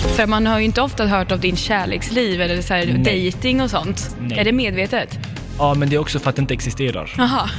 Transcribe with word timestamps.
För 0.00 0.26
man 0.26 0.46
har 0.46 0.58
ju 0.58 0.64
inte 0.64 0.80
ofta 0.82 1.06
hört 1.06 1.32
av 1.32 1.40
din 1.40 1.56
kärleksliv 1.56 2.40
eller 2.40 2.62
så 2.62 2.74
här 2.74 2.86
Nej. 3.04 3.30
dating 3.30 3.60
och 3.60 3.70
sånt. 3.70 4.16
Nej. 4.20 4.38
Är 4.38 4.44
det 4.44 4.52
medvetet? 4.52 5.18
Ja, 5.58 5.74
men 5.74 5.90
det 5.90 5.96
är 5.96 6.00
också 6.00 6.18
för 6.18 6.30
att 6.30 6.36
det 6.36 6.40
inte 6.40 6.54
existerar. 6.54 7.14
Jaha. 7.18 7.50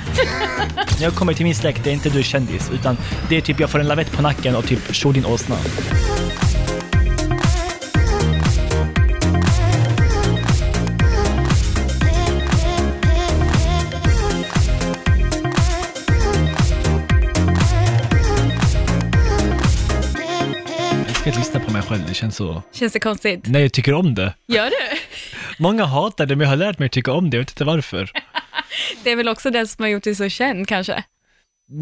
När 0.97 1.03
jag 1.03 1.13
kommer 1.13 1.33
till 1.33 1.45
min 1.45 1.55
släkt, 1.55 1.83
det 1.83 1.89
är 1.89 1.93
inte 1.93 2.09
du 2.09 2.23
kändis, 2.23 2.71
utan 2.73 2.97
det 3.29 3.37
är 3.37 3.41
typ 3.41 3.59
jag 3.59 3.69
får 3.69 3.79
en 3.79 3.87
lavett 3.87 4.11
på 4.11 4.21
nacken 4.21 4.55
och 4.55 4.65
typ 4.67 4.95
slår 4.95 5.13
din 5.13 5.25
åsna. 5.25 5.55
Jag 21.07 21.15
ska 21.15 21.39
lyssna 21.39 21.59
mig 21.81 21.89
själv, 21.89 22.07
det 22.07 22.13
känns 22.13 22.35
så... 22.35 22.63
Känns 22.73 22.93
det 22.93 22.99
konstigt? 22.99 23.39
Nej, 23.47 23.61
jag 23.61 23.73
tycker 23.73 23.93
om 23.93 24.15
det. 24.15 24.33
Gör 24.47 24.65
du? 24.65 24.97
Många 25.57 25.85
hatar 25.85 26.25
det, 26.25 26.35
men 26.35 26.43
jag 26.43 26.49
har 26.49 26.57
lärt 26.57 26.79
mig 26.79 26.85
att 26.85 26.91
tycka 26.91 27.11
om 27.11 27.29
det, 27.29 27.37
jag 27.37 27.41
vet 27.41 27.51
inte 27.51 27.63
varför. 27.63 28.11
Det 29.03 29.11
är 29.11 29.15
väl 29.15 29.27
också 29.27 29.49
det 29.49 29.67
som 29.67 29.83
har 29.83 29.89
gjort 29.89 30.03
dig 30.03 30.15
så 30.15 30.29
känd 30.29 30.67
kanske? 30.67 31.03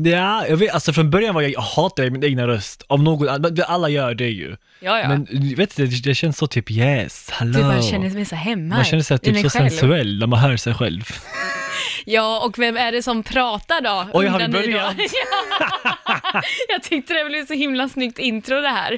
Ja, 0.04 0.48
jag 0.48 0.58
vet, 0.58 0.74
alltså 0.74 0.94
från 0.94 1.10
början 1.10 1.36
var 1.36 1.42
jag, 1.42 1.52
jag 1.52 1.62
hatade 1.62 2.12
min 2.12 2.24
egna 2.24 2.48
röst, 2.48 2.84
av 2.88 3.04
någon, 3.04 3.46
alla 3.68 3.90
gör 3.90 4.14
det 4.14 4.30
ju. 4.30 4.56
Ja, 4.80 5.00
ja. 5.00 5.08
Men 5.08 5.28
vet 5.56 5.76
du, 5.76 5.88
det, 5.88 6.04
det 6.04 6.16
känns 6.16 6.38
så 6.38 6.48
typ 6.48 6.72
yes, 6.72 7.30
hallå. 7.30 7.60
du 7.60 7.64
bara 7.64 7.82
känner 7.82 8.10
dig 8.10 8.26
så 8.26 8.36
hemma 8.36 8.76
Man 8.76 8.86
känner 8.86 9.04
sig 9.04 9.20
typ 9.20 9.38
så 9.38 9.50
själv. 9.50 9.70
sensuell 9.70 10.20
när 10.20 10.28
man 10.28 10.40
hör 10.40 10.58
sig 10.58 10.74
själv. 10.74 11.04
Ja, 12.12 12.40
och 12.46 12.60
vem 12.60 12.78
är 12.78 12.92
det 12.92 13.04
som 13.04 13.24
pratar 13.24 13.82
då? 13.82 14.08
Oj, 14.14 14.28
har 14.28 14.40
vi 14.40 14.46
undrar 14.46 14.62
ni 14.62 14.68
då? 14.68 14.72
börjat? 14.74 14.96
jag 16.70 16.84
tyckte 16.84 17.14
det 17.14 17.26
blev 17.26 17.46
så 17.46 17.54
himla 17.54 17.90
snyggt 17.90 18.20
intro 18.20 18.62
det 18.62 18.70
här. 18.70 18.98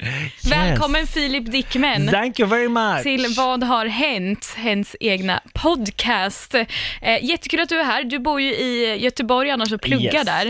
Välkommen 0.50 1.06
Filip 1.06 1.52
Dickman. 1.52 2.08
Thank 2.08 2.40
you 2.40 2.48
very 2.48 2.68
much! 2.68 3.02
till 3.02 3.26
Vad 3.36 3.62
har 3.64 3.86
hänt? 3.86 4.54
Hens 4.56 4.96
egna 5.00 5.40
podcast. 5.54 6.54
Eh, 6.54 7.24
jättekul 7.24 7.60
att 7.60 7.68
du 7.68 7.80
är 7.80 7.84
här. 7.84 8.04
Du 8.04 8.18
bor 8.18 8.40
ju 8.40 8.54
i 8.54 8.96
Göteborg 9.00 9.50
annars 9.50 9.72
och 9.72 9.80
pluggar 9.80 10.14
Yes. 10.14 10.24
där. 10.26 10.46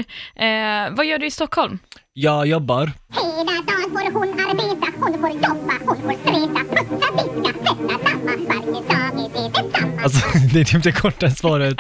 Eh, 0.86 0.90
vad 0.96 1.06
gör 1.06 1.18
du 1.18 1.26
i 1.26 1.30
Stockholm? 1.30 1.78
Jag 2.14 2.46
jobbar. 2.46 2.90
Hela 3.12 3.52
dagen 3.52 3.90
får 3.92 4.12
hon 4.18 4.40
arbeta, 4.50 4.86
hon 5.00 5.20
får 5.20 5.30
jobba, 5.30 5.72
hon 5.86 6.02
får 6.02 6.12
streta, 6.22 6.64
putsa, 6.64 7.12
diska, 7.12 7.58
tvätta, 7.64 7.98
damma, 8.04 8.32
varje 8.48 8.72
dag 8.72 9.34
är 9.44 9.62
det. 9.62 9.71
Alltså, 10.04 10.38
det 10.52 10.60
är 10.60 10.64
typ 10.64 10.82
det 10.82 10.92
korta 10.92 11.30
svaret. 11.30 11.76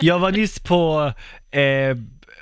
Jag 0.00 0.18
var 0.18 0.30
nyss 0.32 0.58
på, 0.58 1.12
eh, 1.50 1.96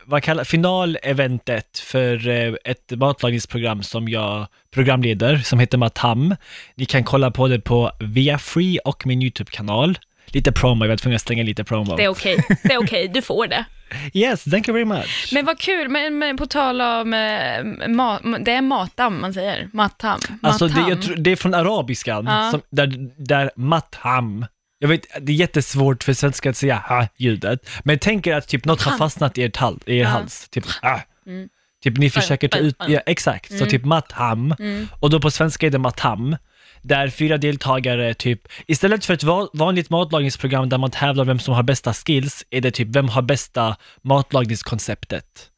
vad 0.05 0.22
kallar 0.22 0.45
finaleventet 0.45 1.78
för 1.78 2.28
eh, 2.28 2.55
ett 2.64 2.91
matlagningsprogram 2.91 3.83
som 3.83 4.09
jag 4.09 4.47
programleder, 4.75 5.39
som 5.39 5.59
heter 5.59 5.78
Matam. 5.78 6.37
Ni 6.75 6.84
kan 6.84 7.05
kolla 7.05 7.31
på 7.31 7.48
det 7.48 7.61
på 7.61 7.91
Via 8.00 8.39
Free 8.39 8.78
och 8.84 9.06
min 9.06 9.22
YouTube-kanal. 9.22 9.98
Lite 10.27 10.53
promo, 10.53 10.84
jag 10.84 10.89
var 10.89 10.97
tvungen 10.97 11.17
att 11.17 11.22
slänga 11.22 11.42
lite 11.42 11.65
promo. 11.65 11.97
Det 11.97 12.05
är 12.05 12.09
okej, 12.09 12.44
det 12.62 12.72
är 12.72 12.78
okej, 12.83 13.09
du 13.09 13.22
får 13.22 13.47
det. 13.47 13.65
Yes, 14.12 14.44
thank 14.44 14.69
you 14.69 14.72
very 14.75 14.84
much. 14.84 15.31
Men 15.33 15.44
vad 15.44 15.59
kul, 15.59 15.89
men, 15.89 16.19
men 16.19 16.37
på 16.37 16.47
tal 16.47 16.81
om, 16.81 17.15
eh, 17.15 17.89
ma, 17.89 18.19
det 18.41 18.53
är 18.53 18.62
matam 18.62 19.20
man 19.20 19.34
säger, 19.34 19.69
matam. 19.72 20.20
Alltså 20.42 20.69
det, 20.69 20.81
matam. 20.81 21.00
tror, 21.00 21.17
det 21.17 21.31
är 21.33 21.37
från 21.37 21.55
arabiskan, 21.55 22.25
Ja. 22.27 22.50
som, 22.50 22.61
där, 22.70 23.11
där 23.17 23.50
matham, 23.56 24.47
jag 24.83 24.89
vet, 24.89 25.06
det 25.20 25.33
är 25.33 25.36
jättesvårt 25.36 26.05
för 26.05 26.12
svenska 26.12 26.50
att 26.50 26.56
säga 26.56 26.84
ha-ljudet, 26.89 27.69
men 27.84 27.98
tänk 27.98 28.27
er 28.27 28.34
att 28.34 28.48
typ 28.48 28.64
något 28.64 28.83
har 28.83 28.98
fastnat 28.98 29.39
i, 29.39 29.42
ert 29.45 29.56
hal, 29.56 29.78
i 29.87 29.98
er 29.98 30.05
hals, 30.05 30.48
typ 30.50 30.64
ah. 30.83 30.98
Mm. 31.27 31.48
Typ 31.83 31.97
ni 31.98 32.11
försöker 32.11 32.48
ta 32.48 32.59
ut, 32.59 32.77
ja 32.89 33.00
exakt, 33.06 33.48
så 33.48 33.55
Mm. 33.56 33.69
typ 33.69 33.84
matham, 33.84 34.55
Mm. 34.59 34.89
och 35.00 35.11
då 35.11 35.20
på 35.20 35.31
svenska 35.31 35.67
är 35.67 35.70
det 35.70 35.78
matam, 35.78 36.37
där 36.83 37.09
fyra 37.09 37.37
deltagare 37.39 38.14
typ, 38.14 38.41
istället 38.67 39.05
för 39.05 39.14
ett 39.14 39.22
va- 39.22 39.48
vanligt 39.53 39.91
matlagningsprogram 39.91 40.69
där 40.69 40.78
man 40.78 40.91
tävlar 40.91 41.25
vem 41.25 41.39
som 41.39 41.55
har 41.55 41.62
bästa 41.62 41.92
skills, 41.92 42.44
är 42.50 42.61
det 42.61 42.70
typ 42.70 42.89
vem 42.89 43.09
har 43.09 43.22
bästa 43.22 43.76
matlagningskonceptet. 44.03 45.50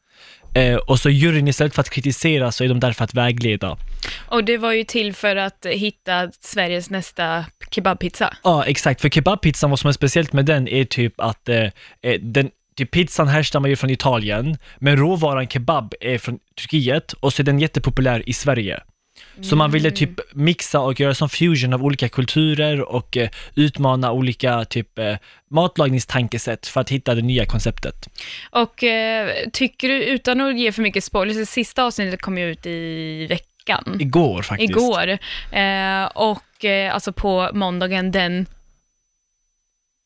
Eh, 0.54 0.76
och 0.76 0.98
så 0.98 1.10
juryn 1.10 1.48
istället 1.48 1.74
för 1.74 1.80
att 1.80 1.90
kritisera 1.90 2.52
så 2.52 2.64
är 2.64 2.68
de 2.68 2.80
där 2.80 2.92
för 2.92 3.04
att 3.04 3.14
vägleda. 3.14 3.76
Och 4.28 4.44
det 4.44 4.58
var 4.58 4.72
ju 4.72 4.84
till 4.84 5.14
för 5.14 5.36
att 5.36 5.66
hitta 5.66 6.30
Sveriges 6.40 6.90
nästa 6.90 7.44
kebabpizza. 7.70 8.36
Ja, 8.44 8.64
exakt. 8.64 9.00
För 9.00 9.08
kebabpizzan, 9.08 9.70
vad 9.70 9.78
som 9.78 9.88
är 9.88 9.92
speciellt 9.92 10.32
med 10.32 10.44
den 10.44 10.68
är 10.68 10.84
typ 10.84 11.20
att 11.20 11.48
eh, 11.48 11.56
eh, 12.02 12.20
den, 12.20 12.50
typ 12.76 12.91
pizzan 12.91 13.28
härstammar 13.28 13.68
ju 13.68 13.76
från 13.76 13.91
Italien, 13.91 14.56
men 14.78 14.96
råvaran 14.96 15.48
kebab 15.48 15.94
är 16.00 16.18
från 16.18 16.38
Turkiet 16.60 17.12
och 17.12 17.32
så 17.32 17.42
är 17.42 17.44
den 17.44 17.58
jättepopulär 17.58 18.28
i 18.28 18.32
Sverige. 18.32 18.80
Så 19.41 19.56
man 19.56 19.70
ville 19.70 19.91
typ 19.91 20.20
mixa 20.32 20.81
och 20.81 21.00
göra 21.00 21.15
som 21.15 21.28
fusion 21.28 21.72
av 21.72 21.84
olika 21.84 22.09
kulturer 22.09 22.81
och 22.81 23.16
eh, 23.16 23.28
utmana 23.54 24.12
olika 24.12 24.65
typ 24.65 24.98
eh, 24.98 25.16
matlagningstankesätt 25.48 26.66
för 26.66 26.81
att 26.81 26.91
hitta 26.91 27.15
det 27.15 27.22
nya 27.22 27.47
konceptet. 27.47 28.09
Och 28.50 28.84
eh, 28.84 29.31
tycker 29.53 29.88
du, 29.88 30.04
utan 30.04 30.41
att 30.41 30.59
ge 30.59 30.72
för 30.72 30.82
mycket 30.82 31.04
spoilers, 31.04 31.37
det 31.37 31.47
sista 31.47 31.84
avsnittet 31.84 32.22
kom 32.22 32.38
ju 32.38 32.50
ut 32.50 32.66
i 32.66 33.26
veckan. 33.26 33.97
Igår 34.00 34.42
faktiskt. 34.42 34.71
Igår. 34.71 35.09
Eh, 35.50 36.04
och 36.04 36.65
eh, 36.65 36.94
alltså 36.94 37.12
på 37.12 37.50
måndagen 37.53 38.10
den 38.10 38.47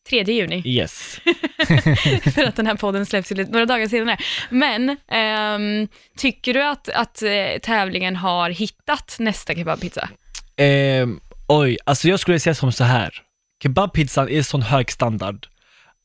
3 0.09 0.23
juni, 0.23 0.63
Yes. 0.65 1.21
för 2.35 2.45
att 2.45 2.57
den 2.57 2.67
här 2.67 2.75
podden 2.75 3.07
släpps 3.07 3.31
några 3.31 3.67
dagar 3.67 3.89
senare. 3.89 4.19
Men 4.51 4.97
ehm, 5.09 5.89
tycker 6.17 6.55
du 6.55 6.63
att, 6.63 6.89
att 6.89 7.23
eh, 7.23 7.59
tävlingen 7.63 8.17
har 8.17 8.51
hittat 8.51 9.17
nästa 9.19 9.55
kebabpizza? 9.55 10.09
Ehm, 10.57 11.21
oj, 11.49 11.79
alltså 11.85 12.09
jag 12.09 12.21
skulle 12.21 12.41
säga 12.41 12.55
som 12.55 12.73
så 12.73 12.85
här. 12.85 13.23
Kebabpizzan 13.63 14.29
är 14.29 14.43
sån 14.43 14.63
hög 14.63 14.91
standard 14.93 15.47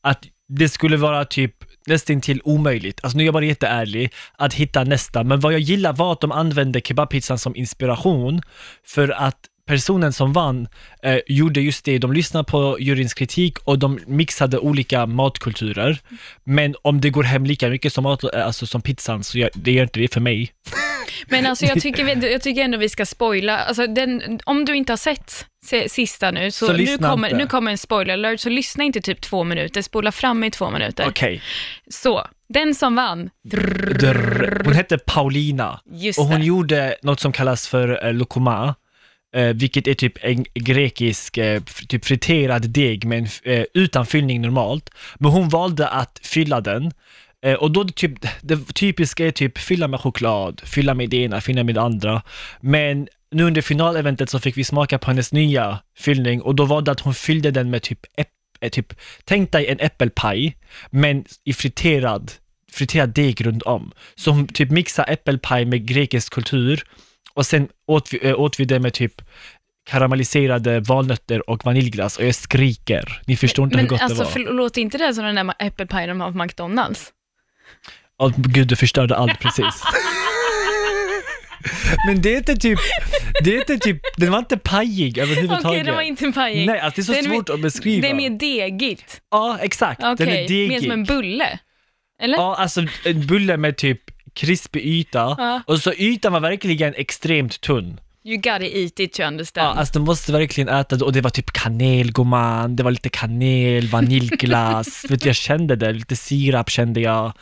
att 0.02 0.24
det 0.48 0.68
skulle 0.68 0.96
vara 0.96 1.24
typ 1.24 1.54
nästan 1.86 2.20
till 2.20 2.40
omöjligt, 2.44 3.00
alltså 3.02 3.16
nu 3.16 3.22
är 3.22 3.26
jag 3.26 3.34
bara 3.34 3.44
jätteärlig, 3.44 4.12
att 4.38 4.54
hitta 4.54 4.84
nästa. 4.84 5.24
Men 5.24 5.40
vad 5.40 5.52
jag 5.52 5.60
gillar 5.60 5.92
var 5.92 6.12
att 6.12 6.20
de 6.20 6.32
använde 6.32 6.80
kebabpizzan 6.80 7.38
som 7.38 7.56
inspiration 7.56 8.42
för 8.86 9.08
att 9.08 9.38
personen 9.68 10.12
som 10.12 10.32
vann 10.32 10.68
eh, 11.02 11.18
gjorde 11.26 11.60
just 11.60 11.84
det, 11.84 11.98
de 11.98 12.12
lyssnade 12.12 12.44
på 12.44 12.76
juryns 12.80 13.14
kritik 13.14 13.58
och 13.64 13.78
de 13.78 13.98
mixade 14.06 14.58
olika 14.58 15.06
matkulturer. 15.06 15.98
Men 16.44 16.74
om 16.82 17.00
det 17.00 17.10
går 17.10 17.22
hem 17.22 17.44
lika 17.46 17.68
mycket 17.68 17.92
som, 17.92 18.02
mat, 18.04 18.24
eh, 18.34 18.46
alltså 18.46 18.66
som 18.66 18.82
pizzan 18.82 19.24
så 19.24 19.38
gör, 19.38 19.50
det 19.54 19.72
gör 19.72 19.82
inte 19.82 20.00
det 20.00 20.12
för 20.12 20.20
mig. 20.20 20.52
Men 21.26 21.46
alltså 21.46 21.64
jag 21.66 21.80
tycker, 21.80 22.04
vi- 22.04 22.32
jag 22.32 22.42
tycker 22.42 22.62
ändå 22.62 22.78
vi 22.78 22.88
ska 22.88 23.06
spoila, 23.06 23.58
alltså 23.58 23.86
den, 23.86 24.40
om 24.44 24.64
du 24.64 24.76
inte 24.76 24.92
har 24.92 24.96
sett 24.96 25.46
se, 25.66 25.88
sista 25.88 26.30
nu, 26.30 26.50
så, 26.50 26.66
Så 26.66 26.72
nu, 26.72 26.98
kommer, 26.98 27.28
inte. 27.28 27.38
nu 27.38 27.46
kommer 27.46 27.70
en 27.70 27.78
spoiler 27.78 28.14
alert, 28.14 28.40
så 28.40 28.48
lyssna 28.48 28.84
inte 28.84 29.00
typ 29.00 29.20
två 29.20 29.44
minuter, 29.44 29.82
spola 29.82 30.12
fram 30.12 30.44
i 30.44 30.50
två 30.50 30.70
minuter. 30.70 31.06
Okej. 31.08 31.42
Så, 31.90 32.26
den 32.48 32.74
som 32.74 32.94
vann, 32.94 33.30
Drr. 33.48 34.62
Hon 34.64 34.72
hette 34.74 34.98
Paulina. 34.98 35.80
just 35.92 36.18
Och 36.18 36.24
hon 36.24 36.40
det. 36.40 36.46
gjorde 36.46 36.96
något 37.02 37.20
som 37.20 37.32
kallas 37.32 37.68
för 37.68 38.06
eh, 38.06 38.12
lokoma, 38.14 38.74
eh, 39.34 39.48
vilket 39.48 39.86
är 39.86 39.94
typ 39.94 40.18
en 40.20 40.44
grekisk 40.54 41.38
eh, 41.38 41.62
typ 41.88 42.04
friterad 42.04 42.70
deg 42.70 43.04
men, 43.04 43.26
eh, 43.44 43.64
utan 43.74 44.06
fyllning 44.06 44.40
normalt. 44.40 44.90
Men 45.18 45.30
hon 45.30 45.48
valde 45.48 45.88
att 45.88 46.20
fylla 46.22 46.60
den. 46.60 46.92
Eh, 47.44 47.54
och 47.54 47.70
då 47.70 47.82
det, 47.82 47.94
typ, 47.96 48.12
det 48.42 48.74
typiska 48.74 49.26
är 49.26 49.30
typ 49.30 49.58
fylla 49.58 49.88
med 49.88 50.00
choklad, 50.00 50.60
fylla 50.64 50.94
med 50.94 51.10
det 51.10 51.16
ena, 51.16 51.40
fylla 51.40 51.64
med 51.64 51.74
det 51.74 51.82
andra. 51.82 52.22
Men 52.60 53.08
nu 53.30 53.44
under 53.44 53.62
finaleventet 53.62 54.30
så 54.30 54.38
fick 54.38 54.56
vi 54.56 54.64
smaka 54.64 54.98
på 54.98 55.10
hennes 55.10 55.32
nya 55.32 55.78
fyllning 55.98 56.42
och 56.42 56.54
då 56.54 56.64
var 56.64 56.82
det 56.82 56.90
att 56.90 57.00
hon 57.00 57.14
fyllde 57.14 57.50
den 57.50 57.70
med 57.70 57.82
typ, 57.82 58.00
äpp, 58.16 58.28
eh, 58.60 58.70
typ 58.70 58.94
tänk 59.24 59.52
dig 59.52 59.66
en 59.66 59.80
äppelpaj, 59.80 60.56
men 60.90 61.24
i 61.44 61.52
friterad 61.52 62.32
friterad 62.72 63.14
deg 63.14 63.46
runt 63.46 63.62
om. 63.62 63.92
Så 64.14 64.30
hon 64.30 64.46
typ 64.46 64.70
mixade 64.70 65.12
äppelpaj 65.12 65.64
med 65.64 65.86
grekisk 65.86 66.32
kultur 66.32 66.84
och 67.34 67.46
sen 67.46 67.68
åt 67.86 68.12
vi, 68.12 68.28
äh, 68.28 68.40
åt 68.40 68.60
vi 68.60 68.64
det 68.64 68.80
med 68.80 68.94
typ 68.94 69.22
karamelliserade 69.90 70.80
valnötter 70.80 71.50
och 71.50 71.64
vaniljglass 71.64 72.16
och 72.18 72.24
jag 72.24 72.34
skriker. 72.34 73.22
Ni 73.26 73.36
förstår 73.36 73.64
inte 73.64 73.76
Men 73.76 73.84
hur 73.84 73.88
gott 73.90 74.00
alltså, 74.02 74.18
det 74.18 74.24
var. 74.24 74.30
förlåt 74.30 74.76
inte 74.76 74.98
det 74.98 75.14
som 75.14 75.24
den 75.24 75.34
där 75.34 75.54
äppelpajen 75.58 76.08
de 76.08 76.20
har 76.20 76.32
på 76.32 76.38
McDonalds? 76.38 77.12
Åh, 78.18 78.32
gud, 78.36 78.68
du 78.68 78.76
förstörde 78.76 79.16
allt 79.16 79.40
precis. 79.40 79.64
Men 82.06 82.22
det 82.22 82.34
är 82.34 82.36
inte 82.38 82.56
typ, 82.56 82.78
det 83.44 83.54
är 83.54 83.58
inte 83.58 83.78
typ, 83.78 84.00
den 84.16 84.32
var 84.32 84.38
inte 84.38 84.58
pajig 84.58 85.12
Okej, 85.12 85.22
överhuvudtaget. 85.22 85.84
den 85.86 85.94
var 85.94 86.02
inte 86.02 86.32
pajig. 86.32 86.66
Nej, 86.66 86.80
alltså 86.80 87.00
det 87.00 87.02
är 87.02 87.04
så 87.04 87.12
Den 87.22 87.30
är- 87.32 87.34
svårt 87.36 87.48
att 87.48 87.60
beskriva. 87.60 88.02
Det 88.02 88.10
är 88.10 88.14
mer 88.14 88.30
degigt. 88.30 89.20
Ja, 89.30 89.58
exakt. 89.60 90.00
Den 90.00 90.28
är 90.28 90.48
degig. 90.48 90.68
mer 90.68 90.80
som 90.80 90.90
en 90.90 91.04
bulle. 91.04 91.58
Eller? 92.20 92.36
Ja, 92.38 92.56
alltså 92.58 92.82
en 93.04 93.26
bulle 93.26 93.56
med 93.56 93.76
typ 93.76 94.00
krispig 94.34 94.84
yta 94.84 95.34
Ja. 95.38 95.62
och 95.66 95.78
så 95.78 95.92
ytan 95.92 96.32
var 96.32 96.40
verkligen 96.40 96.94
extremt 96.96 97.60
tunn. 97.60 98.00
You 98.24 98.36
gotta 98.36 98.64
eat 98.64 99.00
it 99.00 99.12
to 99.12 99.22
Ja, 99.22 99.28
understand. 99.28 99.78
alltså 99.78 99.92
de 99.98 100.04
måste 100.04 100.32
verkligen 100.32 100.68
äta 100.68 100.96
det 100.96 101.04
och 101.04 101.12
det 101.12 101.20
var 101.20 101.30
typ 101.30 101.50
kanel 101.52 102.12
gumman, 102.12 102.76
det 102.76 102.82
var 102.82 102.90
lite 102.90 103.08
kanel, 103.08 103.88
vaniljglass, 103.88 105.04
vet 105.08 105.20
du, 105.22 105.28
jag 105.28 105.36
kände 105.36 105.76
det, 105.76 105.92
lite 105.92 106.16
sirap 106.16 106.70
kände 106.70 107.00
jag. 107.00 107.32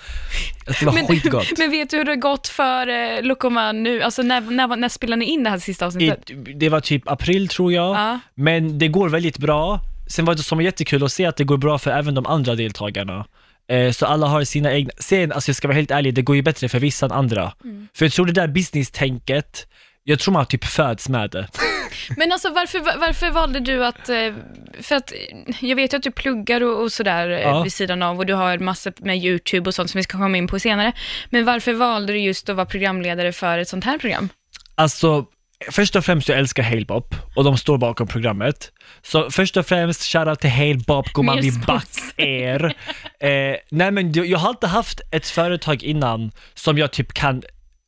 Alltså, 0.66 0.81
det 0.81 0.87
var 0.87 0.92
Men- 0.92 1.06
skitgott. 1.06 1.52
Men 1.58 1.70
vet 1.70 1.90
du 1.90 1.96
hur 1.96 2.04
det 2.04 2.10
har 2.10 2.16
gått 2.16 2.48
för 2.48 2.87
eh, 2.88 3.22
Lokoman 3.22 3.82
nu? 3.82 4.02
Alltså 4.02 4.22
när, 4.22 4.40
när, 4.40 4.76
när 4.76 4.88
spelar 4.88 5.16
ni 5.16 5.25
in 5.25 5.44
det 5.44 5.50
här 5.50 5.58
sista 5.58 5.84
I, 5.84 5.87
avsnittet? 5.87 6.31
det 6.60 6.69
var 6.69 6.81
typ 6.81 7.08
april 7.08 7.48
tror 7.48 7.72
jag, 7.72 7.96
Ja. 7.96 8.20
men 8.34 8.78
det 8.78 8.88
går 8.88 9.08
väldigt 9.08 9.38
bra. 9.38 9.81
Sen 10.08 10.25
var 10.25 10.34
det 10.34 10.42
som 10.42 10.60
jättekul 10.60 11.04
att 11.04 11.12
se 11.12 11.26
att 11.26 11.37
det 11.37 11.44
går 11.44 11.56
bra 11.56 11.78
för 11.78 11.90
även 11.90 12.14
de 12.14 12.26
andra 12.26 12.54
deltagarna. 12.54 13.26
Eh, 13.70 13.93
Så 13.93 14.06
alla 14.06 14.26
har 14.26 14.44
sina 14.44 14.72
egna, 14.72 14.90
sen, 14.99 15.32
alltså 15.32 15.49
jag 15.49 15.56
ska 15.56 15.69
vara 15.69 15.76
helt 15.76 15.90
ärlig, 15.90 16.14
det 16.14 16.22
går 16.22 16.37
ju 16.37 16.43
bättre 16.43 16.69
för 16.69 16.78
vissa 16.78 17.06
än 17.06 17.12
andra. 17.12 17.52
Mm. 17.64 17.88
För 17.94 18.05
jag 18.05 18.12
tror 18.12 18.26
det 18.26 18.32
där 18.32 18.49
business-tänket, 18.49 19.67
jag 20.05 20.19
tror 20.19 20.32
man 20.32 20.46
typ 20.46 20.64
föds 20.64 21.08
med 21.08 21.31
det. 21.31 21.49
Men 22.17 22.32
alltså 22.32 22.52
varför, 22.52 22.81
varför 23.00 23.31
valde 23.31 23.61
du 23.61 23.87
att, 23.87 24.08
eh, 24.08 24.34
för 24.81 24.94
att 24.96 25.12
jag 25.61 25.76
vet 25.76 25.93
ju 25.93 25.96
att 25.96 26.02
du 26.02 26.11
pluggar 26.11 26.61
och, 26.62 26.82
och 26.82 26.93
sådär 26.93 27.31
eh, 27.31 27.40
Ja. 27.40 27.62
vid 27.62 27.72
sidan 27.72 28.02
av 28.02 28.19
och 28.19 28.26
du 28.26 28.34
har 28.34 28.58
massor 28.58 28.93
med 28.96 29.17
YouTube 29.19 29.70
och 29.70 29.75
sånt 29.75 29.90
som 29.90 29.99
vi 29.99 30.02
ska 30.02 30.19
komma 30.19 30.37
in 30.37 30.46
på 30.46 30.58
senare. 30.58 30.93
Men 31.31 31.44
varför 31.44 31.73
valde 31.73 32.12
du 32.12 32.19
just 32.19 32.49
att 32.49 32.56
vara 32.56 32.66
programledare 32.66 33.32
för 33.32 33.58
ett 33.58 33.69
sånt 33.69 33.84
här 33.84 33.99
program? 33.99 34.28
Alltså, 34.75 35.25
först 35.68 35.96
och 35.96 36.04
främst 36.04 36.28
jag 36.28 36.38
älskar 36.38 36.62
Halebop 36.62 37.14
och 37.34 37.44
de 37.44 37.58
står 37.58 37.78
bakom 37.78 38.06
programmet. 38.06 38.72
Så 39.02 39.30
först 39.30 39.56
och 39.56 39.66
främst, 39.66 40.02
shoutout 40.02 40.40
till 40.40 40.50
Halebop, 40.50 41.12
gumman 41.12 41.40
vi 41.40 41.52
spons. 41.52 41.66
back 41.66 41.88
er. 42.16 42.74
Eh, 43.20 43.56
nej 43.70 43.90
men 43.90 44.12
jag 44.12 44.26
jag 44.26 44.38
har 44.38 44.48
alltid 44.48 44.70
haft 44.70 45.00
ett 45.10 45.26
företag 45.26 45.82
innan 45.82 46.30
som 46.54 46.78
jag 46.78 46.90
typ 46.90 47.12
kan 47.12 47.42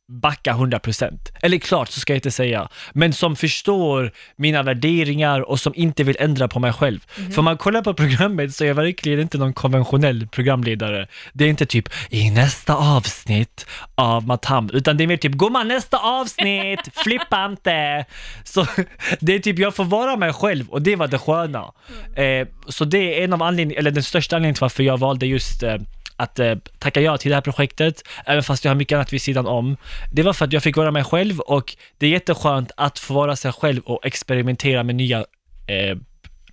backa 0.07 0.53
100%. 0.53 1.17
Eller 1.41 1.57
klart 1.57 1.89
så 1.89 1.99
ska 1.99 2.13
jag 2.13 2.17
inte 2.17 2.31
säga, 2.31 2.69
men 2.93 3.13
som 3.13 3.35
förstår 3.35 4.11
mina 4.35 4.63
värderingar 4.63 5.41
och 5.49 5.59
som 5.59 5.73
inte 5.75 6.03
vill 6.03 6.17
ändra 6.19 6.47
på 6.47 6.59
mig 6.59 6.73
själv. 6.73 6.99
För 7.07 7.39
om 7.39 7.45
man 7.45 7.57
kollar 7.57 7.81
på 7.81 7.93
programmet 7.93 8.55
så 8.55 8.63
är 8.63 8.67
jag 8.67 8.75
verkligen 8.75 9.19
inte 9.19 9.37
någon 9.37 9.53
konventionell 9.53 10.27
programledare. 10.27 11.07
Det 11.33 11.45
är 11.45 11.49
inte 11.49 11.65
typ 11.65 11.89
i 12.09 12.31
nästa 12.31 12.75
avsnitt 12.75 13.65
av 13.95 14.27
Matam, 14.27 14.69
utan 14.73 14.97
det 14.97 15.03
är 15.03 15.07
mer 15.07 15.17
typ 15.17 15.31
gumman 15.31 15.67
nästa 15.67 15.97
avsnitt, 15.97 16.79
flippa 17.03 17.45
inte. 17.45 18.05
Så 18.43 18.65
det 19.19 19.35
är 19.35 19.39
typ 19.39 19.59
jag 19.59 19.75
får 19.75 19.85
vara 19.85 20.15
mig 20.15 20.33
själv 20.33 20.69
och 20.69 20.81
det 20.81 20.95
var 20.95 21.07
det 21.07 21.17
sköna. 21.17 21.71
Eh, 22.15 22.47
så 22.67 22.85
det 22.85 23.19
är 23.19 23.23
en 23.23 23.33
av 23.33 23.43
anledningarna, 23.43 23.79
eller 23.79 23.91
den 23.91 24.03
största 24.03 24.35
anledningen 24.35 24.55
till 24.55 24.61
varför 24.61 24.83
jag 24.83 24.97
valde 24.97 25.25
just 25.25 25.63
eh, 25.63 25.77
att 26.15 26.39
eh, 26.39 26.55
tacka 26.79 27.01
ja 27.01 27.17
till 27.17 27.29
det 27.29 27.35
här 27.35 27.41
projektet, 27.41 28.03
även 28.25 28.43
fast 28.43 28.65
jag 28.65 28.69
har 28.71 28.75
mycket 28.75 28.95
annat 28.95 29.13
vid 29.13 29.21
sidan 29.21 29.47
om. 29.47 29.77
Det 30.11 30.23
var 30.23 30.33
för 30.33 30.45
att 30.45 30.53
jag 30.53 30.63
fick 30.63 30.77
vara 30.77 30.91
mig 30.91 31.03
själv 31.03 31.39
och 31.39 31.75
det 31.97 32.05
är 32.05 32.09
jätteskönt 32.09 32.71
att 32.77 32.99
få 32.99 33.13
vara 33.13 33.35
sig 33.35 33.51
själv 33.51 33.81
och 33.81 34.05
experimentera 34.05 34.83
med 34.83 34.95
nya 34.95 35.19
eh, 35.67 35.97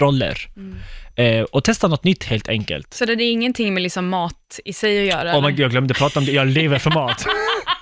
roller. 0.01 0.49
Eh, 1.17 1.43
och 1.43 1.65
testa 1.65 1.89
något 1.89 2.05
nytt 2.05 2.25
helt 2.25 2.49
enkelt. 2.49 2.95
Så 2.95 3.05
det 3.05 3.13
är 3.13 3.33
ingenting 3.33 3.75
med 3.75 3.83
liksom 3.83 4.09
mat 4.09 4.61
i 4.65 4.73
sig 4.73 5.01
att 5.01 5.17
göra? 5.17 5.39
Oh 5.39 5.47
my 5.47 5.51
God, 5.51 5.61
jag 5.61 5.71
glömde 5.71 5.95
prata 5.95 6.19
om 6.19 6.25
det, 6.25 6.33
jag 6.33 6.47
lever 6.47 6.79
för 6.79 6.91
mat. 6.91 7.27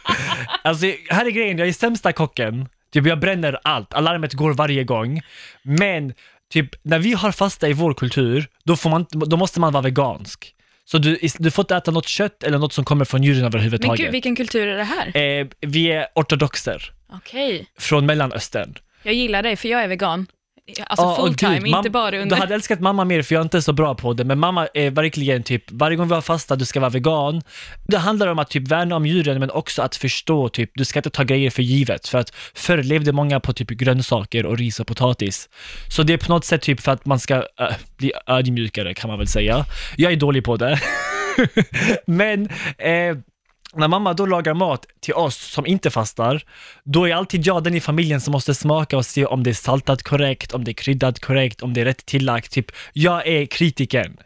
alltså, 0.65 0.87
här 1.11 1.27
är 1.27 1.31
grejen, 1.31 1.59
jag 1.59 1.69
är 1.69 1.73
sämsta 1.73 2.13
kocken. 2.13 2.69
Typ 2.93 3.07
jag 3.07 3.21
bränner 3.21 3.59
allt, 3.65 3.95
alarmet 3.95 4.33
går 4.33 4.55
varje 4.55 4.85
gång. 4.85 5.21
Men 5.63 6.15
typ 6.51 6.71
när 6.83 6.99
vi 6.99 7.13
har 7.13 7.33
fasta 7.33 7.69
i 7.69 7.73
vår 7.73 7.95
kultur, 7.95 8.47
då, 8.65 8.77
får 8.77 8.91
man, 8.91 9.07
då 9.11 9.37
måste 9.37 9.61
man 9.61 9.73
vara 9.73 9.83
vegansk. 9.83 10.55
Så 10.91 10.99
du, 10.99 11.19
du 11.39 11.51
får 11.51 11.63
inte 11.63 11.77
äta 11.77 11.91
något 11.91 12.09
kött 12.09 12.43
eller 12.43 12.59
något 12.59 12.73
som 12.73 12.85
kommer 12.85 13.05
från 13.05 13.23
djuren 13.23 13.39
Men 13.39 13.47
överhuvudtaget. 13.47 14.01
gud, 14.01 14.13
vilken 14.13 14.37
kultur 14.37 14.67
är 14.69 14.77
det 14.77 14.85
här? 14.85 15.17
eh, 15.41 15.47
vi 15.61 15.87
är 15.93 16.07
ortodoxer 16.15 16.93
Okej, 17.13 17.67
från 17.79 18.07
Mellanöstern. 18.07 18.75
jag 19.03 19.15
gillar 19.15 19.43
dig 19.43 19.57
för 19.57 19.69
jag 19.69 19.83
är 19.85 19.89
vegan. 19.89 20.27
Alltså 20.87 21.07
Ja, 21.07 21.17
full 21.17 21.35
time, 21.35 21.59
gud, 21.59 21.67
inte 21.67 21.89
mam- 21.89 21.93
bara 21.93 22.11
Du 22.11 22.19
under... 22.19 22.37
hade 22.37 22.55
älskat 22.55 22.81
mamma 22.81 23.05
mer 23.05 23.23
för 23.23 23.35
jag 23.35 23.41
är 23.41 23.45
inte 23.45 23.63
så 23.63 23.73
bra 23.73 23.95
på 23.95 24.13
det, 24.13 24.25
men 24.25 24.39
mamma 24.39 24.69
är 24.75 24.91
verkligen 24.91 25.43
typ, 25.43 25.71
varje 25.71 25.97
gång 25.97 26.09
vi 26.09 26.15
har 26.15 26.21
fasta, 26.21 26.57
du 26.57 26.65
ska 26.65 26.81
vara 26.81 26.91
vegan. 26.91 27.43
Det 27.87 27.99
handlar 27.99 28.27
om 28.27 28.39
att 28.39 28.51
typ 28.51 28.69
värna 28.69 28.97
om 28.97 29.07
djuren, 29.07 29.41
men 29.41 29.51
också 29.51 29.83
att 29.83 29.97
förstå 29.97 30.49
typ, 30.49 30.71
du 30.75 30.85
ska 30.85 30.99
inte 30.99 31.11
ta 31.11 31.23
grejer 31.23 31.51
för 31.51 31.63
givet, 31.63 32.09
för 32.09 32.19
att 32.19 32.31
förr 32.55 32.83
levde 32.83 33.13
många 33.13 33.41
på 33.41 33.53
typ 33.53 33.69
grönsaker 33.69 34.47
och 34.47 34.59
ris 34.59 34.81
och 34.81 34.87
potatis. 34.87 35.49
Så 35.89 36.03
det 36.03 36.13
är 36.13 36.19
på 36.19 36.33
något 36.33 36.45
sätt 36.45 36.63
typ 36.63 36.81
för 36.81 36.93
att 36.93 37.07
man 37.07 37.19
ska 37.19 37.35
äh, 37.37 37.69
bli 37.97 38.13
ödmjukare 38.27 38.95
kan 38.95 39.09
man 39.11 39.19
väl 39.19 39.29
säga. 39.29 39.65
Jag 39.97 40.13
är 40.13 40.17
dålig 40.17 40.45
på 40.45 40.57
det. 40.57 40.81
men 42.07 42.49
eh, 42.79 43.17
när 43.75 43.89
mamma 43.89 44.13
då 44.15 44.27
lagar 44.27 44.55
mat 44.55 44.87
till 45.01 45.15
oss 45.15 45.37
som 45.37 45.67
inte 45.67 45.91
fastar, 45.91 46.43
då 46.85 47.09
är 47.09 47.15
alltid 47.15 47.47
jag 47.47 47.65
den 47.65 47.75
i 47.75 47.81
familjen 47.81 48.21
som 48.21 48.33
måste 48.33 48.55
smaka 48.55 48.97
och 48.97 49.07
se 49.07 49.25
om 49.27 49.43
det 49.43 49.51
är 49.51 49.55
saltat 49.55 50.03
korrekt, 50.03 50.53
om 50.53 50.65
det 50.65 50.71
är 50.71 50.73
kryddat 50.73 51.21
korrekt, 51.21 51.63
om 51.63 51.75
det 51.75 51.81
är 51.81 51.85
rätt 51.85 52.07
tillagt. 52.07 52.53
Typ, 52.53 52.73
jag 52.93 53.27
är 53.27 53.47
kritiken. 53.47 54.17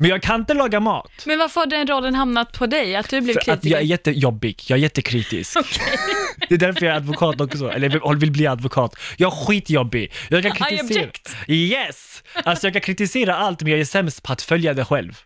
Men 0.00 0.10
jag 0.10 0.22
kan 0.22 0.40
inte 0.40 0.54
laga 0.54 0.80
mat. 0.80 1.10
Men 1.26 1.38
varför 1.38 1.60
har 1.60 1.66
den 1.66 1.86
rollen 1.86 2.14
hamnat 2.14 2.52
på 2.52 2.66
dig? 2.66 2.96
Att 2.96 3.10
du 3.10 3.20
blev 3.20 3.34
För 3.44 3.52
att 3.52 3.64
jag 3.64 3.80
är 3.80 3.84
jättejobbig, 3.84 4.62
jag 4.68 4.78
är 4.78 4.82
jättekritisk. 4.82 5.56
Det 6.48 6.54
är 6.54 6.58
därför 6.58 6.86
jag 6.86 6.92
är 6.92 6.96
advokat 6.96 7.40
också, 7.40 7.70
eller 7.72 8.14
vill- 8.16 8.30
bli 8.32 8.46
advokat. 8.46 8.96
Jag 9.16 9.32
är 9.32 9.36
skitjobbig. 9.46 10.12
Jag 10.28 10.42
kan 10.42 10.52
I 10.52 10.54
kritisera. 10.54 10.84
object. 11.02 11.36
Yes! 11.48 12.22
Alltså 12.44 12.66
jag 12.66 12.72
kan 12.72 12.82
kritisera 12.82 13.36
allt, 13.36 13.62
men 13.62 13.70
jag 13.70 13.80
är 13.80 13.84
sämst 13.84 14.22
på 14.22 14.32
att 14.32 14.42
följa 14.42 14.74
det 14.74 14.84
själv. 14.84 15.18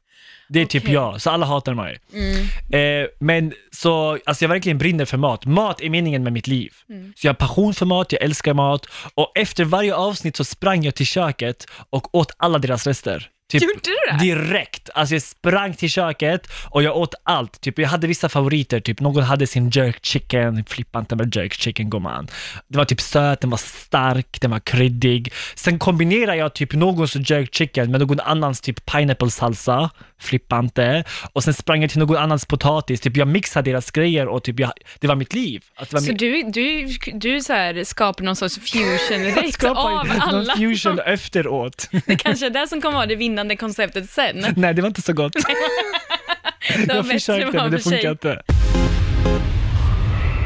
Det 0.52 0.60
är 0.60 0.66
typ 0.66 0.88
jag, 0.88 1.20
så 1.20 1.30
alla 1.30 1.46
hatar 1.46 1.74
mig. 1.74 1.98
Mm. 2.12 3.02
Eh, 3.02 3.08
men 3.18 3.52
så, 3.70 4.18
alltså 4.24 4.44
jag 4.44 4.48
verkligen 4.48 4.78
brinner 4.78 5.04
för 5.04 5.16
mat. 5.16 5.46
Mat 5.46 5.80
är 5.80 5.90
meningen 5.90 6.22
med 6.22 6.32
mitt 6.32 6.46
liv. 6.46 6.72
Mm. 6.88 7.12
Så 7.16 7.26
jag 7.26 7.32
har 7.32 7.36
passion 7.36 7.74
för 7.74 7.86
mat, 7.86 8.12
jag 8.12 8.22
älskar 8.22 8.54
mat 8.54 8.86
och 9.14 9.32
efter 9.34 9.64
varje 9.64 9.94
avsnitt 9.94 10.36
så 10.36 10.44
sprang 10.44 10.82
jag 10.82 10.94
till 10.94 11.06
köket 11.06 11.66
och 11.90 12.14
åt 12.14 12.34
alla 12.36 12.58
deras 12.58 12.86
rester. 12.86 13.28
Typ 13.60 13.62
Gjorde 13.62 13.80
du 13.82 14.12
det? 14.12 14.24
direkt. 14.24 14.90
Alltså 14.94 15.14
jag 15.14 15.22
sprang 15.22 15.74
till 15.74 15.90
köket 15.90 16.46
och 16.70 16.82
jag 16.82 16.96
åt 16.96 17.14
allt. 17.24 17.60
Typ 17.60 17.78
jag 17.78 17.88
hade 17.88 18.06
vissa 18.06 18.28
favoriter, 18.28 18.80
typ 18.80 19.00
någon 19.00 19.22
hade 19.22 19.46
sin 19.46 19.70
jerk 19.70 20.04
chicken, 20.04 20.64
flippa 20.68 20.98
inte 20.98 21.16
med 21.16 21.36
jerk 21.36 21.52
chicken 21.54 21.90
gumman. 21.90 22.28
Det 22.68 22.78
var 22.78 22.84
typ 22.84 23.00
söt, 23.00 23.40
den 23.40 23.50
var 23.50 23.58
stark, 23.58 24.40
den 24.40 24.50
var 24.50 24.60
kryddig. 24.60 25.32
Sen 25.54 25.78
kombinerade 25.78 26.36
jag 26.38 26.54
typ 26.54 26.72
någons 26.72 27.16
jerk 27.30 27.54
chicken 27.54 27.90
med 27.90 28.00
någon 28.00 28.20
annans 28.20 28.60
typ 28.60 28.86
pineapple 28.86 29.30
salsa, 29.30 29.90
flippa 30.20 30.58
inte. 30.58 31.04
Och 31.32 31.44
sen 31.44 31.54
sprang 31.54 31.82
jag 31.82 31.90
till 31.90 31.98
någon 31.98 32.16
annans 32.16 32.44
potatis, 32.46 33.00
typ 33.00 33.16
jag 33.16 33.28
mixade 33.28 33.70
deras 33.70 33.90
grejer 33.90 34.28
och 34.28 34.42
typ 34.42 34.60
jag, 34.60 34.72
det 35.00 35.06
var 35.06 35.14
mitt 35.16 35.34
liv. 35.34 35.64
Alltså, 35.74 35.96
var 35.96 36.00
Så 36.00 36.08
mitt- 36.12 36.18
du, 36.18 36.42
du, 36.42 36.86
du 37.18 37.40
så 37.40 37.52
här 37.52 37.84
skapar 37.84 38.24
någon 38.24 38.36
sorts 38.36 38.58
fusion 38.58 38.98
jag 39.10 39.34
direkt 39.34 39.64
av 39.64 39.74
någon 40.06 40.20
alla? 40.20 40.56
fusion 40.56 40.98
efteråt. 41.06 41.88
Det 42.06 42.16
kanske 42.16 42.46
är 42.46 42.50
det 42.50 42.66
som 42.68 42.80
kommer 42.80 42.96
vara 42.96 43.06
det 43.06 43.16
vinnande 43.16 43.41
konceptet 43.48 44.10
sen. 44.10 44.46
Nej, 44.56 44.74
det 44.74 44.82
var 44.82 44.88
inte 44.88 45.02
så 45.02 45.12
gott. 45.12 45.32
Jag 46.88 47.06
försökte, 47.06 47.56
men 47.56 47.70
det 47.70 47.78
funkar 47.78 48.10
inte. 48.10 48.42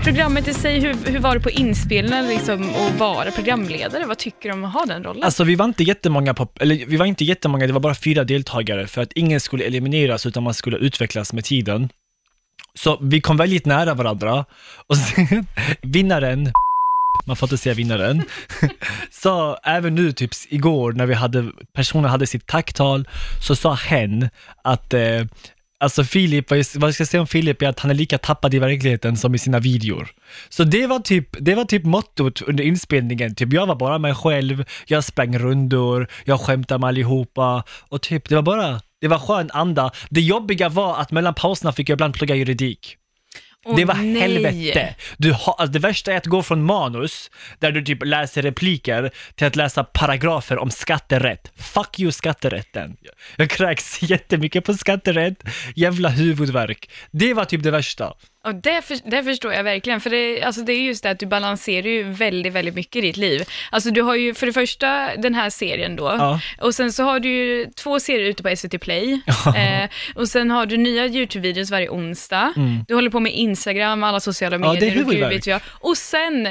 Programmet 0.04 0.48
i 0.48 0.54
sig, 0.54 0.80
hur, 0.80 0.94
hur 1.10 1.18
var 1.18 1.34
det 1.34 1.40
på 1.40 1.50
inspelningen 1.50 2.28
liksom, 2.28 2.70
att 2.70 2.98
vara 2.98 3.30
programledare? 3.30 4.06
Vad 4.06 4.18
tycker 4.18 4.48
du 4.48 4.54
om 4.54 4.64
att 4.64 4.72
ha 4.72 4.86
den 4.86 5.04
rollen? 5.04 5.22
Alltså 5.22 5.44
vi 5.44 5.54
var 5.54 5.64
inte 5.64 5.82
jättemånga, 5.82 6.34
på, 6.34 6.48
eller 6.60 6.86
vi 6.86 6.96
var 6.96 7.06
inte 7.06 7.24
jättemånga, 7.24 7.66
det 7.66 7.72
var 7.72 7.80
bara 7.80 7.94
fyra 7.94 8.24
deltagare 8.24 8.86
för 8.86 9.02
att 9.02 9.12
ingen 9.12 9.40
skulle 9.40 9.64
elimineras 9.64 10.26
utan 10.26 10.42
man 10.42 10.54
skulle 10.54 10.76
utvecklas 10.76 11.32
med 11.32 11.44
tiden. 11.44 11.88
Så 12.74 12.98
vi 13.02 13.20
kom 13.20 13.36
väldigt 13.36 13.66
nära 13.66 13.94
varandra 13.94 14.44
och 14.86 14.96
sen 14.96 15.46
vinnaren, 15.82 16.52
man 17.24 17.36
får 17.36 17.46
inte 17.46 17.58
säga 17.58 17.74
vinnaren, 17.74 18.22
så 19.10 19.58
även 19.64 19.94
nu 19.94 20.12
typ 20.12 20.30
igår 20.48 20.92
när 20.92 21.06
vi 21.06 21.14
hade, 21.14 21.52
personen 21.72 22.10
hade 22.10 22.26
sitt 22.26 22.46
tacktal 22.46 23.08
så 23.42 23.56
sa 23.56 23.74
hen 23.74 24.28
att 24.62 24.94
eh, 24.94 25.24
Alltså 25.78 26.04
Filip, 26.04 26.50
vad 26.50 26.58
jag 26.58 26.66
vad 26.74 26.88
jag 26.88 26.94
ska 26.94 27.06
säga 27.06 27.20
om 27.20 27.26
Filip 27.26 27.62
är 27.62 27.68
att 27.68 27.80
han 27.80 27.90
är 27.90 27.94
lika 27.94 28.18
tappad 28.18 28.54
i 28.54 28.58
verkligheten 28.58 29.16
som 29.16 29.34
i 29.34 29.38
sina 29.38 29.58
videor. 29.58 30.08
Så 30.48 30.64
det 30.64 30.86
var 30.86 30.98
typ, 30.98 31.28
det 31.40 31.54
var 31.54 31.64
typ 31.64 31.84
mottot 31.84 32.42
under 32.42 32.64
inspelningen, 32.64 33.34
typ 33.34 33.52
jag 33.52 33.66
var 33.66 33.74
bara 33.74 33.98
mig 33.98 34.14
själv, 34.14 34.64
jag 34.86 35.04
sprang 35.04 35.38
rundor, 35.38 36.08
jag 36.24 36.40
skämtade 36.40 36.78
med 36.78 36.88
allihopa 36.88 37.64
och 37.88 38.02
typ 38.02 38.28
det 38.28 38.34
var 38.34 38.42
bara, 38.42 38.80
det 39.00 39.08
var 39.08 39.18
skön 39.18 39.50
anda. 39.52 39.90
Det 40.10 40.20
jobbiga 40.20 40.68
var 40.68 40.96
att 40.96 41.10
mellan 41.10 41.34
pauserna 41.34 41.72
fick 41.72 41.88
jag 41.88 41.96
ibland 41.96 42.14
plugga 42.14 42.34
juridik. 42.34 42.96
Åh, 43.66 43.76
det 43.76 43.84
var 43.84 43.94
nej. 43.94 44.20
helvete. 44.20 44.94
Du 45.16 45.32
har, 45.32 45.54
alltså 45.58 45.72
det 45.72 45.78
värsta 45.78 46.12
är 46.12 46.16
att 46.16 46.26
gå 46.26 46.42
från 46.42 46.62
manus, 46.62 47.30
där 47.58 47.72
du 47.72 47.84
typ 47.84 48.04
läser 48.04 48.42
repliker, 48.42 49.10
till 49.34 49.46
att 49.46 49.56
läsa 49.56 49.84
paragrafer 49.84 50.58
om 50.58 50.70
skatterätt. 50.70 51.52
Fuck 51.56 52.00
you 52.00 52.12
skatterätten. 52.12 52.96
Jag 53.36 53.50
kräks 53.50 54.02
jättemycket 54.10 54.64
på 54.64 54.74
skatterätt, 54.74 55.44
jävla 55.74 56.08
huvudvärk. 56.08 56.90
Det 57.10 57.34
var 57.34 57.44
typ 57.44 57.62
det 57.62 57.70
värsta. 57.70 58.12
Och 58.46 58.54
det, 58.54 58.82
för, 58.82 59.10
det 59.10 59.22
förstår 59.24 59.52
jag 59.52 59.64
verkligen, 59.64 60.00
för 60.00 60.10
det, 60.10 60.42
alltså 60.42 60.60
det 60.62 60.72
är 60.72 60.80
just 60.80 61.02
det 61.02 61.10
att 61.10 61.18
du 61.18 61.26
balanserar 61.26 61.86
ju 61.86 62.02
väldigt, 62.02 62.52
väldigt 62.52 62.74
mycket 62.74 62.96
i 62.96 63.00
ditt 63.00 63.16
liv. 63.16 63.42
Alltså 63.70 63.90
du 63.90 64.02
har 64.02 64.14
ju 64.14 64.34
för 64.34 64.46
det 64.46 64.52
första 64.52 65.16
den 65.16 65.34
här 65.34 65.50
serien 65.50 65.96
då, 65.96 66.04
Ja. 66.18 66.40
och 66.60 66.74
sen 66.74 66.92
så 66.92 67.04
har 67.04 67.20
du 67.20 67.28
ju 67.28 67.66
två 67.76 68.00
serier 68.00 68.28
ute 68.30 68.42
på 68.42 68.56
SVT 68.56 68.78
Play, 68.80 69.20
eh, 69.56 69.88
och 70.14 70.28
sen 70.28 70.50
har 70.50 70.66
du 70.66 70.76
nya 70.76 71.06
YouTube-videos 71.06 71.70
varje 71.70 71.88
onsdag, 71.88 72.52
du 72.88 72.94
håller 72.94 73.10
på 73.10 73.20
med 73.20 73.32
Instagram, 73.32 74.02
alla 74.04 74.20
sociala 74.20 74.56
Mm. 74.56 74.68
Ja, 74.68 74.80
det 74.80 74.86
är 74.86 74.90
medier, 74.90 75.04
och 75.04 75.10
gud 75.12 75.28
vet 75.28 75.46
jag. 75.46 75.60
Och 75.80 75.96
sen 75.96 76.48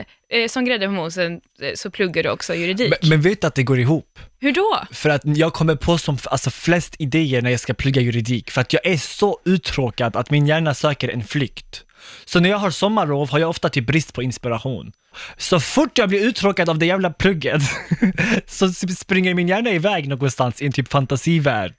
som 0.50 0.66
grädde 0.66 0.86
på 0.86 0.92
mosen 0.92 1.42
eh, 1.62 1.72
så 1.76 1.92
pluggar 1.92 2.24
du 2.24 2.30
också 2.30 2.56
juridik. 2.56 2.94
Men, 3.02 3.10
men 3.10 3.22
vet 3.22 3.42
du 3.42 3.48
att 3.48 3.56
det 3.56 3.64
går 3.64 3.80
ihop? 3.80 4.20
Hur 4.40 4.52
då? 4.52 4.82
För 4.92 5.10
att 5.10 5.22
jag 5.26 5.54
kommer 5.54 5.76
på 5.76 5.98
som, 5.98 6.18
alltså 6.26 6.50
flest 6.50 6.96
idéer 7.00 7.42
när 7.42 7.52
jag 7.52 7.60
ska 7.60 7.74
plugga 7.74 8.02
juridik, 8.02 8.52
för 8.52 8.62
att 8.62 8.74
jag 8.74 8.86
är 8.86 8.98
så 8.98 9.40
uttråkad 9.46 10.16
att 10.16 10.30
min 10.30 10.48
hjärna 10.48 10.74
söker 10.74 11.10
en 11.10 11.24
flykt. 11.24 11.84
Så 12.26 12.40
när 12.40 12.50
jag 12.50 12.58
har 12.58 12.72
sommarlov 12.72 13.30
har 13.30 13.40
jag 13.40 13.50
ofta 13.50 13.70
typ 13.70 13.88
brist 13.88 14.14
på 14.14 14.24
inspiration. 14.24 14.92
Så 15.38 15.60
fort 15.60 15.98
jag 15.98 16.10
blir 16.10 16.20
uttråkad 16.26 16.70
av 16.70 16.80
det 16.80 16.86
jävla 16.86 17.10
plugget 17.10 17.62
så 18.48 18.70
springer 18.74 19.34
min 19.34 19.48
hjärna 19.48 19.72
iväg 19.72 20.08
någonstans 20.08 20.62
i 20.62 20.66
en 20.66 20.72
typ 20.72 20.92
fantasivärld. 20.92 21.74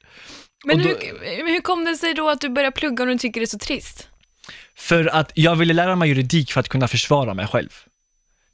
Men 0.65 0.79
då- 0.79 0.85
hur, 0.88 1.53
hur 1.53 1.61
kom 1.61 1.85
det 1.85 1.97
sig 1.97 2.15
då 2.15 2.29
att 2.29 2.41
du 2.41 2.49
började 2.49 2.76
plugga 2.76 3.05
och 3.05 3.09
du 3.09 3.19
tycker 3.19 3.41
det 3.41 3.45
är 3.45 3.47
så 3.47 3.59
trist? 3.59 4.09
För 4.76 5.07
att 5.07 5.33
jag 5.35 5.57
ville 5.57 5.75
lära 5.75 5.97
mig 5.97 6.09
juridik 6.09 6.53
för 6.53 6.61
att 6.61 6.69
kunna 6.69 6.88
försvara 6.88 7.35
mig 7.35 7.47
själv. 7.47 7.71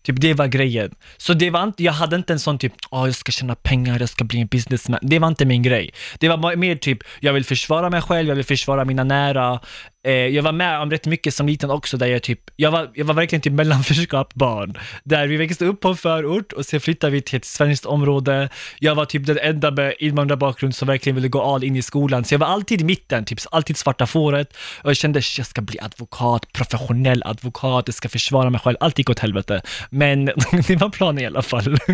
Typ 0.03 0.21
det 0.21 0.35
var 0.35 0.47
grejen. 0.47 0.95
Så 1.17 1.35
det 1.35 1.51
var 1.51 1.63
inte, 1.63 1.83
jag 1.83 1.93
hade 1.93 2.17
inte 2.17 2.33
en 2.33 2.41
sån 2.41 2.59
typ, 2.59 2.73
åh 2.91 3.07
jag 3.07 3.15
ska 3.15 3.33
tjäna 3.33 3.55
pengar, 3.55 4.01
jag 4.01 4.09
ska 4.09 4.25
bli 4.25 4.41
en 4.41 4.47
businessman. 4.47 4.99
Det 5.03 5.19
var 5.19 5.29
inte 5.29 5.45
min 5.45 5.63
grej. 5.63 5.91
Det 6.19 6.29
var 6.29 6.57
mer 6.57 6.77
typ, 6.77 6.99
jag 7.21 7.33
vill 7.33 7.45
försvara 7.45 7.91
mig 7.91 8.03
själv, 8.03 8.29
jag 8.29 8.37
vill 8.37 8.45
försvara 8.45 8.85
mina 8.85 9.05
nära. 9.05 9.61
Eh, 10.05 10.13
jag 10.13 10.43
var 10.43 10.53
med 10.53 10.81
om 10.81 10.91
rätt 10.91 11.07
mycket 11.07 11.35
som 11.35 11.47
liten 11.47 11.71
också 11.71 11.97
där 11.97 12.07
jag 12.07 12.23
typ, 12.23 12.41
jag 12.57 12.71
var, 12.71 12.91
jag 12.95 13.05
var 13.05 13.15
verkligen 13.15 13.43
typ 13.43 13.53
mellanförskap 13.53 14.35
barn. 14.35 14.79
Där 15.05 15.27
vi 15.27 15.37
växte 15.37 15.65
upp 15.65 15.81
på 15.81 15.89
en 15.89 15.97
förort 15.97 16.53
och 16.53 16.67
sen 16.67 16.81
flyttade 16.81 17.11
vi 17.11 17.23
till 17.23 17.37
ett 17.37 17.45
svenskt 17.45 17.87
område. 17.87 18.49
Jag 18.79 18.95
var 18.95 19.05
typ 19.05 19.27
den 19.27 19.39
enda 19.39 19.71
med 19.71 19.95
invandrarbakgrund 19.99 20.75
som 20.75 20.89
verkligen 20.89 21.15
ville 21.17 21.29
gå 21.29 21.43
all 21.43 21.65
in 21.65 21.77
i 21.77 21.83
skolan. 21.83 22.25
Så 22.25 22.35
jag 22.35 22.39
var 22.39 22.47
alltid 22.47 22.81
i 22.81 22.85
mitten, 22.85 23.25
typ 23.25 23.39
alltid 23.51 23.77
svarta 23.77 24.07
fåret. 24.07 24.57
Och 24.83 24.91
jag 24.91 24.97
kände, 24.97 25.21
jag 25.37 25.47
ska 25.47 25.61
bli 25.61 25.81
advokat, 25.81 26.53
professionell 26.53 27.23
advokat, 27.27 27.89
jag 27.89 27.95
ska 27.95 28.09
försvara 28.09 28.51
mig 28.51 28.61
själv. 28.61 28.77
Allt 28.81 28.99
gick 28.99 29.11
åt 29.11 29.19
helvete. 29.19 29.63
Men 29.91 30.25
det 30.67 30.77
var 30.77 30.91
planen 30.91 31.23
i 31.23 31.27
alla 31.27 31.43
fall. 31.43 31.79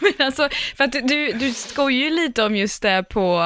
Men 0.00 0.26
alltså, 0.26 0.48
för 0.76 0.84
att 0.84 0.92
du, 0.92 1.32
du 1.32 1.52
skojar 1.52 1.98
ju 1.98 2.10
lite 2.10 2.42
om 2.42 2.56
just 2.56 2.82
det 2.82 3.04
på 3.10 3.42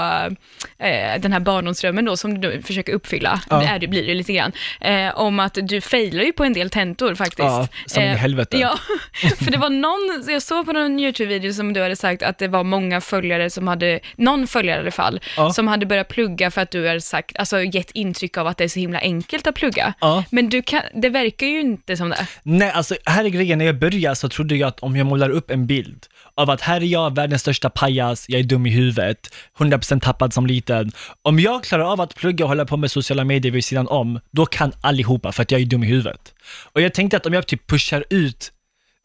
eh, 0.78 1.20
den 1.20 1.32
här 1.32 1.40
barndomsdrömmen 1.40 2.04
då 2.04 2.16
som 2.16 2.40
du 2.40 2.62
försöker 2.62 2.92
uppfylla. 2.92 3.40
Ja. 3.50 3.75
Är 3.76 3.80
det, 3.80 3.86
blir 3.88 4.06
det 4.06 4.14
lite 4.14 4.32
grann. 4.32 4.52
Eh, 4.80 5.18
om 5.18 5.40
att 5.40 5.58
du 5.62 5.80
failar 5.80 6.22
ju 6.24 6.32
på 6.32 6.44
en 6.44 6.52
del 6.52 6.70
tentor 6.70 7.14
faktiskt. 7.14 7.38
Ja, 7.38 7.68
som 7.86 8.02
i 8.02 8.06
helvete. 8.06 8.58
Ja, 8.58 8.78
för 9.44 9.50
det 9.50 9.58
var 9.58 9.70
någon, 9.70 10.24
jag 10.32 10.42
såg 10.42 10.66
på 10.66 10.72
någon 10.72 11.00
YouTube-video 11.00 11.52
som 11.52 11.72
du 11.72 11.82
hade 11.82 11.96
sagt 11.96 12.22
att 12.22 12.38
det 12.38 12.48
var 12.48 12.64
många 12.64 13.00
följare 13.00 13.50
som 13.50 13.68
hade, 13.68 14.00
någon 14.16 14.46
följare 14.46 14.78
i 14.78 14.80
alla 14.80 14.90
fall, 14.90 15.20
Ja. 15.36 15.52
som 15.52 15.68
hade 15.68 15.86
börjat 15.86 16.08
plugga 16.08 16.50
för 16.50 16.60
att 16.60 16.70
du 16.70 16.88
hade 16.88 17.00
sagt, 17.00 17.36
alltså 17.38 17.62
gett 17.62 17.90
intryck 17.90 18.36
av 18.36 18.46
att 18.46 18.58
det 18.58 18.64
är 18.64 18.68
så 18.68 18.80
himla 18.80 18.98
enkelt 18.98 19.46
att 19.46 19.54
plugga. 19.54 19.94
Ja. 20.00 20.24
Men 20.30 20.48
du 20.48 20.62
kan, 20.62 20.82
det 20.94 21.08
verkar 21.08 21.46
ju 21.46 21.60
inte 21.60 21.96
som 21.96 22.08
det. 22.08 22.26
Nej, 22.42 22.70
alltså 22.70 22.94
här 23.04 23.24
är 23.24 23.28
grejen, 23.28 23.58
när 23.58 23.64
jag 23.64 23.78
började 23.78 24.16
så 24.16 24.28
trodde 24.28 24.56
jag 24.56 24.68
att 24.68 24.80
om 24.80 24.96
jag 24.96 25.06
målar 25.06 25.30
upp 25.30 25.50
en 25.50 25.66
bild 25.66 26.06
av 26.34 26.50
att 26.50 26.60
här 26.60 26.80
är 26.80 26.84
jag, 26.84 27.14
världens 27.14 27.42
största 27.42 27.70
pajas, 27.70 28.24
jag 28.28 28.40
är 28.40 28.44
dum 28.44 28.66
i 28.66 28.70
huvudet, 28.70 29.34
100% 29.58 30.00
tappad 30.00 30.32
som 30.32 30.46
liten. 30.46 30.92
Om 31.22 31.40
jag 31.40 31.64
klarar 31.64 31.92
av 31.92 32.00
att 32.00 32.14
plugga 32.14 32.44
och 32.44 32.48
hålla 32.48 32.64
på 32.64 32.76
med 32.76 32.90
sociala 32.90 33.24
medier 33.24 33.52
vid 33.52 33.64
sidan 33.66 33.88
om, 33.88 34.20
då 34.30 34.46
kan 34.46 34.72
allihopa 34.80 35.32
för 35.32 35.42
att 35.42 35.50
jag 35.50 35.60
är 35.60 35.64
dum 35.64 35.84
i 35.84 35.86
huvudet. 35.86 36.34
Och 36.72 36.80
jag 36.80 36.94
tänkte 36.94 37.16
att 37.16 37.26
om 37.26 37.32
jag 37.32 37.46
typ 37.46 37.66
pushar 37.66 38.04
ut 38.10 38.52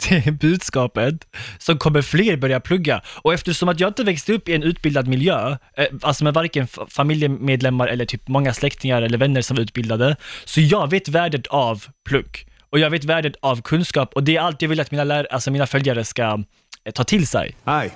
det 0.09 0.31
budskapet 0.31 1.27
så 1.57 1.77
kommer 1.77 2.01
fler 2.01 2.37
börja 2.37 2.59
plugga. 2.59 3.01
Och 3.21 3.33
eftersom 3.33 3.69
att 3.69 3.79
jag 3.79 3.89
inte 3.89 4.03
växte 4.03 4.33
upp 4.33 4.49
i 4.49 4.53
en 4.53 4.63
utbildad 4.63 5.07
miljö, 5.07 5.57
eh, 5.77 5.85
alltså 6.01 6.23
med 6.23 6.33
varken 6.33 6.67
familjemedlemmar 6.67 7.87
eller 7.87 8.05
typ 8.05 8.27
många 8.27 8.53
släktingar 8.53 9.01
eller 9.01 9.17
vänner 9.17 9.41
som 9.41 9.55
var 9.55 9.63
utbildade, 9.63 10.15
så 10.45 10.61
jag 10.61 10.89
vet 10.89 11.07
värdet 11.07 11.47
av 11.47 11.85
plugg. 12.09 12.47
Och 12.69 12.79
jag 12.79 12.89
vet 12.89 13.03
värdet 13.03 13.33
av 13.39 13.61
kunskap 13.61 14.13
och 14.13 14.23
det 14.23 14.35
är 14.35 14.41
allt 14.41 14.61
jag 14.61 14.69
vill 14.69 14.79
att 14.79 14.91
mina, 14.91 15.03
lär, 15.03 15.27
alltså 15.31 15.51
mina 15.51 15.67
följare 15.67 16.05
ska 16.05 16.43
eh, 16.83 16.91
ta 16.93 17.03
till 17.03 17.27
sig. 17.27 17.55
Hi, 17.65 17.91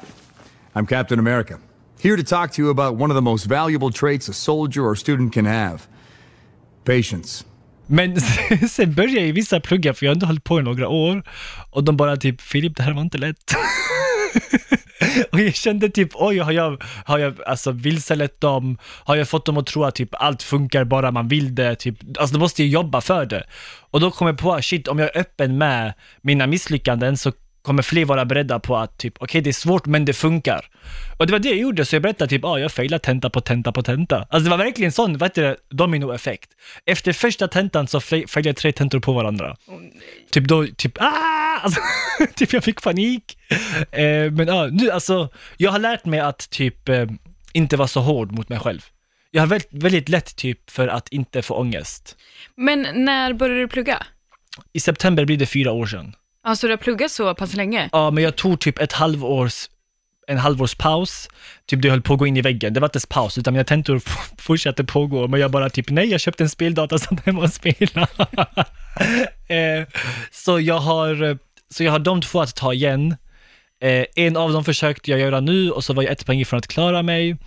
I'm 0.74 0.88
Captain 0.88 1.19
America. 1.19 1.57
Here 2.03 2.17
to 2.17 2.24
talk 2.24 2.51
to 2.51 2.62
you 2.62 2.72
about 2.72 3.01
one 3.01 3.13
of 3.13 3.17
the 3.17 3.22
most 3.22 3.45
valuable 3.45 3.91
traits 3.91 4.29
a 4.29 4.34
soldier 4.34 4.84
or 4.84 4.95
student 4.95 5.34
can 5.34 5.45
have 5.45 5.79
patience. 6.86 7.46
Men 7.88 8.22
sen 8.70 8.94
började 8.94 9.20
jag 9.20 9.27
i 9.27 9.32
vissa 9.32 9.60
pluggar, 9.60 9.94
för 9.94 10.06
jag 10.06 10.12
har 10.12 10.15
inte 10.15 10.25
hållit 10.25 10.44
på 10.44 10.60
i 10.60 10.63
några 10.63 10.88
år, 10.88 11.24
och 11.70 11.84
de 11.84 11.98
bara 11.98 12.18
typ, 12.18 12.42
Filip, 12.42 12.77
det 12.77 12.84
här 12.84 12.94
var 12.94 13.01
inte 13.01 13.18
lätt. 13.18 13.56
och 15.32 15.39
jag 15.39 15.56
kände 15.56 15.89
typ, 15.89 16.10
oj, 16.13 16.39
har 16.39 16.51
jag, 16.51 16.84
har 17.06 17.20
jag 17.20 17.42
alltså 17.44 17.72
vilselett 17.72 18.42
dem? 18.42 18.77
Har 18.84 19.15
jag 19.15 19.30
fått 19.30 19.46
dem 19.46 19.58
att 19.58 19.65
tro 19.65 19.84
att 19.84 19.96
typ 19.96 20.10
allt 20.12 20.44
funkar 20.44 20.84
bara 20.84 21.12
man 21.12 21.27
vill 21.27 21.56
det? 21.56 21.75
Typ, 21.75 21.98
alltså 22.20 22.34
då 22.34 22.39
måste 22.39 22.63
jag 22.63 22.70
jobba 22.70 23.01
för 23.01 23.25
det. 23.25 23.44
Och 23.92 24.00
då 24.00 24.12
kom 24.12 24.27
jag 24.27 24.38
på, 24.38 24.54
ah, 24.54 24.62
shit, 24.62 24.88
om 24.88 25.00
jag 25.00 25.15
är 25.15 25.20
öppen 25.20 25.58
med 25.58 25.94
mina 26.22 26.48
misslyckanden 26.48 27.18
så 27.18 27.32
kommer 27.65 27.84
fler 27.84 28.05
vara 28.05 28.25
beredda 28.25 28.60
på 28.60 28.77
att 28.77 28.98
typ, 28.98 29.13
okej 29.19 29.41
det 29.41 29.50
är 29.50 29.53
svårt 29.53 29.86
men 29.86 30.05
det 30.05 30.13
funkar. 30.13 30.69
Och 31.19 31.27
det 31.27 31.31
var 31.31 31.39
det 31.39 31.50
jag 31.50 31.57
gjorde, 31.57 31.86
så 31.86 31.95
jag 31.95 32.03
berättade 32.03 32.29
typ, 32.29 32.45
ah, 32.45 32.57
jag 32.60 32.72
failar 32.72 32.98
tenta 32.98 33.29
på 33.29 33.41
tenta 33.41 33.72
på 33.72 33.84
tenta. 33.84 34.17
Alltså 34.17 34.39
det 34.39 34.50
var 34.50 34.57
verkligen 34.57 34.91
sån, 34.91 35.17
vad 35.17 35.29
heter 35.29 35.41
det, 35.43 35.55
dominoeffekt. 35.69 36.50
Efter 36.86 37.13
första 37.13 37.48
tentan 37.48 37.88
så 37.88 38.00
fa- 38.00 38.27
failade 38.27 38.50
jag 38.50 38.55
tre 38.55 38.72
tentor 38.72 39.00
på 39.00 39.13
varandra. 39.13 39.55
Typ 40.31 40.43
då, 40.48 40.67
typ, 40.67 41.01
ah! 41.01 41.36
Alltså, 41.62 41.79
typ 42.36 42.53
jag 42.53 42.63
fick 42.63 42.81
panik. 42.81 43.38
Eh, 43.91 44.31
men 44.31 44.48
ja, 44.48 44.67
nu 44.72 44.91
alltså, 44.91 45.29
jag 45.57 45.72
har 45.72 45.79
lärt 45.79 46.05
mig 46.05 46.19
att 46.19 46.50
typ 46.50 46.89
eh, 46.89 47.05
inte 47.53 47.77
vara 47.77 47.88
så 47.88 48.00
hård 48.01 48.31
mot 48.31 48.50
mig 48.50 48.60
själv. 48.60 48.81
Jag 49.31 49.41
har 49.41 49.48
väldigt, 49.48 49.84
väldigt 49.84 50.10
lätt 50.10 50.36
typ 50.36 50.69
för 50.69 50.88
att 50.88 51.07
inte 51.10 51.41
få 51.41 51.55
ångest. 51.55 52.17
Men 52.57 52.88
när 53.05 53.34
började 53.34 53.60
du 53.60 53.67
plugga? 53.67 54.03
I 54.74 54.79
september 54.79 55.25
blir 55.25 55.38
det 55.38 55.45
fyra 55.45 55.72
år 55.72 55.86
sedan. 55.86 56.13
Alltså 56.46 56.68
du 56.68 56.74
har 56.74 56.78
pluggat 56.78 57.12
så 57.12 57.36
pass 57.36 57.54
länge? 57.54 57.90
Ja, 57.92 58.12
men 58.12 58.24
jag 58.24 58.36
tog 58.36 58.60
typ 58.60 58.80
ett 58.80 58.94
halvårs, 58.94 59.70
en 60.28 60.38
halvårs 60.38 60.75
paus, 60.75 61.30
typ 61.66 61.82
det 61.82 61.90
höll 61.90 62.02
på 62.02 62.14
att 62.14 62.20
gå 62.20 62.28
in 62.28 62.38
i 62.38 62.42
väggen. 62.42 62.74
Det 62.74 62.80
var 62.80 62.88
inte 62.88 62.98
ens 62.98 63.06
paus, 63.06 63.38
utan 63.38 63.54
mina 63.54 63.64
tentor 63.64 64.02
fortsatte 64.38 64.84
pågå, 64.84 65.28
men 65.28 65.40
jag 65.40 65.52
bara 65.52 65.70
typ, 65.70 65.90
nej, 65.90 66.12
jag 66.12 66.22
köpte 66.22 66.44
en 66.44 66.50
speldata 66.50 66.98
så 66.98 67.18
hemma 67.25 67.42
och 67.42 67.54
spela. 67.54 68.02
eh, 69.48 69.88
så 70.32 70.60
jag 70.60 70.80
har, 70.80 71.38
så 71.74 71.84
jag 71.84 71.92
har 71.92 72.00
de 72.00 72.22
två 72.22 72.42
att 72.42 72.56
ta 72.56 72.74
igen. 72.74 73.16
Eh, 73.82 74.06
en 74.16 74.38
av 74.38 74.54
dem 74.54 74.64
försökte 74.64 75.12
jag 75.12 75.20
göra 75.20 75.40
nu 75.40 75.72
och 75.72 75.84
så 75.84 75.94
var 75.94 76.04
jag 76.04 76.12
ett 76.12 76.25
poäng 76.25 76.40
ifrån 76.40 76.58
att 76.58 76.68
klara 76.68 77.04
mig. 77.04 77.38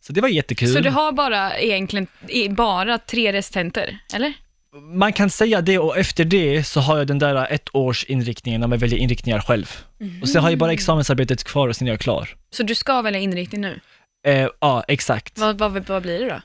Så 0.00 0.12
det 0.12 0.20
var 0.20 0.28
jättekul. 0.28 0.68
Så 0.68 0.80
du 0.80 0.90
har 0.90 1.12
bara 1.12 1.58
egentligen 1.58 2.06
bara 2.50 2.98
tre 2.98 3.32
restenter, 3.32 3.98
eller? 4.14 4.32
Man 4.72 5.12
kan 5.12 5.30
säga 5.30 5.60
det 5.60 5.78
och 5.78 5.98
efter 5.98 6.24
det 6.24 6.64
så 6.64 6.80
har 6.80 6.98
jag 6.98 7.06
den 7.06 7.18
där 7.18 7.46
ett 7.52 7.68
års 7.72 8.04
inriktningen 8.04 8.62
om 8.62 8.72
jag 8.72 8.78
väljer 8.78 8.98
inriktningar 8.98 9.40
själv. 9.40 9.84
Och 10.22 10.28
sen 10.28 10.42
har 10.42 10.50
jag 10.50 10.58
bara 10.58 10.72
examensarbetet 10.72 11.44
kvar 11.44 11.68
och 11.68 11.76
sen 11.76 11.88
är 11.88 11.92
jag 11.92 12.00
klar. 12.00 12.28
Så 12.50 12.62
du 12.62 12.74
ska 12.74 13.02
välja 13.02 13.20
inriktning 13.20 13.60
nu? 13.60 13.80
Eh, 14.26 14.48
ja, 14.60 14.84
exakt. 14.88 15.38
Vad, 15.38 15.58
vad, 15.58 15.86
vad 15.88 16.02
blir 16.02 16.18
det 16.18 16.28
då? 16.28 16.40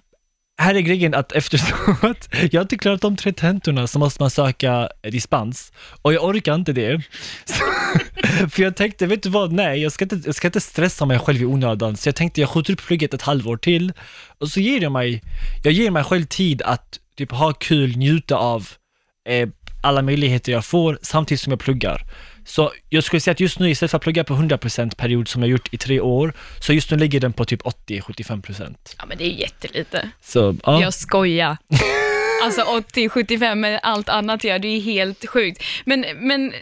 Här 0.57 0.75
är 0.75 0.79
grejen 0.79 1.13
att 1.13 1.31
eftersom 1.31 1.95
att 2.01 2.29
jag 2.51 2.61
inte 2.63 2.77
klarat 2.77 3.01
de 3.01 3.15
tre 3.15 3.33
tentorna 3.33 3.87
så 3.87 3.99
måste 3.99 4.21
man 4.21 4.29
söka 4.29 4.89
dispens. 5.11 5.71
Och 6.01 6.13
jag 6.13 6.23
orkar 6.23 6.55
inte 6.55 6.73
det. 6.73 7.01
Så, 7.45 7.63
för 8.49 8.63
jag 8.63 8.75
tänkte, 8.75 9.05
vet 9.05 9.23
du 9.23 9.29
vad, 9.29 9.51
nej, 9.51 9.81
jag 9.81 9.91
ska, 9.91 10.05
inte, 10.05 10.21
jag 10.25 10.35
ska 10.35 10.47
inte 10.47 10.61
stressa 10.61 11.05
mig 11.05 11.19
själv 11.19 11.41
i 11.41 11.45
onödan. 11.45 11.97
Så 11.97 12.07
jag 12.07 12.15
tänkte, 12.15 12.41
jag 12.41 12.49
skjuter 12.49 12.73
upp 12.73 12.81
plugget 12.81 13.13
ett 13.13 13.21
halvår 13.21 13.57
till. 13.57 13.93
Och 14.37 14.47
så 14.47 14.59
ger 14.59 14.81
jag 14.81 14.91
mig, 14.91 15.21
jag 15.63 15.73
ger 15.73 15.91
mig 15.91 16.03
själv 16.03 16.25
tid 16.25 16.61
att 16.61 16.99
typ 17.17 17.31
ha 17.31 17.53
kul, 17.53 17.97
njuta 17.97 18.35
av 18.35 18.67
eh, 19.29 19.49
alla 19.83 20.01
möjligheter 20.01 20.51
jag 20.51 20.65
får 20.65 20.99
samtidigt 21.01 21.41
som 21.41 21.51
jag 21.51 21.59
pluggar. 21.59 22.01
Så 22.45 22.71
jag 22.89 23.03
skulle 23.03 23.19
säga 23.19 23.31
att 23.31 23.39
just 23.39 23.59
nu 23.59 23.69
istället 23.69 23.91
för 23.91 23.97
att 23.97 24.03
plugga 24.03 24.23
på 24.23 24.33
100% 24.33 24.95
period 24.95 25.27
som 25.27 25.41
jag 25.41 25.51
gjort 25.51 25.73
i 25.73 25.77
tre 25.77 25.99
år, 25.99 26.33
så 26.59 26.73
just 26.73 26.91
nu 26.91 26.97
ligger 26.97 27.19
den 27.19 27.33
på 27.33 27.45
typ 27.45 27.61
80-75%. 27.61 28.75
Ja 28.97 29.05
men 29.05 29.17
det 29.17 29.23
är 29.23 29.29
ju 29.29 29.39
jättelite. 29.39 30.09
Så, 30.21 30.55
ja. 30.63 30.81
Jag 30.81 30.93
skojar. 30.93 31.57
Alltså 32.43 32.61
80-75 32.61 33.55
med 33.55 33.79
allt 33.83 34.09
annat 34.09 34.43
jag 34.43 34.51
gör, 34.51 34.59
det 34.59 34.67
är 34.67 34.75
ju 34.75 34.79
helt 34.79 35.29
sjukt. 35.29 35.63
Men, 35.85 36.05
men 36.15 36.53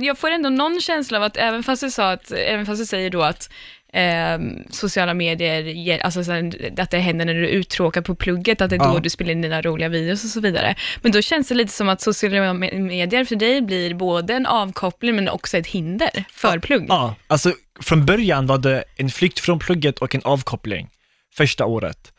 jag 0.00 0.18
får 0.18 0.30
ändå 0.30 0.48
någon 0.48 0.80
känsla 0.80 1.18
av 1.18 1.24
att 1.24 1.36
även 1.36 1.62
fast 1.62 1.82
du 1.82 1.90
sa 1.90 2.10
att, 2.10 2.30
även 2.32 2.66
fast 2.66 2.82
du 2.82 2.86
säger 2.86 3.10
då 3.10 3.22
att 3.22 3.50
eh, 3.92 4.38
sociala 4.70 5.14
medier, 5.14 5.98
alltså 5.98 6.24
så 6.24 6.32
här, 6.32 6.70
att 6.78 6.90
det 6.90 6.98
händer 6.98 7.24
när 7.24 7.34
du 7.34 7.44
är 7.44 7.50
uttråkad 7.52 8.04
på 8.04 8.14
plugget, 8.14 8.60
att 8.60 8.70
det 8.70 8.76
är 8.76 8.80
då 8.80 8.84
Ja. 8.84 9.00
du 9.02 9.10
spelar 9.10 9.32
in 9.32 9.42
dina 9.42 9.62
roliga 9.62 9.88
videos 9.88 10.24
och 10.24 10.30
så 10.30 10.40
vidare. 10.40 10.74
Men 11.02 11.12
då 11.12 11.22
känns 11.22 11.48
det 11.48 11.54
lite 11.54 11.72
som 11.72 11.88
att 11.88 12.00
sociala 12.00 12.36
me- 12.36 12.80
medier 12.80 13.24
för 13.24 13.36
dig 13.36 13.62
blir 13.62 13.94
både 13.94 14.34
en 14.34 14.46
avkoppling 14.46 15.16
men 15.16 15.28
också 15.28 15.58
ett 15.58 15.66
hinder 15.66 16.24
för 16.32 16.58
plugg. 16.58 16.86
Ja, 16.88 17.14
alltså 17.26 17.52
från 17.80 18.06
början 18.06 18.46
var 18.46 18.58
det 18.58 18.84
en 18.96 19.10
flykt 19.10 19.38
från 19.38 19.58
plugget 19.58 19.98
och 19.98 20.14
en 20.14 20.22
avkoppling 20.24 20.88
första 21.36 21.64
året. 21.66 22.12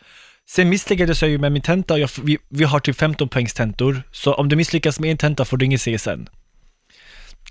Sen 0.50 0.70
misslyckades 0.70 1.22
jag 1.22 1.32
ju 1.32 1.38
med 1.38 1.52
min 1.52 1.62
tenta 1.62 1.98
jag, 2.00 2.10
vi, 2.24 2.38
vi 2.50 2.64
har 2.64 2.80
typ 2.80 2.98
15 2.98 3.30
poängs 3.30 3.54
tentor, 3.54 4.02
så 4.12 4.34
om 4.34 4.50
du 4.50 4.56
misslyckas 4.56 5.00
med 5.00 5.12
en 5.12 5.18
tenta 5.18 5.46
får 5.46 5.58
du 5.58 5.66
ingen 5.66 5.80
CSN. 5.80 6.28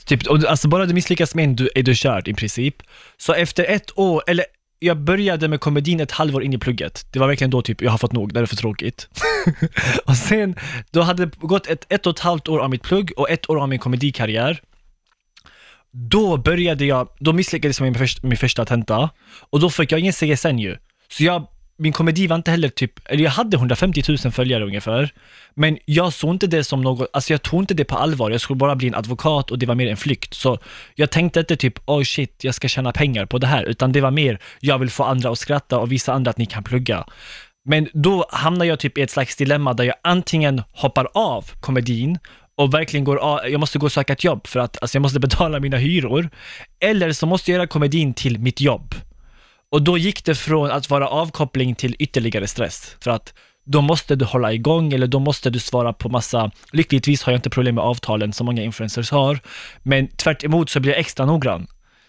Typ, 0.06 0.26
och, 0.26 0.44
alltså 0.44 0.68
bara 0.68 0.86
du 0.86 0.94
misslyckas 0.94 1.34
med 1.34 1.44
en 1.44 1.56
du, 1.56 1.70
är 1.74 1.82
du 1.82 1.94
körd 1.94 2.28
i 2.28 2.34
princip. 2.34 2.82
Så 3.16 3.32
efter 3.32 3.64
ett 3.64 3.98
år, 3.98 4.22
eller 4.26 4.44
jag 4.78 4.96
började 4.96 5.48
med 5.48 5.60
komedin 5.60 6.00
ett 6.00 6.12
halvår 6.12 6.42
in 6.42 6.52
i 6.52 6.58
plugget. 6.58 7.06
Det 7.12 7.18
var 7.18 7.26
verkligen 7.26 7.50
då 7.50 7.62
typ, 7.62 7.82
jag 7.82 7.90
har 7.90 7.98
fått 7.98 8.12
nog, 8.12 8.34
det 8.34 8.40
är 8.40 8.46
för 8.46 8.56
tråkigt. 8.56 9.08
och 10.04 10.16
sen, 10.16 10.56
då 10.90 11.02
hade 11.02 11.26
det 11.26 11.36
gått 11.40 11.66
ett, 11.66 11.86
ett 11.88 12.06
och 12.06 12.12
ett 12.12 12.20
halvt 12.20 12.48
år 12.48 12.58
av 12.58 12.70
mitt 12.70 12.82
plugg 12.82 13.12
och 13.16 13.30
ett 13.30 13.50
år 13.50 13.62
av 13.62 13.68
min 13.68 13.78
komedikarriär. 13.78 14.60
då 15.92 16.36
började 16.36 16.84
jag, 16.84 17.08
då 17.18 17.32
misslyckades 17.32 17.80
jag 17.80 17.84
med 17.84 17.92
min 17.92 17.98
första, 17.98 18.26
min 18.26 18.36
första 18.36 18.64
tenta 18.64 19.10
och 19.50 19.60
då 19.60 19.70
fick 19.70 19.92
jag 19.92 20.00
ingen 20.00 20.12
CSN 20.12 20.58
ju. 20.58 20.76
Så 21.08 21.24
jag, 21.24 21.46
min 21.78 21.92
komedi 21.92 22.26
var 22.26 22.36
inte 22.36 22.50
heller 22.50 22.68
typ, 22.68 23.00
eller 23.04 23.24
jag 23.24 23.30
hade 23.30 23.56
150 23.56 24.02
000 24.08 24.32
följare 24.32 24.64
ungefär, 24.64 25.10
men 25.54 25.78
jag 25.84 26.12
såg 26.12 26.34
inte 26.34 26.46
det 26.46 26.64
som 26.64 26.80
något, 26.80 27.10
alltså 27.12 27.32
jag 27.32 27.42
tog 27.42 27.62
inte 27.62 27.74
det 27.74 27.84
på 27.84 27.96
allvar, 27.96 28.30
jag 28.30 28.40
skulle 28.40 28.56
bara 28.56 28.76
bli 28.76 28.88
en 28.88 28.94
advokat 28.94 29.50
och 29.50 29.58
det 29.58 29.66
var 29.66 29.74
mer 29.74 29.86
en 29.86 29.96
flykt. 29.96 30.34
Så 30.34 30.58
jag 30.94 31.10
tänkte 31.10 31.40
inte 31.40 31.56
typ, 31.56 31.78
oh 31.86 32.02
shit, 32.02 32.44
jag 32.44 32.54
ska 32.54 32.68
tjäna 32.68 32.92
pengar 32.92 33.26
på 33.26 33.38
det 33.38 33.46
här, 33.46 33.64
utan 33.64 33.92
det 33.92 34.00
var 34.00 34.10
mer, 34.10 34.38
jag 34.60 34.78
vill 34.78 34.90
få 34.90 35.04
andra 35.04 35.30
att 35.30 35.38
skratta 35.38 35.78
och 35.78 35.92
visa 35.92 36.12
andra 36.12 36.30
att 36.30 36.38
ni 36.38 36.46
kan 36.46 36.64
plugga. 36.64 37.04
Men 37.68 37.88
då 37.92 38.26
hamnar 38.30 38.66
jag 38.66 38.78
typ 38.78 38.98
i 38.98 39.02
ett 39.02 39.10
slags 39.10 39.36
dilemma 39.36 39.74
där 39.74 39.84
jag 39.84 39.96
antingen 40.02 40.62
hoppar 40.72 41.08
av 41.14 41.50
komedin 41.60 42.18
och 42.56 42.74
verkligen 42.74 43.04
går 43.04 43.16
av, 43.16 43.40
jag 43.48 43.60
måste 43.60 43.78
gå 43.78 43.86
och 43.86 43.92
söka 43.92 44.12
ett 44.12 44.24
jobb 44.24 44.46
för 44.46 44.60
att 44.60 44.82
alltså 44.82 44.96
jag 44.96 45.02
måste 45.02 45.20
betala 45.26 45.60
mina 45.60 45.76
hyror. 45.76 46.30
Eller 46.80 47.12
så 47.12 47.26
måste 47.26 47.50
jag 47.50 47.56
göra 47.58 47.66
komedin 47.66 48.14
till 48.14 48.38
mitt 48.38 48.60
jobb. 48.60 48.94
Och 49.70 49.82
då 49.82 49.98
gick 49.98 50.24
det 50.24 50.34
från 50.34 50.70
att 50.70 50.90
vara 50.90 51.08
avkoppling 51.08 51.74
till 51.74 51.96
ytterligare 51.98 52.46
stress. 52.46 52.96
För 53.00 53.10
att 53.10 53.34
då 53.66 53.80
måste 53.80 54.16
du 54.16 54.24
hålla 54.24 54.52
igång 54.52 54.92
eller 54.92 55.06
då 55.06 55.18
måste 55.18 55.50
du 55.50 55.58
svara 55.58 55.92
på 55.92 56.08
massa, 56.08 56.50
lyckligtvis 56.72 57.22
har 57.22 57.32
jag 57.32 57.38
inte 57.38 57.50
problem 57.50 57.74
med 57.74 57.84
avtalen 57.84 58.32
som 58.32 58.46
många 58.46 58.62
influencers 58.62 59.10
har, 59.10 59.38
men 59.82 60.08
tvärt 60.08 60.44
så 60.66 60.80
blir 60.80 60.92
jag 60.92 61.00
extra 61.00 61.26
noggrann. 61.26 61.66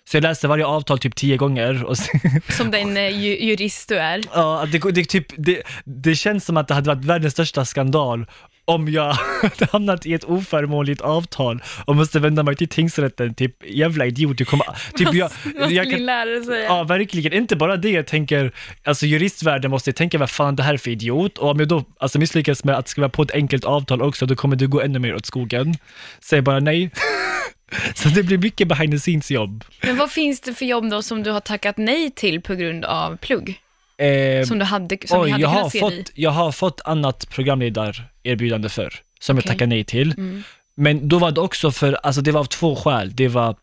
Så 0.10 0.18
jag 0.18 0.22
läste 0.22 0.48
varje 0.48 0.66
avtal 0.66 1.00
typ 1.00 1.16
tio 1.16 1.38
gånger 1.38 1.84
och 1.84 1.98
Som 2.50 2.72
den 2.72 2.98
eh, 2.98 3.22
ju, 3.22 3.46
jurist 3.46 3.90
du 3.90 3.98
är. 3.98 4.24
Ja, 4.34 4.66
det, 4.72 4.92
det, 4.92 5.06
typ, 5.06 5.26
det, 5.38 5.62
det 5.86 6.16
känns 6.16 6.46
som 6.46 6.58
att 6.58 6.68
det 6.68 6.74
hade 6.74 6.88
varit 6.88 7.06
världens 7.06 7.34
största 7.34 7.66
skandal 7.66 8.26
om 8.68 8.90
jag 8.90 9.14
hade 9.42 9.66
hamnat 9.72 10.06
i 10.06 10.14
ett 10.14 10.24
oförmånligt 10.24 11.02
avtal 11.02 11.64
och 11.86 11.96
måste 11.96 12.20
vända 12.20 12.44
mig 12.44 12.56
till 12.56 12.68
tingsrätten, 12.68 13.34
typ 13.34 13.56
jävla 13.70 14.06
idiot, 14.06 14.38
du 14.38 14.46
kommer... 14.46 14.66
Typ 14.94 15.14
jag, 15.14 15.32
Vad 15.60 15.72
jag 15.72 15.90
din 15.90 16.06
lärare 16.06 16.44
säga? 16.44 16.64
Ja, 16.64 16.84
verkligen. 16.84 17.34
Inte 17.34 17.56
bara 17.56 17.78
det, 17.78 17.90
jag 17.90 18.08
tänker, 18.08 18.52
alltså 18.84 19.06
juristvärlden 19.06 19.72
måste 19.72 19.94
tänka, 19.94 20.18
vad 20.18 20.30
fan 20.30 20.56
det 20.56 20.64
här 20.64 20.74
är 20.74 20.78
för 20.78 20.92
idiot? 20.92 21.38
Och 21.38 21.50
om 21.50 21.60
jag 21.60 21.68
då 21.68 21.84
alltså, 22.00 22.20
misslyckas 22.20 22.64
med 22.64 22.76
att 22.76 22.88
skriva 22.88 23.10
på 23.10 23.22
ett 23.22 23.32
enkelt 23.32 23.66
avtal 23.66 24.02
också, 24.02 24.26
då 24.26 24.36
kommer 24.36 24.56
det 24.56 24.68
gå 24.68 24.82
ännu 24.82 25.00
mer 25.00 25.16
åt 25.16 25.26
skogen. 25.26 25.76
Säg 26.20 26.42
bara 26.42 26.60
nej. 26.60 26.92
Så 27.96 28.10
det 28.10 28.24
blir 28.24 28.38
mycket 28.38 28.68
behind 28.68 28.94
the 28.94 29.00
scenes 29.00 29.32
jobb. 29.32 29.64
Men 29.82 29.98
vad 29.98 30.12
finns 30.12 30.42
det 30.42 30.54
för 30.54 30.66
jobb 30.66 30.90
då 30.90 31.02
som 31.02 31.24
du 31.24 31.32
har 31.32 31.40
tackat 31.40 31.78
nej 31.78 32.12
till 32.12 32.42
på 32.42 32.56
grund 32.56 32.86
av 32.86 33.18
plugg? 33.18 33.60
Eh, 33.98 34.46
Som 34.46 34.60
du 34.60 34.66
hade, 34.66 34.98
som 35.06 35.22
Oj, 35.22 35.30
hade 35.30 35.42
jag 35.42 35.50
har, 35.50 35.70
se 35.70 35.80
dig 35.80 35.94
i? 35.94 35.98
fått, 36.04 36.12
jag 36.16 36.32
har 36.32 36.52
fått 36.52 36.82
annat 36.86 37.30
programledarerbjudande 37.30 38.70
för 38.70 38.94
som 39.20 39.38
Okej. 39.38 39.48
jag 39.48 39.54
tackade 39.54 39.70
nej 39.70 39.84
till. 39.84 40.12
Mm. 40.18 40.44
Men 40.76 41.08
då 41.10 41.20
var 41.20 41.32
det 41.32 41.42
också 41.42 41.72
för, 41.72 41.94
alltså 41.94 42.22
det 42.22 42.32
var 42.32 42.40
av 42.40 42.46
två 42.46 42.76
skäl. 42.76 43.16
Det 43.16 43.28
var 43.28 43.56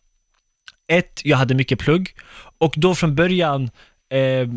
ett, 0.87 1.21
jag 1.23 1.37
hade 1.37 1.55
mycket 1.55 1.79
plugg 1.79 2.15
och 2.57 2.73
då 2.77 2.95
från 2.95 3.15
början, 3.15 3.69
eh, 4.11 4.47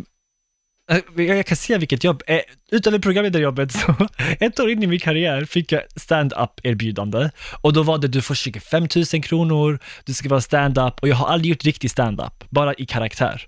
jag 1.16 1.46
kan 1.46 1.56
säga 1.56 1.78
vilket 1.78 2.04
jobb, 2.04 2.22
eh, 2.26 2.40
utöver 2.70 2.98
programledarjobbet 2.98 3.72
så, 3.86 4.08
ett 4.40 4.60
år 4.60 4.70
in 4.70 4.82
i 4.82 4.86
min 4.86 5.00
karriär 5.00 5.44
fick 5.44 5.72
jag 5.72 5.82
stand-up 5.96 6.50
erbjudande 6.62 7.30
och 7.60 7.72
då 7.72 7.82
var 7.82 7.98
det 7.98 8.08
du 8.08 8.22
får 8.22 8.34
25 8.34 8.88
000 9.12 9.22
kronor, 9.22 9.78
du 10.04 10.14
ska 10.14 10.28
vara 10.28 10.40
stand-up 10.40 10.94
och 11.02 11.08
jag 11.08 11.16
har 11.16 11.28
aldrig 11.28 11.50
gjort 11.50 11.64
riktig 11.64 11.90
stand-up, 11.90 12.44
bara 12.50 12.74
i 12.74 12.86
karaktär. 12.86 13.46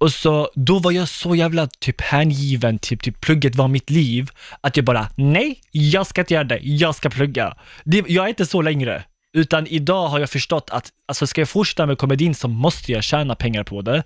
Och 0.00 0.12
så, 0.12 0.50
då 0.54 0.78
var 0.78 0.92
jag 0.92 1.08
så 1.08 1.34
jävla 1.34 1.66
typ 1.66 2.00
hängiven, 2.00 2.78
typ, 2.78 3.02
typ 3.02 3.20
plugget 3.20 3.56
var 3.56 3.68
mitt 3.68 3.90
liv, 3.90 4.30
att 4.60 4.76
jag 4.76 4.86
bara, 4.86 5.06
nej, 5.16 5.60
jag 5.70 6.06
ska 6.06 6.20
inte 6.20 6.34
göra 6.34 6.44
det, 6.44 6.58
jag 6.62 6.94
ska 6.94 7.10
plugga. 7.10 7.56
Det, 7.84 8.04
jag 8.08 8.24
är 8.24 8.28
inte 8.28 8.46
så 8.46 8.62
längre, 8.62 9.04
utan 9.32 9.66
idag 9.66 10.08
har 10.08 10.20
jag 10.20 10.30
förstått 10.30 10.70
att, 10.70 10.88
alltså 11.08 11.26
ska 11.26 11.40
jag 11.40 11.48
fortsätta 11.48 11.86
med 11.86 11.98
komedin 11.98 12.34
så 12.34 12.48
måste 12.48 12.92
jag 12.92 13.04
tjäna 13.04 13.34
pengar 13.34 13.64
på 13.64 13.82
det. 13.82 14.02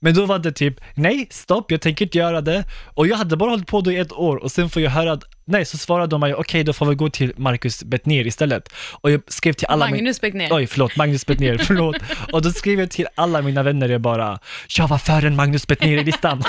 Men 0.00 0.14
då 0.14 0.26
var 0.26 0.38
det 0.38 0.52
typ, 0.52 0.80
nej, 0.94 1.26
stopp, 1.30 1.70
jag 1.70 1.80
tänker 1.80 2.04
inte 2.04 2.18
göra 2.18 2.40
det. 2.40 2.64
Och 2.94 3.06
jag 3.06 3.16
hade 3.16 3.36
bara 3.36 3.50
hållit 3.50 3.66
på 3.66 3.80
då 3.80 3.92
i 3.92 3.98
ett 3.98 4.12
år 4.12 4.36
och 4.36 4.52
sen 4.52 4.70
får 4.70 4.82
jag 4.82 4.90
höra 4.90 5.12
att, 5.12 5.24
nej, 5.44 5.64
så 5.64 5.78
svarade 5.78 6.06
de 6.10 6.20
mig, 6.20 6.34
okej, 6.34 6.64
då 6.64 6.72
får 6.72 6.86
vi 6.86 6.94
gå 6.94 7.10
till 7.10 7.32
Marcus 7.36 7.84
Bettner 7.84 8.26
istället. 8.26 8.68
Och 8.92 9.10
jag 9.10 9.22
skrev 9.26 9.52
till 9.52 9.66
alla 9.66 9.90
Magnus 9.90 10.20
Beckner. 10.20 10.48
Oj, 10.50 10.66
förlåt, 10.66 10.96
Magnus 10.96 11.26
Bettner, 11.26 11.58
förlåt. 11.66 11.96
Och 12.32 12.42
då 12.42 12.50
skrev 12.50 12.80
jag 12.80 12.90
till 12.90 13.06
alla 13.14 13.42
mina 13.42 13.62
vänner, 13.62 13.88
jag 13.88 14.00
bara, 14.00 14.38
jag 14.78 14.88
var 14.88 14.98
före 14.98 15.26
en 15.26 15.36
Magnus 15.36 15.66
Bettner 15.66 15.98
i 15.98 16.04
listan. 16.04 16.42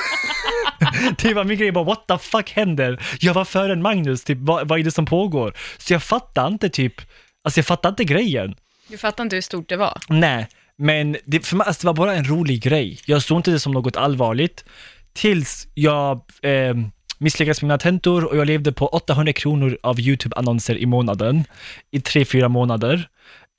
det 1.22 1.34
var 1.34 1.44
min 1.44 1.58
grej, 1.58 1.72
bara 1.72 1.84
what 1.84 2.08
the 2.08 2.18
fuck 2.18 2.52
händer? 2.52 3.00
Jag 3.20 3.34
var 3.34 3.46
före 3.46 3.74
en 3.74 3.82
Magnus, 3.82 4.24
typ 4.24 4.38
vad, 4.42 4.68
vad 4.68 4.80
är 4.80 4.84
det 4.84 4.92
som 4.92 5.06
pågår? 5.06 5.54
Så 5.78 5.94
jag 5.94 6.04
fattar 6.04 6.48
inte 6.48 6.70
typ, 6.70 7.02
alltså 7.44 7.58
jag 7.58 7.66
fattar 7.66 7.90
inte 7.90 8.04
grejen. 8.04 8.56
Du 8.88 8.98
fattar 8.98 9.24
inte 9.24 9.36
hur 9.36 9.42
stort 9.42 9.70
det 9.70 9.78
var. 9.78 9.98
Nej, 10.10 10.48
men 10.76 11.18
det, 11.26 11.46
för 11.46 11.56
mig, 11.56 11.68
alltså, 11.68 11.82
det 11.82 11.88
var 11.88 11.94
bara 11.94 12.16
en 12.16 12.30
rolig 12.30 12.64
grej. 12.64 13.00
Jag 13.06 13.24
såg 13.24 13.40
inte 13.40 13.52
det 13.52 13.60
som 13.60 13.72
något 13.72 13.98
allvarligt, 13.98 14.66
tills 15.14 15.68
jag 15.74 16.22
eh, 16.42 16.76
misslyckades 17.18 17.62
med 17.62 17.68
mina 17.68 17.78
tentor 17.78 18.24
och 18.24 18.38
jag 18.38 18.48
levde 18.48 18.72
på 18.72 18.88
800 18.88 19.34
kronor 19.34 19.78
av 19.84 20.00
YouTube-annonser 20.00 20.78
i 20.78 20.86
månaden, 20.86 21.44
i 21.92 22.02
tre, 22.02 22.26
fyra 22.26 22.50
månader. 22.50 23.10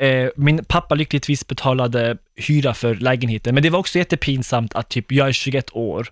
Eh, 0.01 0.29
min 0.37 0.65
pappa 0.65 0.95
lyckligtvis 0.95 1.47
betalade 1.47 2.17
hyra 2.37 2.75
för 2.75 2.95
lägenheten, 2.95 3.55
men 3.55 3.63
det 3.63 3.71
var 3.71 3.79
också 3.79 3.99
jättepinsamt 3.99 4.75
att 4.75 4.89
typ, 4.89 5.13
jag 5.13 5.29
är 5.29 5.33
21 5.33 5.71
år 5.73 6.09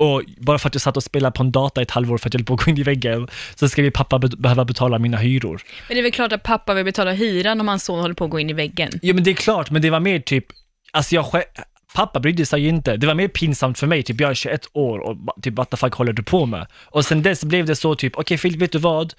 och 0.00 0.22
bara 0.38 0.58
för 0.58 0.68
att 0.68 0.74
jag 0.74 0.82
satt 0.82 0.96
och 0.96 1.02
spelade 1.02 1.32
på 1.32 1.42
en 1.42 1.52
data 1.52 1.82
ett 1.82 1.90
halvår 1.90 2.18
för 2.18 2.28
att 2.28 2.34
jag 2.34 2.38
höll 2.40 2.44
på 2.46 2.54
att 2.54 2.64
gå 2.64 2.70
in 2.70 2.78
i 2.78 2.82
väggen, 2.82 3.28
så 3.54 3.68
ska 3.68 3.82
min 3.82 3.92
pappa 3.92 4.18
be- 4.18 4.28
behöva 4.28 4.64
betala 4.64 4.98
mina 4.98 5.16
hyror. 5.16 5.62
Men 5.88 5.94
det 5.94 6.00
är 6.00 6.02
väl 6.02 6.12
klart 6.12 6.32
att 6.32 6.42
pappa 6.42 6.74
vill 6.74 6.84
betala 6.84 7.12
hyran 7.12 7.60
om 7.60 7.68
hans 7.68 7.84
son 7.84 8.00
håller 8.00 8.14
på 8.14 8.24
att 8.24 8.30
gå 8.30 8.40
in 8.40 8.50
i 8.50 8.52
väggen. 8.52 8.90
Ja 9.02 9.14
men 9.14 9.24
det 9.24 9.30
är 9.30 9.34
klart, 9.34 9.70
men 9.70 9.82
det 9.82 9.90
var 9.90 10.00
mer 10.00 10.18
typ, 10.20 10.46
alltså 10.92 11.14
jag 11.14 11.26
själv, 11.26 11.44
pappa 11.94 12.20
brydde 12.20 12.46
sig 12.46 12.62
ju 12.62 12.68
inte. 12.68 12.96
Det 12.96 13.06
var 13.06 13.14
mer 13.14 13.28
pinsamt 13.28 13.78
för 13.78 13.86
mig, 13.86 14.02
typ 14.02 14.20
jag 14.20 14.30
är 14.30 14.34
21 14.34 14.60
år 14.72 14.98
och 14.98 15.16
typ 15.42 15.54
what 15.54 15.70
the 15.70 15.76
fuck 15.76 15.94
håller 15.94 16.12
du 16.12 16.22
på 16.22 16.46
med? 16.46 16.66
Och 16.84 17.04
sen 17.04 17.22
dess 17.22 17.44
blev 17.44 17.66
det 17.66 17.76
så 17.76 17.94
typ, 17.94 18.16
okej 18.18 18.38
Filip, 18.38 18.62
vet 18.62 18.72
du 18.72 18.78
vad? 18.78 19.14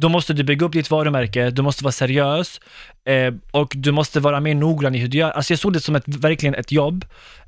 Då 0.00 0.08
måste 0.08 0.32
du 0.32 0.42
bygga 0.44 0.66
upp 0.66 0.72
ditt 0.72 0.90
varumärke, 0.90 1.50
du 1.50 1.62
måste 1.62 1.84
vara 1.84 1.92
seriös 1.92 2.60
eh, 3.06 3.34
och 3.50 3.72
du 3.76 3.92
måste 3.92 4.20
vara 4.20 4.40
mer 4.40 4.54
noggrann 4.54 4.94
i 4.94 4.98
hur 4.98 5.08
du 5.08 5.18
gör. 5.18 5.30
Alltså 5.30 5.52
jag 5.52 5.58
såg 5.58 5.72
det 5.72 5.80
som 5.80 5.96
ett, 5.96 6.04
verkligen 6.06 6.54
ett 6.54 6.72
jobb 6.72 7.04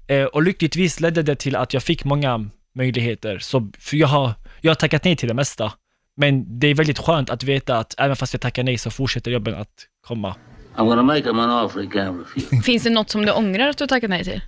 eh, 0.09 0.25
och 0.25 0.43
lyckligtvis 0.43 1.01
ledde 1.01 1.23
det 1.23 1.35
till 1.35 1.57
att 1.57 1.75
jag 1.75 1.83
fick 1.83 2.05
många 2.05 2.49
möjligheter. 2.75 3.39
Så 3.39 3.71
för 3.79 3.97
jag, 3.97 4.09
har, 4.09 4.35
jag 4.61 4.71
har 4.71 4.75
tackat 4.75 5.05
nej 5.05 5.17
till 5.17 5.29
det 5.29 5.35
mesta. 5.35 5.73
Men 6.17 6.59
det 6.59 6.67
är 6.67 6.75
väldigt 6.75 6.99
skönt 6.99 7.31
att 7.31 7.43
veta 7.43 7.79
att 7.79 7.95
även 7.99 8.17
fast 8.17 8.35
jag 8.35 8.41
tackar 8.41 8.63
nej 8.63 8.79
så 8.79 8.91
fortsätter 8.91 9.31
jobben 9.31 9.55
att 9.55 9.87
komma. 10.07 10.35
I'm 10.77 10.87
gonna 10.87 11.03
make 11.03 11.29
him 11.29 11.39
an 11.39 11.65
offer 11.65 11.81
refuse. 11.81 12.63
Finns 12.63 12.83
det 12.83 12.91
något 12.91 13.11
som 13.11 13.27
du 13.27 13.33
ångrar 13.33 13.69
att 13.69 13.79
du 13.79 13.83
har 13.83 13.89
tackat 13.89 14.11
nej 14.11 14.25
till? 14.25 14.41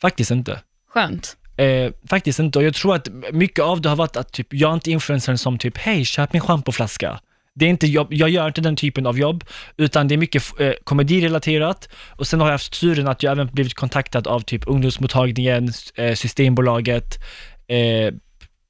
Faktiskt 0.00 0.30
inte. 0.30 0.60
Skönt. 0.88 1.36
Eh, 1.56 1.92
faktiskt 2.10 2.38
inte, 2.38 2.58
och 2.58 2.64
jag 2.64 2.74
tror 2.74 2.94
att 2.94 3.08
mycket 3.32 3.64
av 3.64 3.80
det 3.80 3.88
har 3.88 3.96
varit 3.96 4.16
att 4.16 4.32
typ, 4.32 4.46
jag 4.50 4.70
är 4.70 4.74
inte 4.74 4.90
influencern 4.90 5.38
som 5.38 5.58
typ, 5.58 5.78
hej, 5.78 6.04
köp 6.04 6.32
min 6.32 6.42
schampoflaska. 6.42 7.20
Det 7.54 7.64
är 7.64 7.70
inte 7.70 7.86
jobb, 7.86 8.08
jag 8.10 8.30
gör 8.30 8.46
inte 8.46 8.60
den 8.60 8.76
typen 8.76 9.06
av 9.06 9.18
jobb, 9.18 9.44
utan 9.76 10.08
det 10.08 10.14
är 10.14 10.18
mycket 10.18 10.60
eh, 10.60 10.72
komedirelaterat. 10.84 11.88
Och 12.16 12.26
sen 12.26 12.40
har 12.40 12.46
jag 12.46 12.54
haft 12.54 12.80
turen 12.80 13.08
att 13.08 13.22
jag 13.22 13.32
även 13.32 13.46
blivit 13.46 13.74
kontaktad 13.74 14.26
av 14.26 14.40
typ 14.40 14.62
ungdomsmottagningen, 14.66 15.72
eh, 15.94 16.14
Systembolaget, 16.14 17.18
eh, 17.66 18.14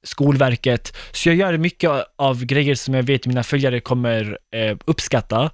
Skolverket. 0.03 0.97
Så 1.11 1.29
jag 1.29 1.35
gör 1.35 1.57
mycket 1.57 1.91
av 2.15 2.45
grejer 2.45 2.75
som 2.75 2.93
jag 2.93 3.03
vet 3.03 3.27
mina 3.27 3.43
följare 3.43 3.79
kommer 3.79 4.37
eh, 4.51 4.77
uppskatta. 4.85 5.51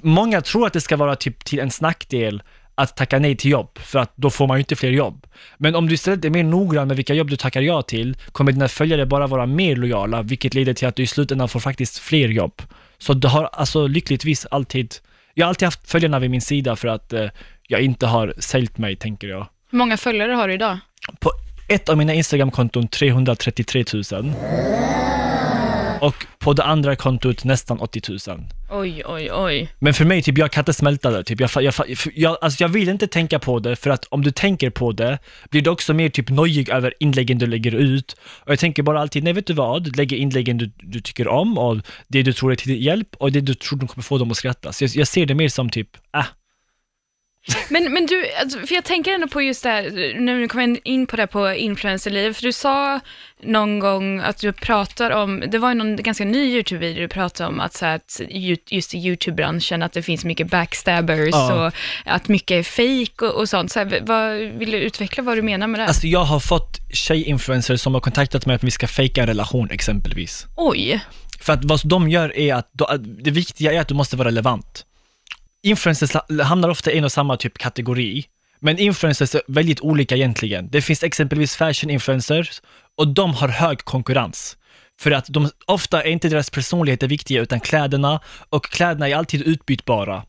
Många 0.00 0.40
tror 0.40 0.66
att 0.66 0.72
det 0.72 0.80
ska 0.80 0.96
vara 0.96 1.16
typ 1.16 1.44
till 1.44 1.58
en 1.58 1.70
snackdel 1.70 2.42
att 2.78 2.96
tacka 2.96 3.18
nej 3.18 3.36
till 3.36 3.50
jobb, 3.50 3.78
för 3.78 3.98
att 3.98 4.12
då 4.16 4.30
får 4.30 4.46
man 4.46 4.56
ju 4.56 4.60
inte 4.60 4.76
fler 4.76 4.90
jobb. 4.90 5.26
Men 5.56 5.74
om 5.74 5.88
du 5.88 5.94
istället 5.94 6.24
är 6.24 6.30
mer 6.30 6.44
noggrann 6.44 6.88
med 6.88 6.96
vilka 6.96 7.14
jobb 7.14 7.30
du 7.30 7.36
tackar 7.36 7.60
ja 7.60 7.82
till, 7.82 8.16
kommer 8.32 8.52
dina 8.52 8.68
följare 8.68 9.06
bara 9.06 9.26
vara 9.26 9.46
mer 9.46 9.76
lojala, 9.76 10.22
vilket 10.22 10.54
leder 10.54 10.74
till 10.74 10.88
att 10.88 10.96
du 10.96 11.02
i 11.02 11.06
slutändan 11.06 11.48
får 11.48 11.60
faktiskt 11.60 11.98
fler 11.98 12.28
jobb. 12.28 12.62
Så 12.98 13.14
det 13.14 13.28
har 13.28 13.44
alltså 13.52 13.86
lyckligtvis 13.86 14.46
alltid, 14.50 14.94
jag 15.34 15.46
har 15.46 15.48
alltid 15.48 15.66
haft 15.66 15.90
följarna 15.90 16.18
vid 16.18 16.30
min 16.30 16.40
sida 16.40 16.76
för 16.76 16.88
att 16.88 17.12
eh, 17.12 17.26
jag 17.68 17.80
inte 17.80 18.06
har 18.06 18.34
säljt 18.38 18.78
mig, 18.78 18.96
tänker 18.96 19.28
jag. 19.28 19.46
Hur 19.70 19.78
många 19.78 19.96
följare 19.96 20.32
har 20.32 20.48
du 20.48 20.54
idag? 20.54 20.78
På 21.20 21.30
ett 21.68 21.88
av 21.88 21.96
mina 21.96 22.14
Instagram-konton 22.14 22.88
333 22.88 23.84
000 24.12 24.34
och 26.00 26.26
på 26.38 26.52
det 26.52 26.64
andra 26.64 26.96
kontot 26.96 27.44
nästan 27.44 27.80
80 27.80 28.02
000. 28.08 28.18
Oj, 28.70 29.02
oj, 29.06 29.32
oj. 29.32 29.68
Men 29.78 29.94
för 29.94 30.04
mig, 30.04 30.22
typ, 30.22 30.38
jag 30.38 30.50
kan 30.50 30.60
inte 30.60 30.72
smälta 30.72 31.10
det. 31.10 31.24
Typ, 31.24 31.40
jag, 31.40 31.50
jag, 31.54 31.74
jag, 32.14 32.38
alltså, 32.40 32.64
jag 32.64 32.68
vill 32.68 32.88
inte 32.88 33.06
tänka 33.06 33.38
på 33.38 33.58
det, 33.58 33.76
för 33.76 33.90
att 33.90 34.04
om 34.04 34.22
du 34.22 34.30
tänker 34.30 34.70
på 34.70 34.92
det, 34.92 35.18
blir 35.50 35.62
du 35.62 35.70
också 35.70 35.94
mer 35.94 36.08
typ 36.08 36.30
nojig 36.30 36.68
över 36.68 36.94
inläggen 37.00 37.38
du 37.38 37.46
lägger 37.46 37.74
ut. 37.74 38.16
Och 38.40 38.52
jag 38.52 38.58
tänker 38.58 38.82
bara 38.82 39.00
alltid, 39.00 39.24
nej 39.24 39.32
vet 39.32 39.46
du 39.46 39.52
vad, 39.52 39.96
lägger 39.96 40.16
inläggen 40.16 40.58
du, 40.58 40.72
du 40.76 41.00
tycker 41.00 41.28
om 41.28 41.58
och 41.58 41.76
det 42.08 42.22
du 42.22 42.32
tror 42.32 42.52
är 42.52 42.56
till 42.56 42.84
hjälp 42.84 43.08
och 43.18 43.32
det 43.32 43.40
du 43.40 43.54
tror 43.54 43.78
de 43.78 43.88
kommer 43.88 44.02
få 44.02 44.18
dem 44.18 44.30
att 44.30 44.36
skratta. 44.36 44.72
Så 44.72 44.84
jag, 44.84 44.90
jag 44.90 45.08
ser 45.08 45.26
det 45.26 45.34
mer 45.34 45.48
som 45.48 45.70
typ, 45.70 45.88
äh, 46.16 46.24
Men, 47.68 47.92
men 47.92 48.06
du, 48.06 48.24
alltså, 48.40 48.58
för 48.58 48.74
jag 48.74 48.84
tänker 48.84 49.12
ändå 49.12 49.28
på 49.28 49.42
just 49.42 49.62
det 49.62 49.68
här, 49.68 50.14
nu 50.20 50.48
kommer 50.48 50.68
jag 50.68 50.78
in 50.84 51.06
på 51.06 51.16
det 51.16 51.22
här 51.22 51.26
på 51.26 51.52
influencerliv, 51.54 52.32
för 52.32 52.42
du 52.42 52.52
sa 52.52 53.00
någon 53.42 53.78
gång 53.78 54.20
att 54.20 54.38
du 54.38 54.52
pratar 54.52 55.10
om, 55.10 55.44
det 55.48 55.58
var 55.58 55.68
ju 55.68 55.74
någon 55.74 55.96
ganska 55.96 56.24
ny 56.24 56.56
YouTube-video 56.56 57.00
du 57.00 57.08
pratade 57.08 57.48
om, 57.48 57.60
att, 57.60 57.74
så 57.74 57.84
här, 57.86 58.00
just 58.70 58.94
i 58.94 58.98
YouTube-branschen, 58.98 59.82
att 59.82 59.92
det 59.92 60.02
finns 60.02 60.24
mycket 60.24 60.50
backstabbers 60.50 61.28
Ja. 61.32 61.66
och 61.66 61.72
att 62.04 62.28
mycket 62.28 62.50
är 62.50 62.62
fake 62.62 63.26
och, 63.26 63.40
och 63.40 63.48
sånt. 63.48 63.72
Så 63.72 63.78
här, 63.78 64.00
vad, 64.02 64.58
vill 64.58 64.70
du 64.70 64.78
utveckla 64.78 65.22
vad 65.22 65.36
du 65.38 65.42
menar 65.42 65.66
med 65.66 65.80
det? 65.80 65.86
Alltså 65.86 66.06
jag 66.06 66.24
har 66.24 66.40
fått 66.40 66.78
tjejinfluencers 66.92 67.80
som 67.80 67.94
har 67.94 68.00
kontaktat 68.00 68.46
mig 68.46 68.56
att 68.56 68.64
vi 68.64 68.70
ska 68.70 68.86
fejka 68.86 69.20
en 69.20 69.26
relation 69.26 69.70
exempelvis. 69.70 70.46
Oj, 70.56 71.00
För 71.40 71.52
att 71.52 71.64
vad 71.64 71.80
de 71.84 72.08
gör 72.08 72.36
är 72.36 72.54
att 72.54 72.72
det 73.24 73.30
viktiga 73.30 73.72
är 73.72 73.80
att 73.80 73.88
du 73.88 73.94
måste 73.94 74.16
vara 74.16 74.28
relevant. 74.28 74.84
Influencers 75.62 76.10
hamnar 76.42 76.68
ofta 76.68 76.92
i 76.92 76.98
en 76.98 77.04
och 77.04 77.12
samma 77.12 77.36
typ 77.36 77.58
kategori, 77.58 78.24
men 78.60 78.78
influencers 78.78 79.34
är 79.34 79.42
väldigt 79.46 79.80
olika 79.80 80.16
egentligen. 80.16 80.68
Det 80.70 80.82
finns 80.82 81.02
exempelvis 81.02 81.56
fashion 81.56 81.90
influencers 81.90 82.62
och 82.96 83.08
de 83.08 83.34
har 83.34 83.48
hög 83.48 83.78
konkurrens. 83.78 84.56
För 85.00 85.10
att 85.10 85.26
de, 85.28 85.50
ofta 85.66 86.02
är 86.02 86.10
inte 86.10 86.28
deras 86.28 86.50
personlighet 86.50 87.00
det 87.00 87.06
viktiga 87.06 87.42
utan 87.42 87.60
kläderna 87.60 88.20
och 88.48 88.64
kläderna 88.64 89.08
är 89.08 89.16
alltid 89.16 89.42
utbytbara. 89.42 90.24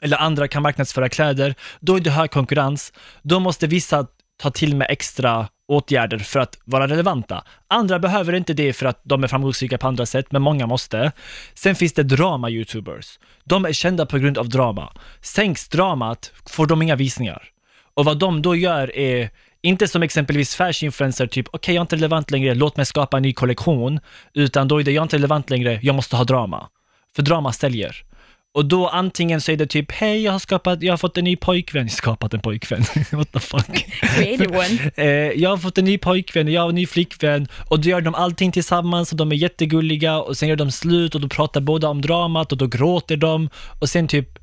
Eller 0.00 0.16
andra 0.16 0.48
kan 0.48 0.62
marknadsföra 0.62 1.08
kläder, 1.08 1.54
då 1.80 1.96
är 1.96 2.00
det 2.00 2.10
hög 2.10 2.30
konkurrens. 2.30 2.92
Då 3.22 3.40
måste 3.40 3.66
vissa 3.66 4.06
ta 4.40 4.50
till 4.50 4.76
med 4.76 4.86
extra 4.90 5.48
åtgärder 5.68 6.18
för 6.18 6.40
att 6.40 6.58
vara 6.64 6.88
relevanta. 6.88 7.44
Andra 7.68 7.98
behöver 7.98 8.32
inte 8.32 8.52
det 8.52 8.72
för 8.72 8.86
att 8.86 9.00
de 9.04 9.24
är 9.24 9.28
framgångsrika 9.28 9.78
på 9.78 9.88
andra 9.88 10.06
sätt, 10.06 10.26
men 10.32 10.42
många 10.42 10.66
måste. 10.66 11.12
Sen 11.54 11.74
finns 11.74 11.92
det 11.92 12.02
drama-youtubers. 12.02 13.18
De 13.44 13.64
är 13.64 13.72
kända 13.72 14.06
på 14.06 14.18
grund 14.18 14.38
av 14.38 14.48
drama. 14.48 14.92
Sänks 15.20 15.68
dramat 15.68 16.32
får 16.46 16.66
de 16.66 16.82
inga 16.82 16.96
visningar. 16.96 17.42
Och 17.94 18.04
vad 18.04 18.18
de 18.18 18.42
då 18.42 18.56
gör 18.56 18.96
är 18.96 19.30
inte 19.62 19.88
som 19.88 20.02
exempelvis 20.02 20.56
fashion 20.56 20.86
influencer, 20.86 21.26
typ 21.26 21.46
okej 21.52 21.74
jag 21.74 21.80
är 21.80 21.84
inte 21.84 21.96
relevant 21.96 22.30
längre, 22.30 22.54
låt 22.54 22.76
mig 22.76 22.86
skapa 22.86 23.16
en 23.16 23.22
ny 23.22 23.32
kollektion, 23.32 24.00
utan 24.34 24.68
då 24.68 24.80
är 24.80 24.84
det 24.84 24.92
jag 24.92 25.02
är 25.02 25.02
inte 25.02 25.16
relevant 25.16 25.50
längre, 25.50 25.78
jag 25.82 25.94
måste 25.94 26.16
ha 26.16 26.24
drama. 26.24 26.68
För 27.16 27.22
drama 27.22 27.52
säljer. 27.52 28.04
Och 28.52 28.64
då 28.66 28.88
antingen 28.88 29.40
så 29.40 29.52
är 29.52 29.56
det 29.56 29.66
typ, 29.66 29.92
hej 29.92 30.22
jag 30.22 30.32
har 30.32 30.38
skapat, 30.38 30.82
jag 30.82 30.92
har 30.92 30.98
fått 30.98 31.18
en 31.18 31.24
ny 31.24 31.36
pojkvän, 31.36 31.88
skapat 31.90 32.34
en 32.34 32.40
pojkvän, 32.40 32.82
what 33.12 33.32
the 33.32 33.40
fuck. 33.40 33.86
Eh, 34.96 35.06
jag 35.06 35.50
har 35.50 35.56
fått 35.56 35.78
en 35.78 35.84
ny 35.84 35.98
pojkvän 35.98 36.48
jag 36.48 36.62
har 36.62 36.68
en 36.68 36.74
ny 36.74 36.86
flickvän 36.86 37.48
och 37.70 37.80
då 37.80 37.88
gör 37.88 38.00
de 38.00 38.14
allting 38.14 38.52
tillsammans 38.52 39.12
och 39.12 39.16
de 39.16 39.32
är 39.32 39.36
jättegulliga 39.36 40.20
och 40.20 40.36
sen 40.36 40.48
gör 40.48 40.56
de 40.56 40.70
slut 40.70 41.14
och 41.14 41.20
då 41.20 41.28
pratar 41.28 41.60
båda 41.60 41.88
om 41.88 42.00
dramat 42.00 42.52
och 42.52 42.58
då 42.58 42.66
gråter 42.66 43.16
de 43.16 43.50
och 43.80 43.88
sen 43.88 44.08
typ 44.08 44.38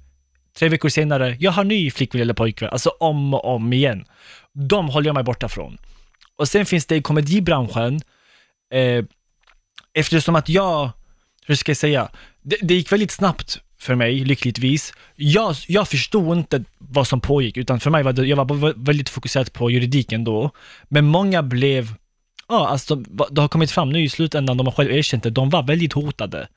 tre 0.58 0.70
veckor 0.70 0.90
senare, 0.90 1.38
jag 1.40 1.52
har 1.52 1.64
ny 1.64 1.92
flickvän 1.92 2.22
eller 2.22 2.34
pojkvän, 2.34 2.70
alltså 2.70 2.90
om 2.90 3.34
och 3.34 3.46
om 3.46 3.74
igen. 3.74 4.06
De 4.54 4.90
håller 4.90 5.08
jag 5.08 5.14
mig 5.14 5.24
borta 5.24 5.50
från. 5.50 5.78
Och 6.36 6.48
sen 6.48 6.66
finns 6.66 6.86
det 6.86 6.96
i 6.96 7.02
komedibranschen, 7.02 8.02
eh, 8.74 9.06
eftersom 9.94 10.36
att 10.36 10.50
jag, 10.50 10.90
hur 11.46 11.56
ska 11.56 11.70
jag 11.70 11.78
säga, 11.78 12.10
det, 12.42 12.58
det 12.62 12.74
gick 12.74 12.92
väldigt 12.92 13.12
snabbt 13.12 13.62
för 13.80 13.96
mig, 13.96 14.26
lyckligtvis. 14.26 14.94
Jag, 15.16 15.56
jag 15.68 15.88
förstod 15.88 16.38
inte 16.38 16.64
vad 16.78 17.08
som 17.08 17.22
pågick, 17.22 17.58
utan 17.58 17.80
för 17.80 17.90
mig 17.90 18.04
var 18.04 18.14
det, 18.14 18.26
jag 18.26 18.36
var 18.36 18.86
väldigt 18.86 19.10
fokuserad 19.10 19.54
på 19.54 19.72
juridiken 19.72 20.24
då. 20.24 20.52
Men 20.88 21.06
många 21.06 21.44
blev, 21.44 21.94
ja 22.50 22.68
alltså 22.68 22.96
det 23.32 23.42
har 23.42 23.48
kommit 23.48 23.72
fram 23.72 23.90
nu 23.90 24.04
i 24.04 24.10
slutändan, 24.10 24.58
de 24.58 24.68
har 24.68 24.74
själv 24.74 24.92
erkänt 24.92 25.24
det, 25.24 25.30
de 25.30 25.50
var 25.50 25.64
väldigt 25.64 25.94
hotade. 25.94 26.48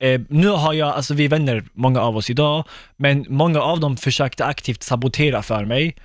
Eh, 0.00 0.20
nu 0.28 0.48
har 0.48 0.72
jag, 0.72 0.88
alltså 0.88 1.14
vi 1.14 1.24
är 1.24 1.28
vänner, 1.28 1.64
många 1.72 2.00
av 2.00 2.16
oss 2.16 2.30
idag, 2.30 2.64
men 2.96 3.26
många 3.28 3.60
av 3.60 3.80
dem 3.80 3.96
försökte 3.96 4.44
aktivt 4.44 4.82
sabotera 4.82 5.42
för 5.42 5.64
mig. 5.64 5.96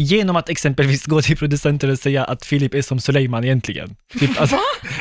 Genom 0.00 0.36
att 0.36 0.48
exempelvis 0.48 1.06
gå 1.06 1.22
till 1.22 1.36
producenter 1.36 1.90
och 1.90 1.98
säga 1.98 2.24
att 2.24 2.44
Filip 2.44 2.74
är 2.74 2.82
som 2.82 3.00
Suleiman 3.00 3.44
egentligen. 3.44 3.96
Typ, 4.18 4.40
alltså, 4.40 4.56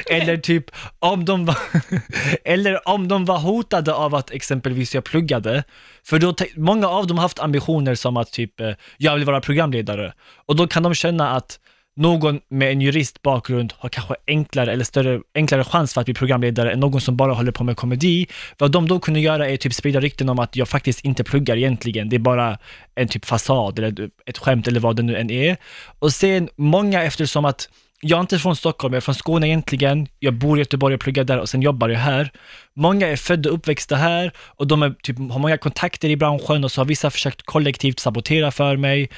eller 0.09 0.37
typ 0.37 0.65
om 0.99 1.25
de 1.25 1.45
var, 1.45 1.57
eller 2.45 2.87
om 2.87 3.07
de 3.07 3.25
var 3.25 3.39
hotade 3.39 3.93
av 3.93 4.15
att 4.15 4.31
exempelvis 4.31 4.95
jag 4.95 5.03
pluggade, 5.03 5.63
för 6.05 6.19
då, 6.19 6.35
många 6.55 6.87
av 6.87 7.07
dem 7.07 7.17
har 7.17 7.21
haft 7.21 7.39
ambitioner 7.39 7.95
som 7.95 8.17
att 8.17 8.31
typ, 8.31 8.59
eh, 8.59 8.71
jag 8.97 9.15
vill 9.15 9.25
vara 9.25 9.41
programledare. 9.41 10.13
Och 10.45 10.55
då 10.55 10.67
kan 10.67 10.83
de 10.83 10.93
känna 10.93 11.31
att 11.31 11.59
någon 11.97 12.39
med 12.49 12.71
en 12.71 12.81
juristbakgrund 12.81 13.73
har 13.77 13.89
kanske 13.89 14.15
enklare 14.27 14.73
eller 14.73 14.83
större, 14.83 15.21
enklare 15.35 15.63
chans 15.63 15.93
för 15.93 16.01
att 16.01 16.05
bli 16.05 16.13
programledare 16.13 16.71
än 16.71 16.79
någon 16.79 17.01
som 17.01 17.17
bara 17.17 17.33
håller 17.33 17.51
på 17.51 17.63
med 17.63 17.77
komedi. 17.77 18.27
Vad 18.57 18.71
de 18.71 18.87
då 18.87 18.99
kunde 18.99 19.19
göra 19.19 19.49
är 19.49 19.57
typ 19.57 19.73
sprida 19.73 19.99
rykten 19.99 20.29
om 20.29 20.39
att 20.39 20.55
jag 20.55 20.67
faktiskt 20.67 21.05
inte 21.05 21.23
pluggar 21.23 21.57
egentligen, 21.57 22.09
det 22.09 22.15
är 22.15 22.19
bara 22.19 22.57
en 22.95 23.07
typ 23.07 23.25
fasad 23.25 23.79
eller 23.79 24.09
ett 24.25 24.37
skämt 24.37 24.67
eller 24.67 24.79
vad 24.79 24.95
det 24.95 25.03
nu 25.03 25.17
än 25.17 25.31
är. 25.31 25.57
Och 25.99 26.13
sen 26.13 26.49
många 26.55 27.03
eftersom 27.03 27.45
att 27.45 27.69
jag 28.01 28.17
är 28.17 28.21
inte 28.21 28.39
från 28.39 28.55
Stockholm, 28.55 28.93
jag 28.93 28.97
är 28.97 29.01
från 29.01 29.15
Skåne 29.15 29.47
egentligen, 29.47 30.07
jag 30.19 30.33
bor 30.33 30.57
i 30.57 30.61
Göteborg 30.61 30.93
jag 30.93 30.99
pluggar 30.99 31.23
där 31.23 31.39
och 31.39 31.49
sen 31.49 31.61
jobbar 31.61 31.89
jag 31.89 31.99
här. 31.99 32.31
Många 32.73 33.07
är 33.07 33.15
födda 33.15 33.49
och 33.49 33.55
uppväxta 33.55 33.95
här 33.95 34.31
och 34.37 34.67
de 34.67 34.83
är, 34.83 34.95
typ, 35.03 35.17
har 35.17 35.39
många 35.39 35.57
kontakter 35.57 36.09
i 36.09 36.17
branschen 36.17 36.63
och 36.63 36.71
så 36.71 36.81
har 36.81 36.85
vissa 36.85 37.09
försökt 37.09 37.41
kollektivt 37.41 37.99
sabotera 37.99 38.51
för 38.51 38.77
mig. 38.77 39.09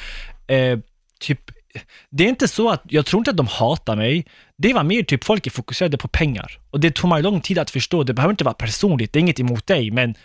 Eh, 0.47 0.79
typ 1.19 1.51
det 2.09 2.23
är 2.23 2.27
inte 2.27 2.47
så 2.47 2.69
att, 2.69 2.83
jag 2.85 3.05
tror 3.05 3.19
inte 3.19 3.31
att 3.31 3.37
de 3.37 3.47
hatar 3.47 3.95
mig. 3.95 4.25
Det 4.57 4.73
var 4.73 4.83
mer 4.83 5.03
typ 5.03 5.23
folk 5.23 5.47
är 5.47 5.51
fokuserade 5.51 5.97
på 5.97 6.07
pengar. 6.07 6.59
Och 6.71 6.79
det 6.79 6.91
tog 6.91 7.09
mig 7.09 7.21
lång 7.21 7.41
tid 7.41 7.59
att 7.59 7.69
förstå. 7.69 8.03
Det 8.03 8.13
behöver 8.13 8.33
inte 8.33 8.43
vara 8.43 8.53
personligt, 8.53 9.13
det 9.13 9.19
är 9.19 9.21
inget 9.21 9.39
emot 9.39 9.67
dig, 9.67 9.91
men 9.91 10.15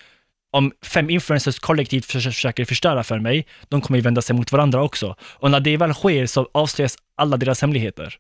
om 0.53 0.73
fem 0.83 1.11
influencers 1.11 1.59
kollektivt 1.59 2.05
försöker 2.05 2.65
förstöra 2.65 3.05
för 3.05 3.19
mig, 3.19 3.47
de 3.69 3.81
kommer 3.81 3.99
ju 3.99 4.03
vända 4.03 4.23
sig 4.23 4.37
mot 4.37 4.53
varandra 4.53 4.83
också. 4.83 5.17
Och 5.23 5.51
när 5.51 5.61
det 5.61 5.77
väl 5.77 5.95
sker 5.95 6.27
så 6.27 6.49
avslöjas 6.53 6.97
alla 7.17 7.37
deras 7.37 7.61
hemligheter. 7.61 8.19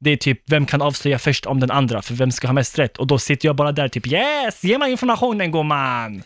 Det 0.00 0.10
är 0.10 0.16
typ, 0.16 0.42
vem 0.46 0.66
kan 0.66 0.82
avslöja 0.82 1.18
först 1.18 1.46
om 1.46 1.60
den 1.60 1.70
andra, 1.70 2.02
för 2.02 2.14
vem 2.14 2.30
ska 2.30 2.46
ha 2.46 2.52
mest 2.52 2.78
rätt? 2.78 2.96
Och 2.96 3.06
då 3.06 3.18
sitter 3.18 3.48
jag 3.48 3.56
bara 3.56 3.72
där 3.72 3.88
typ, 3.88 4.06
yes, 4.06 4.64
ge 4.64 4.78
mig 4.78 4.90
informationen 4.90 5.52
gumman! 5.52 6.22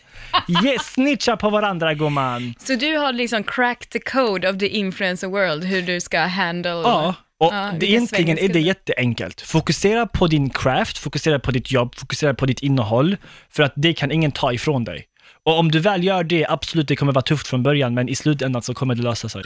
Yes, 0.63 0.93
snitcha 0.93 1.37
på 1.37 1.49
varandra 1.49 1.93
gumman! 1.93 2.53
Så 2.59 2.75
du 2.75 2.97
har 2.97 3.13
liksom 3.13 3.43
cracked 3.43 3.89
the 3.89 3.99
code 3.99 4.49
of 4.49 4.57
the 4.57 4.67
influencer 4.67 5.27
world, 5.27 5.63
hur 5.63 5.81
du 5.81 5.99
ska 5.99 6.19
handle... 6.19 6.69
Ja, 6.69 7.15
och 7.39 7.53
Ja, 7.53 7.71
det, 7.79 7.85
egentligen 7.85 8.37
är 8.37 8.47
det 8.47 8.59
jätteenkelt. 8.59 9.41
Fokusera 9.41 10.07
på 10.07 10.27
din 10.27 10.49
craft, 10.49 10.97
fokusera 10.97 11.39
på 11.39 11.51
ditt 11.51 11.71
jobb, 11.71 11.95
fokusera 11.95 12.33
på 12.33 12.45
ditt 12.45 12.59
innehåll, 12.59 13.17
för 13.49 13.63
att 13.63 13.73
det 13.75 13.93
kan 13.93 14.11
ingen 14.11 14.31
ta 14.31 14.53
ifrån 14.53 14.83
dig. 14.83 15.05
Och 15.45 15.59
om 15.59 15.71
du 15.71 15.79
väl 15.79 16.03
gör 16.03 16.23
det, 16.23 16.45
absolut, 16.49 16.87
det 16.87 16.95
kommer 16.95 17.13
vara 17.13 17.23
tufft 17.23 17.47
från 17.47 17.63
början, 17.63 17.93
men 17.93 18.09
i 18.09 18.15
slutändan 18.15 18.61
så 18.61 18.73
kommer 18.73 18.95
det 18.95 19.01
lösa 19.01 19.29
sig. 19.29 19.43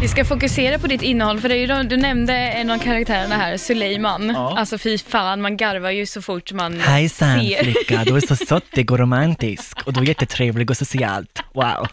Vi 0.00 0.08
ska 0.08 0.24
fokusera 0.24 0.78
på 0.78 0.86
ditt 0.86 1.02
innehåll, 1.02 1.40
för 1.40 1.48
det 1.48 1.54
är 1.56 1.58
ju, 1.58 1.66
de- 1.66 1.88
du 1.88 1.96
nämnde 1.96 2.34
en 2.34 2.70
av 2.70 2.78
karaktärerna 2.78 3.36
här, 3.36 3.56
Suleiman. 3.56 4.30
Ja. 4.34 4.54
Alltså 4.58 4.78
fy 4.78 4.98
fan, 4.98 5.40
man 5.40 5.56
garvar 5.56 5.90
ju 5.90 6.06
så 6.06 6.22
fort 6.22 6.52
man 6.52 6.80
Hejsan 6.80 7.40
ser. 7.40 7.62
flicka, 7.62 8.04
du 8.04 8.16
är 8.16 8.20
så 8.20 8.36
sottig 8.46 8.90
och 8.90 8.98
romantisk 8.98 9.78
och 9.86 9.92
du 9.92 10.00
är 10.00 10.04
jättetrevlig 10.04 10.70
och 10.70 10.76
socialt. 10.76 11.42
Wow. 11.52 11.86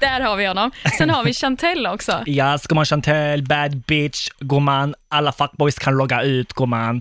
Där 0.00 0.20
har 0.20 0.36
vi 0.36 0.46
honom. 0.46 0.70
Sen 0.98 1.10
har 1.10 1.24
vi 1.24 1.34
Chantel 1.34 1.86
också. 1.86 2.22
Ja, 2.26 2.58
gumman 2.68 2.84
Chantel, 2.86 3.42
bad 3.42 3.76
bitch, 3.76 4.28
gumman, 4.40 4.94
alla 5.08 5.32
fuckboys 5.32 5.78
kan 5.78 5.94
logga 5.96 6.22
ut 6.22 6.52
gumman. 6.52 7.00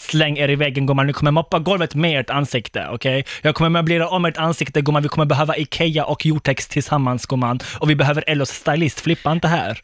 Släng 0.00 0.38
er 0.38 0.48
i 0.48 0.56
väggen 0.56 0.86
gumman, 0.86 1.06
nu 1.06 1.12
kommer 1.12 1.30
moppa 1.30 1.58
golvet 1.58 1.94
med 1.94 2.20
ert 2.20 2.30
ansikte, 2.30 2.88
okej? 2.90 3.24
Jag 3.42 3.54
kommer 3.54 3.70
möblera 3.70 4.08
om 4.08 4.24
ert 4.24 4.36
ansikte 4.36 4.80
gumman, 4.80 5.02
vi 5.02 5.08
kommer 5.08 5.26
behöva 5.26 5.56
Ikea 5.56 6.04
och 6.04 6.26
Jotex 6.26 6.68
tillsammans 6.68 7.26
gumman. 7.26 7.60
Och 7.78 7.90
vi 7.90 7.96
behöver 7.96 8.24
Ellos 8.26 8.50
stylist, 8.50 9.00
flippa 9.00 9.32
inte 9.32 9.48
här. 9.48 9.80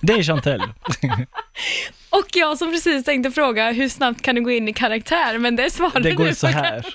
Det 0.00 0.12
är 0.12 0.22
Chantel. 0.22 0.62
Och 2.10 2.26
jag 2.32 2.58
som 2.58 2.72
precis 2.72 3.04
tänkte 3.04 3.30
fråga, 3.30 3.72
hur 3.72 3.88
snabbt 3.88 4.22
kan 4.22 4.34
du 4.34 4.40
gå 4.40 4.50
in 4.50 4.68
i 4.68 4.72
karaktär? 4.72 5.38
Men 5.38 5.56
det 5.56 5.70
svarade 5.70 6.08
Det 6.08 6.14
går 6.14 6.26
du 6.26 6.34
så 6.34 6.46
här. 6.46 6.86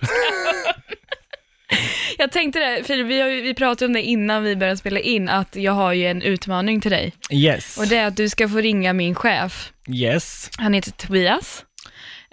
Jag 2.17 2.31
tänkte 2.31 2.59
det, 2.59 2.83
Filip, 2.83 3.07
vi, 3.07 3.21
har 3.21 3.29
vi 3.29 3.53
pratade 3.53 3.85
om 3.85 3.93
det 3.93 4.01
innan 4.01 4.43
vi 4.43 4.55
började 4.55 4.77
spela 4.77 4.99
in, 4.99 5.29
att 5.29 5.55
jag 5.55 5.71
har 5.71 5.93
ju 5.93 6.07
en 6.07 6.21
utmaning 6.21 6.81
till 6.81 6.91
dig. 6.91 7.13
Yes. 7.31 7.77
Och 7.77 7.87
det 7.87 7.97
är 7.97 8.07
att 8.07 8.17
du 8.17 8.29
ska 8.29 8.49
få 8.49 8.57
ringa 8.57 8.93
min 8.93 9.15
chef. 9.15 9.71
Yes. 9.89 10.49
Han 10.57 10.73
heter 10.73 10.91
Tobias. 10.91 11.65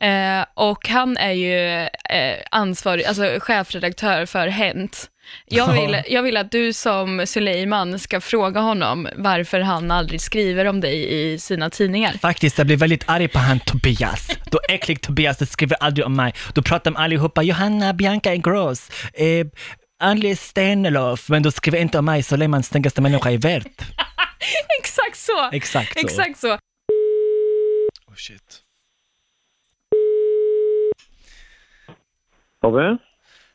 Eh, 0.02 0.44
och 0.54 0.88
han 0.88 1.16
är 1.16 1.32
ju 1.32 1.88
eh, 2.16 2.38
ansvarig, 2.50 3.04
alltså 3.04 3.38
chefredaktör 3.40 4.26
för 4.26 4.46
Hänt. 4.48 5.08
Jag 5.46 5.72
vill, 5.72 6.02
jag 6.08 6.22
vill 6.22 6.36
att 6.36 6.50
du 6.50 6.72
som 6.72 7.26
Suleiman 7.26 7.98
ska 7.98 8.20
fråga 8.20 8.60
honom 8.60 9.08
varför 9.16 9.60
han 9.60 9.90
aldrig 9.90 10.20
skriver 10.20 10.64
om 10.64 10.80
dig 10.80 11.32
i 11.32 11.38
sina 11.38 11.70
tidningar. 11.70 12.12
Faktiskt, 12.12 12.58
jag 12.58 12.66
blir 12.66 12.76
väldigt 12.76 13.04
arg 13.06 13.28
på 13.28 13.38
han 13.38 13.60
Tobias. 13.60 14.28
Då 14.50 14.60
äcklig 14.68 15.00
Tobias, 15.00 15.38
du 15.38 15.46
skriver 15.46 15.76
aldrig 15.80 16.06
om 16.06 16.16
mig. 16.16 16.34
Då 16.54 16.62
pratar 16.62 16.90
de 16.90 16.96
allihopa, 16.96 17.42
Johanna, 17.42 17.92
Bianca 17.92 18.32
är 18.32 18.36
gross. 18.36 18.90
Eh, 19.14 19.46
Anli 20.00 20.36
Stenelöf, 20.36 21.28
men 21.28 21.42
då 21.42 21.50
skriver 21.50 21.78
inte 21.78 21.98
om 21.98 22.04
mig, 22.04 22.22
Suleimans 22.22 22.66
snyggaste 22.66 23.00
människa 23.00 23.30
i 23.30 23.36
världen. 23.36 23.72
Exakt 24.80 25.16
så! 25.16 25.50
Exakt 25.52 25.92
så. 25.92 26.06
Exakt 26.06 26.38
så. 26.38 26.52
Oh, 26.52 28.16
shit. 28.16 28.62
Tobbe? 32.62 32.98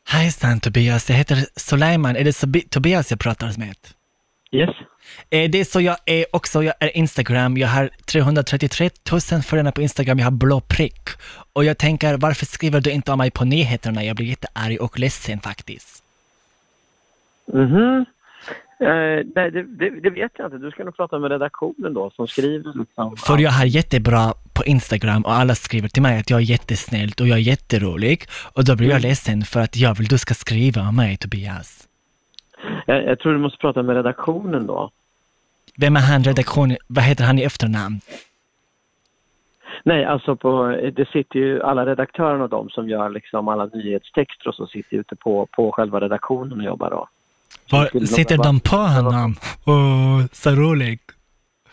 Hejsan 0.08 0.60
Tobias, 0.60 1.10
jag 1.10 1.16
heter 1.16 1.46
Soleiman. 1.56 2.16
Är 2.16 2.24
det 2.24 2.30
Sobi- 2.30 2.68
Tobias 2.68 3.10
jag 3.10 3.20
pratar 3.20 3.58
med? 3.58 3.76
Yes. 4.52 4.70
Eh, 5.30 5.50
Det 5.50 5.58
är 5.60 5.64
så 5.64 5.80
jag 5.80 5.96
är 6.06 6.24
också, 6.32 6.62
jag 6.64 6.74
är 6.80 6.96
Instagram, 6.96 7.56
jag 7.56 7.68
har 7.68 7.90
333 8.04 8.90
000 9.32 9.42
följare 9.42 9.72
på 9.72 9.82
Instagram, 9.82 10.18
jag 10.18 10.26
har 10.26 10.30
blå 10.30 10.60
prick. 10.60 11.08
Och 11.52 11.64
jag 11.64 11.78
tänker, 11.78 12.16
varför 12.16 12.46
skriver 12.46 12.80
du 12.80 12.90
inte 12.90 13.12
om 13.12 13.18
mig 13.18 13.30
på 13.30 13.44
nyheterna? 13.44 14.04
Jag 14.04 14.16
blir 14.16 14.26
jättearg 14.26 14.80
och 14.80 14.98
ledsen 14.98 15.40
faktiskt. 15.40 16.02
Mhm. 17.52 18.04
Eh, 18.80 19.26
nej, 19.34 19.50
det, 19.50 19.62
det, 19.62 19.90
det 20.00 20.10
vet 20.10 20.32
jag 20.36 20.46
inte. 20.46 20.58
Du 20.58 20.70
ska 20.70 20.84
nog 20.84 20.96
prata 20.96 21.18
med 21.18 21.30
redaktionen 21.30 21.94
då 21.94 22.10
som 22.10 22.26
skriver 22.28 22.72
liksom. 22.78 23.16
För 23.16 23.38
jag 23.38 23.50
har 23.50 23.64
jättebra 23.64 24.34
på 24.56 24.64
Instagram 24.64 25.22
och 25.22 25.32
alla 25.32 25.54
skriver 25.54 25.88
till 25.88 26.02
mig 26.02 26.20
att 26.20 26.30
jag 26.30 26.40
är 26.40 26.44
jättesnäll 26.44 27.10
och 27.20 27.26
jag 27.26 27.38
är 27.38 27.42
jätterolig. 27.42 28.22
Och 28.56 28.64
då 28.64 28.76
blir 28.76 28.90
jag 28.90 29.02
ledsen 29.02 29.42
för 29.42 29.60
att 29.60 29.76
jag 29.76 29.94
vill 29.98 30.06
du 30.06 30.18
ska 30.18 30.34
skriva 30.34 30.80
om 30.88 30.96
mig 30.96 31.16
Tobias. 31.16 31.88
Jag, 32.86 33.04
jag 33.04 33.18
tror 33.18 33.32
du 33.32 33.38
måste 33.38 33.58
prata 33.58 33.82
med 33.82 33.96
redaktionen 33.96 34.66
då. 34.66 34.90
Vem 35.76 35.96
är 35.96 36.00
han, 36.00 36.24
redaktion, 36.24 36.76
vad 36.86 37.04
heter 37.04 37.24
han 37.24 37.38
i 37.38 37.42
efternamn? 37.42 38.00
Nej, 39.84 40.04
alltså 40.04 40.36
på, 40.36 40.66
det 40.96 41.08
sitter 41.08 41.38
ju 41.38 41.62
alla 41.62 41.86
redaktörerna 41.86 42.44
och 42.44 42.50
de 42.50 42.70
som 42.70 42.88
gör 42.88 43.08
liksom 43.10 43.48
alla 43.48 43.66
nyhetstexter 43.66 44.48
och 44.48 44.54
så 44.54 44.66
sitter 44.66 44.96
ute 44.96 45.16
på, 45.16 45.46
på 45.46 45.72
själva 45.72 46.00
redaktionen 46.00 46.58
och 46.58 46.64
jobbar 46.64 46.90
då. 46.90 47.08
Var, 47.70 48.06
sitter 48.06 48.24
behöva- 48.36 48.44
de 48.44 48.60
på 48.60 48.76
honom? 48.76 49.36
Åh, 49.64 50.22
så 50.32 50.50
roligt. 50.50 51.02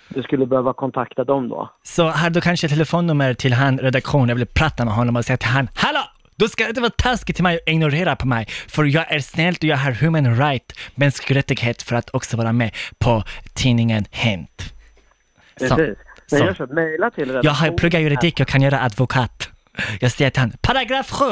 Du 0.10 0.24
skulle 0.24 0.46
behöva 0.46 0.74
kontakta 0.74 1.24
dem 1.24 1.50
då. 1.50 1.72
Så 1.84 2.08
har 2.10 2.30
du 2.30 2.42
kanske 2.42 2.70
telefonnummer 2.70 3.34
till 3.34 3.54
han 3.54 3.78
redaktion, 3.78 4.30
jag 4.30 4.36
vill 4.36 4.46
prata 4.46 4.86
med 4.86 4.94
honom 4.94 5.16
och 5.16 5.26
säga 5.26 5.38
till 5.38 5.50
han, 5.50 5.70
Hallå! 5.76 6.00
Du 6.38 6.48
ska 6.48 6.68
inte 6.68 6.82
vara 6.82 6.92
taskig 6.98 7.36
till 7.36 7.44
mig 7.44 7.60
och 7.66 7.72
ignorera 7.72 8.16
på 8.16 8.28
mig, 8.28 8.46
för 8.68 8.84
jag 8.84 9.12
är 9.12 9.20
snäll 9.20 9.56
och 9.58 9.64
jag 9.64 9.78
har 9.78 9.92
human 9.92 10.38
right, 10.38 10.74
mänsklig 10.96 11.36
rättighet 11.36 11.82
för 11.82 11.96
att 11.96 12.10
också 12.16 12.38
vara 12.38 12.52
med 12.52 12.72
på 13.00 13.24
tidningen 13.54 14.06
Hänt. 14.12 14.74
Så, 15.60 15.76
Precis. 15.76 15.98
Men 16.32 16.40
så. 16.40 16.46
gör 16.46 16.54
så, 16.54 16.74
mejla 16.74 17.10
till 17.10 17.26
redaktionen. 17.26 17.44
Jag 17.44 17.52
har 17.52 17.78
pluggat 17.78 18.02
juridik, 18.02 18.40
jag 18.40 18.48
kan 18.48 18.62
göra 18.62 18.80
advokat. 18.82 19.50
Jag 20.00 20.12
säger 20.12 20.32
till 20.32 20.42
han, 20.42 20.54
paragraf 20.62 21.12
7, 21.12 21.26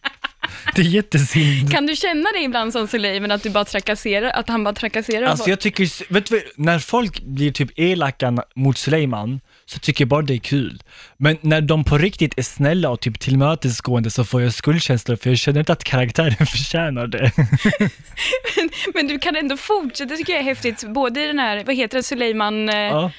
Det 0.75 0.81
är 0.81 0.85
jättesynd. 0.85 1.71
Kan 1.71 1.85
du 1.85 1.95
känna 1.95 2.31
dig 2.31 2.43
ibland 2.43 2.73
som 2.73 2.87
Suleiman, 2.87 3.31
att 3.31 3.43
du 3.43 3.49
bara 3.49 3.65
trakasserar, 3.65 4.29
att 4.29 4.49
han 4.49 4.63
bara 4.63 4.75
trakasserar 4.75 5.25
Alltså 5.27 5.43
folk? 5.43 5.51
jag 5.51 5.59
tycker, 5.59 6.13
vet 6.13 6.25
du, 6.25 6.43
när 6.55 6.79
folk 6.79 7.21
blir 7.21 7.51
typ 7.51 7.79
elaka 7.79 8.43
mot 8.55 8.77
Suleiman 8.77 9.39
så 9.65 9.79
tycker 9.79 10.01
jag 10.01 10.09
bara 10.09 10.21
det 10.21 10.33
är 10.33 10.37
kul. 10.37 10.83
Men 11.17 11.37
när 11.41 11.61
de 11.61 11.83
på 11.83 11.97
riktigt 11.97 12.37
är 12.37 12.43
snälla 12.43 12.89
och 12.89 12.99
typ 12.99 13.19
tillmötesgående 13.19 14.09
så 14.09 14.23
får 14.25 14.41
jag 14.41 14.53
skuldkänslor 14.53 15.15
för 15.15 15.29
jag 15.29 15.37
känner 15.39 15.59
inte 15.59 15.73
att 15.73 15.83
karaktären 15.83 16.45
förtjänar 16.47 17.07
det. 17.07 17.31
Men 18.93 19.07
du 19.07 19.19
kan 19.19 19.35
ändå 19.35 19.57
fortsätta, 19.57 20.09
det 20.09 20.17
tycker 20.17 20.33
jag 20.33 20.39
är 20.39 20.45
häftigt, 20.45 20.83
både 20.93 21.23
i 21.23 21.27
den 21.27 21.39
här, 21.39 21.63
vad 21.63 21.75
heter 21.75 21.97
det, 21.97 22.03
Suleiman 22.03 22.69
eh, 22.69 22.75
Ja. 22.75 23.11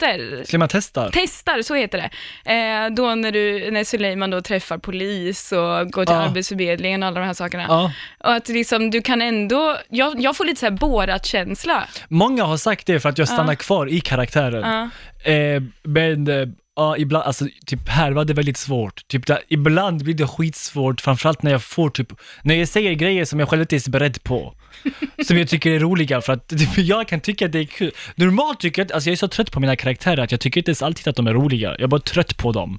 Möter, 0.00 0.44
Suleiman 0.44 0.68
testar. 1.12 1.62
så 1.62 1.74
heter 1.74 1.98
det. 2.44 2.52
Eh, 2.52 2.90
då 2.90 3.14
när, 3.14 3.32
du, 3.32 3.70
när 3.70 3.84
Suleiman 3.84 4.30
då 4.30 4.40
träffar 4.42 4.78
polis 4.78 5.52
och 5.52 5.90
går 5.92 6.04
till 6.04 6.14
Ja. 6.14 6.22
Arbetsförmedlingen 6.22 7.02
och 7.02 7.06
alla 7.06 7.20
de 7.20 7.26
här 7.26 7.34
sakerna. 7.34 7.64
Ja. 7.68 7.92
Och 8.24 8.32
att 8.32 8.48
liksom, 8.48 8.90
du 8.90 9.02
kan 9.02 9.22
ändå, 9.22 9.76
jag, 9.88 10.20
jag 10.20 10.36
får 10.36 10.44
lite 10.44 10.60
såhär 10.60 10.70
Borat-känsla. 10.70 11.88
Många 12.08 12.44
har 12.44 12.56
sagt 12.56 12.86
det 12.86 13.00
för 13.00 13.08
att 13.08 13.18
jag 13.18 13.28
stannar 13.28 13.52
Ja. 13.52 13.56
kvar 13.56 13.86
i 13.86 14.00
karaktären. 14.00 14.90
Eh, 15.24 15.62
men 15.82 16.28
ja, 16.78 16.96
ibland, 16.96 17.24
alltså 17.24 17.46
typ 17.66 17.88
här 17.88 18.12
var 18.12 18.24
det 18.24 18.34
väldigt 18.34 18.56
svårt. 18.56 19.08
Typ 19.08 19.26
där, 19.26 19.38
ibland 19.48 20.04
blir 20.04 20.14
det 20.14 20.26
skitsvårt, 20.26 21.00
framförallt 21.00 21.42
när 21.42 21.50
jag 21.50 21.62
får 21.62 21.90
typ, 21.90 22.12
när 22.42 22.54
jag 22.54 22.68
säger 22.68 22.92
grejer 22.92 23.24
som 23.24 23.40
jag 23.40 23.48
själv 23.48 23.60
inte 23.62 23.76
är 23.76 23.90
beredd 23.90 24.22
på. 24.22 24.54
som 25.26 25.38
jag 25.38 25.48
tycker 25.48 25.70
är 25.70 25.78
roliga 25.78 26.20
för 26.20 26.32
att 26.32 26.48
typ, 26.48 26.78
jag 26.78 27.08
kan 27.08 27.20
tycka 27.20 27.46
att 27.46 27.52
det 27.52 27.58
är 27.58 27.64
kul. 27.64 27.92
Normalt 28.14 28.60
tycker 28.60 28.82
jag, 28.82 28.92
alltså 28.92 29.08
jag 29.08 29.12
är 29.12 29.16
så 29.16 29.28
trött 29.28 29.52
på 29.52 29.60
mina 29.60 29.76
karaktärer 29.76 30.22
att 30.22 30.32
jag 30.32 30.40
tycker 30.40 30.60
inte 30.60 30.70
ens 30.70 30.82
alltid 30.82 31.08
att 31.08 31.16
de 31.16 31.26
är 31.26 31.34
roliga. 31.34 31.70
Jag 31.70 31.80
är 31.80 31.86
bara 31.86 32.00
trött 32.00 32.36
på 32.36 32.52
dem. 32.52 32.78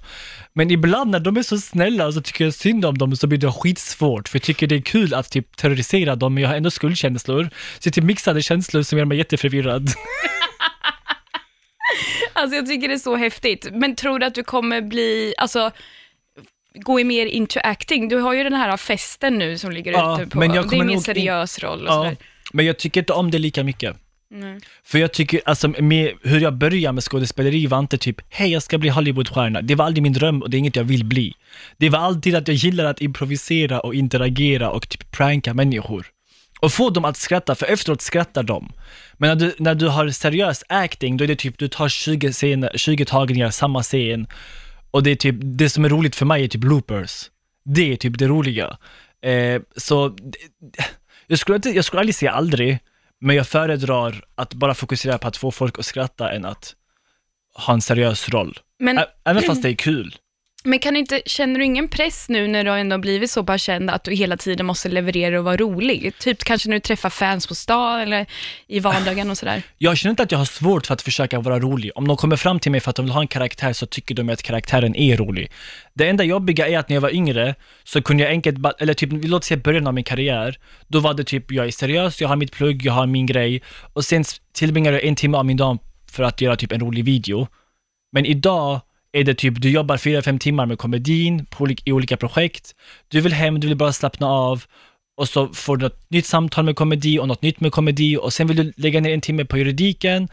Men 0.54 0.72
ibland 0.72 1.12
när 1.12 1.20
de 1.20 1.38
är 1.38 1.44
så 1.44 1.58
snälla 1.58 2.12
så 2.12 2.22
tycker 2.22 2.46
jag 2.46 2.54
synd 2.54 2.86
om 2.86 2.98
dem 2.98 3.16
så 3.16 3.28
blir 3.28 3.40
det 3.40 3.52
skitsvårt. 3.52 4.30
För 4.30 4.36
jag 4.38 4.44
tycker 4.44 4.68
det 4.68 4.76
är 4.76 4.82
kul 4.82 5.14
att 5.14 5.32
typ 5.32 5.58
terrorisera 5.58 6.16
dem 6.16 6.34
men 6.34 6.44
jag 6.44 6.50
har 6.50 6.58
ändå 6.58 6.72
skuldkänslor. 6.72 7.44
Så 7.44 7.80
det 7.84 7.90
är 7.90 7.92
typ 7.92 8.04
mixade 8.04 8.42
känslor 8.42 8.84
som 8.84 8.98
gör 8.98 9.06
mig 9.06 9.18
jätteförvirrad. 9.18 9.90
Alltså 12.34 12.56
jag 12.56 12.66
tycker 12.68 12.88
det 12.88 12.94
är 12.94 12.98
så 12.98 13.16
häftigt. 13.16 13.68
Men 13.72 13.96
tror 13.96 14.20
du 14.20 14.26
att 14.26 14.36
du 14.36 14.44
kommer 14.44 14.82
bli, 14.82 15.34
alltså, 15.38 15.72
gå 16.74 17.00
i 17.00 17.04
mer 17.04 17.26
into 17.26 17.60
acting? 17.64 18.08
Du 18.10 18.18
har 18.18 18.34
ju 18.34 18.44
den 18.44 18.54
här 18.54 18.78
festen 18.78 19.38
nu 19.38 19.58
som 19.58 19.72
ligger 19.72 19.92
Ja, 19.92 20.22
ute 20.22 20.30
på, 20.30 20.40
men 20.40 20.54
jag 20.54 20.70
det 20.70 20.76
är 20.76 20.80
mer 20.80 20.86
nog 20.86 20.96
in- 20.96 21.02
seriös 21.02 21.60
roll 21.60 21.80
och 21.82 21.88
Ja, 21.88 21.94
sådär. 21.94 22.18
men 22.54 22.66
jag 22.66 22.78
tycker 22.78 23.00
inte 23.02 23.14
om 23.14 23.32
det 23.32 23.38
lika 23.40 23.64
mycket. 23.64 23.96
Nej. 24.32 24.60
För 24.84 25.00
jag 25.00 25.14
tycker, 25.14 25.42
alltså 25.46 25.68
med 25.68 26.12
hur 26.24 26.40
jag 26.40 26.54
började 26.54 26.94
med 26.94 27.04
skådespeleri 27.04 27.68
var 27.68 27.80
inte 27.80 27.98
typ, 27.98 28.22
hej 28.30 28.52
jag 28.52 28.64
ska 28.64 28.78
bli 28.78 28.90
Hollywoodstjärna. 28.90 29.62
Det 29.62 29.76
var 29.76 29.86
aldrig 29.86 30.04
min 30.04 30.14
dröm 30.14 30.42
och 30.42 30.50
det 30.50 30.58
är 30.58 30.60
inget 30.60 30.76
jag 30.76 30.84
vill 30.84 31.06
bli. 31.06 31.34
Det 31.78 31.90
var 31.90 32.00
alltid 32.00 32.36
att 32.36 32.48
jag 32.48 32.56
gillar 32.56 32.86
att 32.86 33.02
improvisera 33.02 33.80
och 33.80 33.96
interagera 33.96 34.70
och 34.70 34.90
typ 34.90 35.12
pranka 35.12 35.54
människor. 35.54 36.06
Och 36.62 36.74
få 36.74 36.90
dem 36.90 37.06
att 37.06 37.18
skratta, 37.18 37.56
för 37.56 37.66
efteråt 37.66 38.02
skrattar 38.02 38.44
de. 38.44 38.72
Men 39.14 39.30
när 39.30 39.36
du, 39.36 39.56
när 39.60 39.76
du 39.76 39.88
har 39.88 40.10
seriös 40.10 40.64
acting, 40.70 41.18
då 41.18 41.24
är 41.24 41.28
det 41.28 41.36
typ, 41.36 41.58
du 41.58 41.68
tar 41.68 41.90
20, 41.90 42.32
scener, 42.32 42.72
20 42.76 43.06
tagningar, 43.06 43.50
samma 43.50 43.84
scen. 43.84 44.28
Och 44.92 45.04
det 45.04 45.12
är 45.12 45.16
typ, 45.16 45.36
det 45.40 45.70
som 45.70 45.86
är 45.86 45.90
roligt 45.90 46.16
för 46.16 46.26
mig 46.26 46.44
är 46.44 46.48
typ 46.48 46.64
loopers. 46.64 47.30
Det 47.66 47.92
är 47.94 47.96
typ 47.96 48.18
det 48.18 48.28
roliga. 48.28 48.78
Eh, 49.22 49.62
så, 49.76 50.16
jag 51.28 51.40
skulle, 51.40 51.56
inte, 51.56 51.70
jag 51.70 51.86
skulle 51.86 52.00
aldrig 52.00 52.16
säga 52.16 52.32
aldrig, 52.32 52.80
men 53.20 53.36
jag 53.36 53.48
föredrar 53.48 54.24
att 54.36 54.54
bara 54.54 54.74
fokusera 54.74 55.18
på 55.18 55.28
att 55.28 55.38
få 55.38 55.52
folk 55.52 55.80
att 55.80 55.86
skratta 55.86 56.32
än 56.32 56.46
att 56.46 56.76
ha 57.56 57.74
en 57.74 57.82
seriös 57.82 58.30
roll. 58.30 58.60
Men, 58.80 59.00
Även 59.26 59.44
fast 59.44 59.62
det 59.62 59.70
är 59.70 59.76
kul. 59.76 60.16
Men 60.64 60.80
kan 60.80 60.96
inte, 60.96 61.22
känner 61.26 61.60
du 61.60 61.66
ingen 61.66 61.88
press 61.88 62.30
nu 62.30 62.48
när 62.48 62.64
du 62.64 62.72
ändå 62.72 62.98
blivit 62.98 63.32
så 63.32 63.44
pass 63.44 63.62
känd 63.62 63.90
att 63.90 64.04
du 64.04 64.12
hela 64.12 64.38
tiden 64.38 64.66
måste 64.66 64.90
leverera 64.90 65.40
och 65.40 65.46
vara 65.46 65.58
rolig? 65.58 66.14
Typ 66.20 66.44
kanske 66.44 66.70
när 66.70 66.76
du 66.76 66.80
träffar 66.80 67.10
fans 67.10 67.48
på 67.48 67.56
stan 67.56 68.00
eller 68.00 68.26
i 68.68 68.80
vardagen 68.80 69.30
och 69.30 69.38
sådär. 69.38 69.64
Jag 69.78 69.98
känner 69.98 70.12
inte 70.12 70.24
att 70.24 70.32
jag 70.32 70.40
har 70.40 70.46
svårt 70.46 70.88
för 70.88 70.94
att 70.94 71.02
försöka 71.02 71.40
vara 71.40 71.60
rolig. 71.60 71.92
Om 71.96 72.08
de 72.08 72.18
kommer 72.18 72.36
fram 72.36 72.60
till 72.60 72.72
mig 72.72 72.82
för 72.82 72.90
att 72.90 72.96
de 72.96 73.06
vill 73.06 73.14
ha 73.14 73.22
en 73.22 73.28
karaktär 73.28 73.74
så 73.74 73.86
tycker 73.86 74.16
de 74.16 74.30
att 74.30 74.44
karaktären 74.44 74.96
är 74.96 75.18
rolig. 75.18 75.52
Det 75.94 76.08
enda 76.08 76.24
jobbiga 76.24 76.68
är 76.68 76.78
att 76.80 76.90
när 76.90 76.96
jag 76.96 77.02
var 77.02 77.16
yngre 77.16 77.56
så 77.84 78.02
kunde 78.02 78.24
jag 78.24 78.32
enkelt, 78.32 78.58
eller 78.80 78.94
typ, 78.94 79.10
låt 79.12 79.44
säga 79.44 79.58
början 79.58 79.88
av 79.88 79.94
min 79.94 80.04
karriär, 80.04 80.58
då 80.88 81.00
var 81.00 81.14
det 81.14 81.24
typ, 81.24 81.52
jag 81.52 81.68
är 81.68 81.72
seriös, 81.72 82.22
jag 82.22 82.28
har 82.28 82.36
mitt 82.36 82.52
plugg, 82.52 82.86
jag 82.86 82.94
har 82.94 83.08
min 83.08 83.26
grej 83.26 83.62
och 83.94 84.06
sen 84.06 84.24
tillbringar 84.54 84.92
jag 84.92 85.04
en 85.04 85.16
timme 85.16 85.38
av 85.38 85.46
min 85.46 85.58
dag 85.58 85.78
för 86.12 86.24
att 86.24 86.42
göra 86.42 86.56
typ 86.56 86.72
en 86.72 86.80
rolig 86.80 87.06
video. 87.06 87.48
Men 88.12 88.26
idag 88.26 88.82
är 89.12 89.24
det 89.24 89.34
typ, 89.34 89.62
du 89.62 89.70
jobbar 89.70 89.98
fyra, 89.98 90.22
fem 90.22 90.40
timmar 90.40 90.66
med 90.66 90.78
komedin 90.78 91.46
på, 91.46 91.68
i 91.86 91.92
olika 91.92 92.18
projekt, 92.18 92.76
du 93.08 93.22
vill 93.22 93.34
hem, 93.34 93.60
du 93.60 93.68
vill 93.68 93.78
bara 93.78 93.94
slappna 93.94 94.28
av 94.28 94.64
och 95.18 95.30
så 95.30 95.48
får 95.48 95.78
du 95.78 95.84
något 95.84 96.10
nytt 96.10 96.26
samtal 96.26 96.66
med 96.66 96.76
komedi 96.76 97.20
och 97.20 97.28
något 97.28 97.42
nytt 97.42 97.60
med 97.60 97.72
komedi 97.72 98.18
och 98.18 98.34
sen 98.34 98.48
vill 98.48 98.58
du 98.58 98.74
lägga 98.78 99.02
ner 99.02 99.14
en 99.14 99.22
timme 99.22 99.46
på 99.46 99.58
juridiken. 99.58 100.28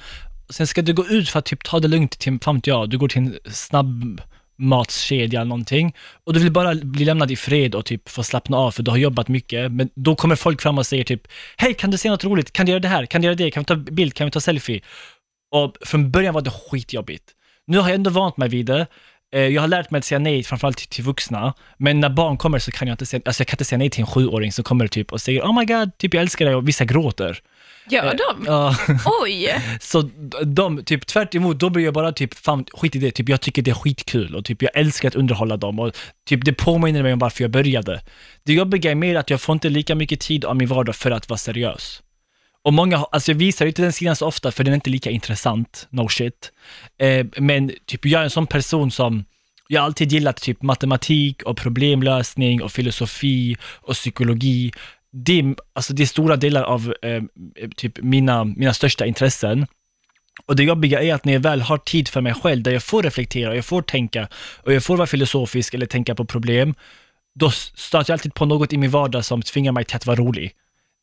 Sen 0.50 0.66
ska 0.66 0.82
du 0.82 0.94
gå 0.94 1.06
ut 1.06 1.28
för 1.28 1.38
att 1.38 1.44
typ 1.44 1.64
ta 1.64 1.80
det 1.80 1.88
lugnt 1.88 2.18
till, 2.18 2.38
fan 2.42 2.54
vet 2.54 2.66
jag, 2.66 2.90
du 2.90 2.98
går 2.98 3.08
till 3.08 3.18
en 3.18 3.38
snabb 3.50 4.20
matskedja 4.58 5.40
eller 5.40 5.48
någonting 5.48 5.94
och 6.24 6.34
du 6.34 6.40
vill 6.40 6.52
bara 6.52 6.74
bli 6.74 7.04
lämnad 7.04 7.30
i 7.30 7.36
fred 7.36 7.74
och 7.74 7.84
typ 7.84 8.08
få 8.08 8.22
slappna 8.22 8.56
av 8.56 8.70
för 8.70 8.82
du 8.82 8.90
har 8.90 8.98
jobbat 8.98 9.28
mycket. 9.28 9.72
Men 9.72 9.90
då 9.94 10.16
kommer 10.16 10.36
folk 10.36 10.62
fram 10.62 10.78
och 10.78 10.86
säger 10.86 11.04
typ, 11.04 11.28
hej 11.56 11.74
kan 11.74 11.90
du 11.90 11.98
se 11.98 12.10
något 12.10 12.24
roligt? 12.24 12.52
Kan 12.52 12.66
du 12.66 12.72
göra 12.72 12.80
det 12.80 12.88
här? 12.88 13.06
Kan 13.06 13.20
du 13.20 13.26
göra 13.26 13.34
det? 13.34 13.50
Kan 13.50 13.60
vi 13.60 13.64
ta 13.64 13.76
bild? 13.76 14.14
Kan 14.14 14.24
vi 14.24 14.30
ta 14.30 14.40
selfie? 14.40 14.80
Och 15.50 15.76
från 15.80 16.10
början 16.10 16.34
var 16.34 16.42
det 16.42 16.50
skitjobbigt. 16.50 17.24
Nu 17.66 17.78
har 17.78 17.88
jag 17.88 17.94
ändå 17.94 18.10
vant 18.10 18.36
mig 18.36 18.48
vid 18.48 18.66
det. 18.66 18.86
Eh, 19.34 19.40
Jag 19.40 19.60
har 19.60 19.68
lärt 19.68 19.90
mig 19.90 19.98
att 19.98 20.04
säga 20.04 20.18
nej, 20.18 20.42
framförallt 20.42 20.76
till, 20.76 20.88
till 20.88 21.04
vuxna. 21.04 21.54
Men 21.78 22.00
när 22.00 22.08
barn 22.08 22.36
kommer 22.36 22.58
så 22.58 22.70
kan 22.70 22.88
jag 22.88 22.92
inte 22.94 23.06
säga, 23.06 23.22
alltså 23.24 23.40
jag 23.40 23.48
kan 23.48 23.54
inte 23.54 23.64
säga 23.64 23.78
nej 23.78 23.90
till 23.90 24.00
en 24.00 24.06
sjuåring 24.06 24.52
som 24.52 24.64
kommer 24.64 24.86
typ 24.86 25.12
och 25.12 25.20
säger 25.20 25.42
oh 25.42 25.58
my 25.58 25.64
god, 25.64 25.98
typ 25.98 26.14
jag 26.14 26.20
älskar 26.20 26.44
dig 26.44 26.54
och 26.54 26.68
vissa 26.68 26.84
gråter. 26.84 27.38
Gör 27.90 28.14
de? 28.14 28.44
Ja, 28.46 28.76
Oj! 29.22 29.54
så 29.80 30.10
de, 30.44 30.84
typ 30.84 31.06
tvärt 31.06 31.34
emot, 31.34 31.58
då 31.58 31.70
blir 31.70 31.84
jag 31.84 31.94
bara 31.94 32.12
typ, 32.12 32.34
fan 32.34 32.64
skit 32.72 32.96
i 32.96 32.98
det, 32.98 33.10
typ 33.10 33.28
jag 33.28 33.40
tycker 33.40 33.62
det 33.62 33.70
är 33.70 33.74
skitkul 33.74 34.34
och 34.34 34.44
typ 34.44 34.62
jag 34.62 34.70
älskar 34.74 35.08
att 35.08 35.14
underhålla 35.14 35.56
dem 35.56 35.78
och 35.78 35.96
typ 36.28 36.44
det 36.44 36.52
påminner 36.52 37.02
mig 37.02 37.12
om 37.12 37.18
varför 37.18 37.44
jag 37.44 37.50
började. 37.50 38.00
Det 38.44 38.52
jobbiga 38.52 38.90
är 38.90 38.94
mer 38.94 39.14
att 39.16 39.30
jag 39.30 39.40
får 39.40 39.52
inte 39.52 39.68
lika 39.68 39.94
mycket 39.94 40.20
tid 40.20 40.44
av 40.44 40.56
min 40.56 40.68
vardag 40.68 40.96
för 40.96 41.10
att 41.10 41.28
vara 41.28 41.38
seriös. 41.38 42.02
Och 42.66 42.72
många, 42.74 42.96
alltså 42.96 43.30
jag 43.32 43.36
visar 43.38 43.66
inte 43.66 43.82
den 43.82 43.92
sidan 43.92 44.16
så 44.16 44.26
ofta 44.26 44.52
för 44.52 44.64
den 44.64 44.72
är 44.72 44.74
inte 44.74 44.90
lika 44.90 45.10
intressant, 45.10 45.86
no 45.90 46.08
shit. 46.08 46.52
Eh, 46.98 47.26
men 47.36 47.70
typ 47.86 48.04
jag 48.06 48.20
är 48.20 48.24
en 48.24 48.30
sån 48.30 48.46
person 48.46 48.90
som, 48.90 49.24
jag 49.68 49.80
har 49.80 49.86
alltid 49.86 50.12
gillat 50.12 50.36
typ 50.36 50.62
matematik 50.62 51.42
och 51.42 51.56
problemlösning 51.56 52.62
och 52.62 52.72
filosofi 52.72 53.56
och 53.62 53.94
psykologi. 53.94 54.72
Det, 55.12 55.38
är- 55.38 55.54
alltså 55.72 55.92
det 55.94 56.02
är 56.02 56.06
stora 56.06 56.36
delar 56.36 56.62
av 56.62 56.94
eh, 57.02 57.22
typ 57.76 58.02
mina, 58.02 58.44
mina 58.44 58.74
största 58.74 59.06
intressen. 59.06 59.66
Och 60.46 60.56
det 60.56 60.64
jobbiga 60.64 61.02
är 61.02 61.14
att 61.14 61.24
när 61.24 61.32
jag 61.32 61.40
väl 61.40 61.60
har 61.60 61.78
tid 61.78 62.08
för 62.08 62.20
mig 62.20 62.34
själv, 62.34 62.62
där 62.62 62.72
jag 62.72 62.82
får 62.82 63.02
reflektera, 63.02 63.50
och 63.50 63.56
jag 63.56 63.64
får 63.64 63.82
tänka 63.82 64.28
och 64.62 64.72
jag 64.72 64.84
får 64.84 64.96
vara 64.96 65.06
filosofisk 65.06 65.74
eller 65.74 65.86
tänka 65.86 66.14
på 66.14 66.24
problem, 66.24 66.74
då 67.34 67.50
stöter 67.50 68.10
jag 68.12 68.14
alltid 68.16 68.34
på 68.34 68.44
något 68.46 68.72
i 68.72 68.76
min 68.78 68.90
vardag 68.90 69.24
som 69.24 69.42
tvingar 69.42 69.72
mig 69.72 69.84
till 69.84 69.96
att 69.96 70.06
vara 70.06 70.16
rolig. 70.16 70.52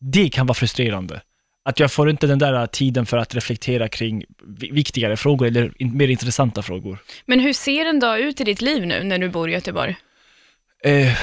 Det 0.02 0.30
kan 0.30 0.48
vara 0.48 0.54
frustrerande. 0.56 1.22
Att 1.66 1.80
jag 1.80 1.92
får 1.92 2.10
inte 2.10 2.28
den 2.28 2.40
där 2.40 2.68
tiden 2.68 3.06
för 3.06 3.18
att 3.18 3.36
reflektera 3.36 3.88
kring 3.90 4.24
vi- 4.48 4.72
viktigare 4.72 5.18
frågor 5.18 5.48
eller 5.48 5.72
mer 5.80 6.08
intressanta 6.08 6.62
frågor. 6.62 6.98
Men 7.26 7.40
hur 7.40 7.54
ser 7.54 7.86
en 7.86 8.00
dag 8.00 8.20
ut 8.20 8.42
i 8.42 8.44
ditt 8.44 8.62
liv 8.62 8.86
nu 8.88 9.04
när 9.04 9.18
du 9.18 9.30
bor 9.30 9.50
i 9.50 9.54
Göteborg? 9.54 9.96
Eh, 10.84 11.18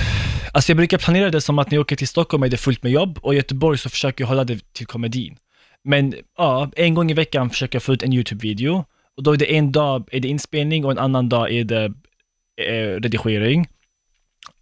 alltså 0.52 0.70
jag 0.72 0.76
brukar 0.76 0.98
planera 0.98 1.30
det 1.30 1.40
som 1.40 1.58
att 1.58 1.70
när 1.70 1.76
jag 1.76 1.80
åker 1.80 1.96
till 1.96 2.08
Stockholm 2.08 2.42
är 2.42 2.48
det 2.48 2.56
fullt 2.56 2.82
med 2.82 2.92
jobb 2.92 3.18
och 3.22 3.34
i 3.34 3.36
Göteborg 3.36 3.78
så 3.78 3.88
försöker 3.88 4.22
jag 4.24 4.28
hålla 4.28 4.44
det 4.44 4.72
till 4.72 4.86
komedin. 4.86 5.36
Men 5.84 6.14
ja, 6.36 6.70
en 6.76 6.94
gång 6.94 7.10
i 7.10 7.14
veckan 7.14 7.50
försöker 7.50 7.76
jag 7.76 7.82
få 7.82 7.92
ut 7.92 8.02
en 8.02 8.12
YouTube-video 8.12 8.84
och 9.16 9.22
då 9.22 9.32
är 9.32 9.36
det 9.36 9.56
en 9.56 9.72
dag 9.72 10.08
är 10.12 10.20
det 10.20 10.28
inspelning 10.28 10.84
och 10.84 10.90
en 10.90 10.98
annan 10.98 11.28
dag 11.28 11.52
är 11.52 11.64
det 11.64 11.84
eh, 12.66 13.00
redigering. 13.00 13.66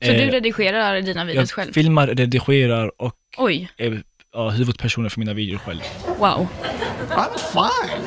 Så 0.02 0.12
du 0.12 0.18
Eh, 0.18 0.30
redigerar 0.30 1.00
dina 1.00 1.24
videos 1.24 1.50
jag 1.50 1.54
själv? 1.54 1.72
filmar, 1.72 2.06
redigerar 2.06 3.02
och 3.02 3.14
Oj, 3.38 3.68
är 3.76 4.02
ja, 4.38 4.50
huvudpersoner 4.50 5.08
för 5.08 5.20
mina 5.20 5.34
videor 5.34 5.58
själv. 5.58 5.80
wow. 6.18 6.46
I'm 7.10 7.38
fine. 7.38 8.02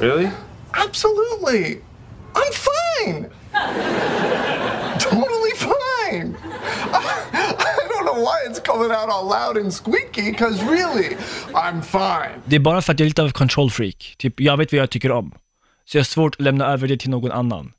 Really? 0.00 0.30
Absolutely. 0.70 1.80
I'm 2.34 2.52
fine. 2.52 3.26
totally 4.98 5.54
fine. 5.56 6.36
I 6.92 7.86
don't 7.88 8.04
know 8.06 8.20
why 8.24 8.38
it's 8.48 8.60
coming 8.60 8.90
out 8.90 9.08
all 9.08 9.26
loud 9.28 9.56
and 9.56 9.72
squeaky, 9.72 10.30
because 10.30 10.62
really, 10.62 11.16
I'm 11.52 11.82
fine. 11.82 12.42
Det 12.44 12.56
är 12.56 12.60
bara 12.60 12.82
för 12.82 12.92
att 12.92 13.00
jag 13.00 13.06
är 13.06 13.10
lite 13.10 13.22
av 13.22 13.30
control 13.30 13.70
freak. 13.70 14.14
Typ, 14.18 14.40
jag 14.40 14.56
vet 14.56 14.72
vad 14.72 14.80
jag 14.80 14.90
tycker 14.90 15.10
om. 15.10 15.32
Så 15.84 15.96
jag 15.96 16.00
har 16.00 16.04
svårt 16.04 16.34
att 16.34 16.40
lämna 16.40 16.66
över 16.66 16.88
det 16.88 16.96
till 16.96 17.10
någon 17.10 17.32
annan. 17.32 17.72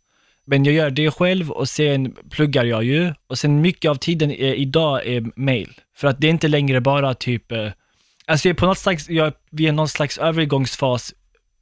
Men 0.45 0.63
jag 0.63 0.73
gör 0.73 0.89
det 0.89 1.11
själv 1.11 1.51
och 1.51 1.69
sen 1.69 2.15
pluggar 2.29 2.65
jag 2.65 2.83
ju. 2.83 3.13
Och 3.27 3.37
sen 3.37 3.61
mycket 3.61 3.91
av 3.91 3.95
tiden 3.95 4.31
är, 4.31 4.53
idag 4.53 5.07
är 5.07 5.25
mail. 5.35 5.73
För 5.95 6.07
att 6.07 6.21
det 6.21 6.27
är 6.27 6.31
inte 6.31 6.47
längre 6.47 6.81
bara 6.81 7.13
typ, 7.13 7.51
eh, 7.51 7.71
alltså 8.25 8.47
jag 8.47 8.53
är 8.55 8.59
på 8.59 8.65
något 8.65 8.77
slags, 8.77 9.09
jag, 9.09 9.33
vi 9.51 9.67
är 9.67 9.71
någon 9.71 9.89
slags 9.89 10.17
övergångsfas 10.17 11.13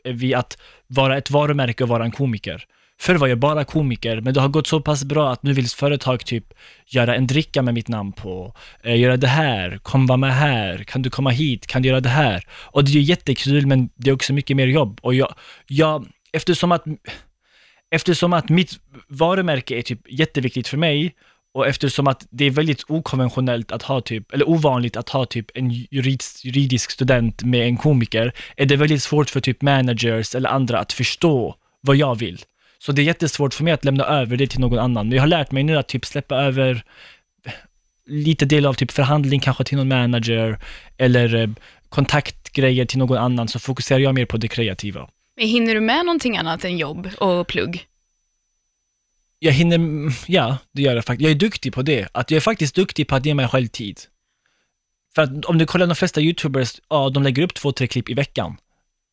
eh, 0.04 0.14
vid 0.14 0.36
att 0.36 0.58
vara 0.88 1.18
ett 1.18 1.32
varumärke 1.32 1.84
och 1.84 1.90
vara 1.90 2.04
en 2.04 2.12
komiker. 2.12 2.66
Förr 3.00 3.16
var 3.16 3.28
jag 3.28 3.40
bara 3.40 3.64
komiker, 3.64 4.22
men 4.22 4.34
det 4.34 4.42
har 4.42 4.48
gått 4.48 4.68
så 4.68 4.82
pass 4.82 5.04
bra 5.04 5.32
att 5.32 5.44
nu 5.44 5.54
vill 5.54 5.68
företag 5.68 6.26
typ 6.26 6.54
göra 6.88 7.16
en 7.16 7.28
dricka 7.28 7.62
med 7.62 7.74
mitt 7.74 7.88
namn 7.88 8.12
på, 8.12 8.56
eh, 8.84 9.00
göra 9.00 9.18
det 9.18 9.28
här, 9.28 9.78
kom 9.78 10.08
vara 10.08 10.18
med 10.18 10.34
här, 10.34 10.84
kan 10.84 11.02
du 11.02 11.10
komma 11.10 11.30
hit, 11.30 11.68
kan 11.68 11.82
du 11.82 11.88
göra 11.88 12.00
det 12.00 12.10
här? 12.10 12.48
Och 12.52 12.84
det 12.84 12.92
är 12.92 12.94
ju 12.94 13.02
jättekul, 13.02 13.68
men 13.68 13.90
det 13.96 14.10
är 14.10 14.14
också 14.14 14.34
mycket 14.34 14.58
mer 14.58 14.68
jobb. 14.68 15.00
Och 15.02 15.14
jag, 15.14 15.34
jag 15.68 16.08
eftersom 16.34 16.72
att, 16.72 16.84
eftersom 17.94 18.34
att 18.34 18.50
mitt 18.50 18.80
varumärke 19.08 19.78
är 19.78 19.82
typ 19.82 20.00
jätteviktigt 20.10 20.68
för 20.68 20.78
mig, 20.78 21.16
och 21.54 21.68
eftersom 21.68 22.08
att 22.08 22.28
det 22.30 22.46
är 22.46 22.52
väldigt 22.52 22.84
okonventionellt 22.88 23.72
att 23.72 23.84
ha 23.84 24.02
typ, 24.02 24.34
eller 24.34 24.50
ovanligt 24.50 24.98
att 24.98 25.10
ha 25.10 25.26
typ 25.26 25.46
en 25.54 25.70
juridisk, 25.72 26.46
juridisk 26.46 26.92
student 26.92 27.44
med 27.44 27.68
en 27.68 27.78
komiker, 27.78 28.34
är 28.58 28.66
det 28.66 28.76
väldigt 28.76 29.04
svårt 29.04 29.30
för 29.30 29.40
typ 29.40 29.62
managers 29.62 30.36
eller 30.36 30.50
andra 30.50 30.80
att 30.80 30.94
förstå 30.94 31.56
vad 31.82 31.96
jag 31.96 32.20
vill. 32.20 32.42
Så 32.80 32.92
det 32.92 33.02
är 33.02 33.04
jättesvårt 33.04 33.54
för 33.54 33.64
mig 33.64 33.74
att 33.74 33.86
lämna 33.86 34.04
över 34.04 34.38
det 34.38 34.48
till 34.48 34.60
någon 34.60 34.80
annan. 34.80 35.08
Men 35.08 35.16
jag 35.16 35.22
har 35.22 35.28
lärt 35.28 35.52
mig 35.52 35.64
nu 35.64 35.78
att 35.78 35.88
typ 35.88 36.06
släppa 36.06 36.36
över 36.36 36.84
lite 38.08 38.46
del 38.46 38.66
av 38.66 38.74
typ 38.74 38.92
förhandling 38.92 39.40
kanske 39.40 39.64
till 39.64 39.78
någon 39.78 39.88
manager 39.88 40.60
eller 40.98 41.36
eh, 41.36 41.50
kontaktgrejer 41.90 42.86
till 42.86 43.00
någon 43.00 43.18
annan, 43.18 43.48
så 43.48 43.60
fokuserar 43.60 44.00
jag 44.00 44.16
mer 44.16 44.26
på 44.26 44.38
det 44.38 44.48
kreativa. 44.48 45.10
Men 45.36 45.48
hinner 45.48 45.74
du 45.76 45.82
med 45.82 46.06
någonting 46.06 46.38
annat 46.38 46.64
än 46.66 46.78
jobb 46.78 47.10
och 47.18 47.48
plugg? 47.48 47.86
Jag 49.40 49.52
hinner, 49.52 49.80
ja, 50.28 50.58
det 50.72 50.82
gör 50.82 50.96
jag 50.96 51.06
faktiskt. 51.06 51.24
Jag 51.24 51.32
är 51.32 51.36
duktig 51.40 51.74
på 51.74 51.82
det. 51.82 52.08
Att 52.12 52.32
jag 52.32 52.36
är 52.36 52.42
faktiskt 52.42 52.76
duktig 52.76 53.08
på 53.08 53.16
att 53.16 53.26
ge 53.26 53.34
mig 53.34 53.48
själv 53.48 53.68
tid. 53.68 54.00
För 55.16 55.22
att 55.22 55.46
om 55.46 55.58
du 55.58 55.66
kollar 55.66 55.88
de 55.88 55.96
flesta 55.96 56.22
YouTubers, 56.22 56.82
ja, 56.90 57.10
de 57.10 57.24
lägger 57.24 57.44
upp 57.44 57.54
två, 57.54 57.72
tre 57.72 57.88
klipp 57.88 58.10
i 58.10 58.14
veckan. 58.14 58.58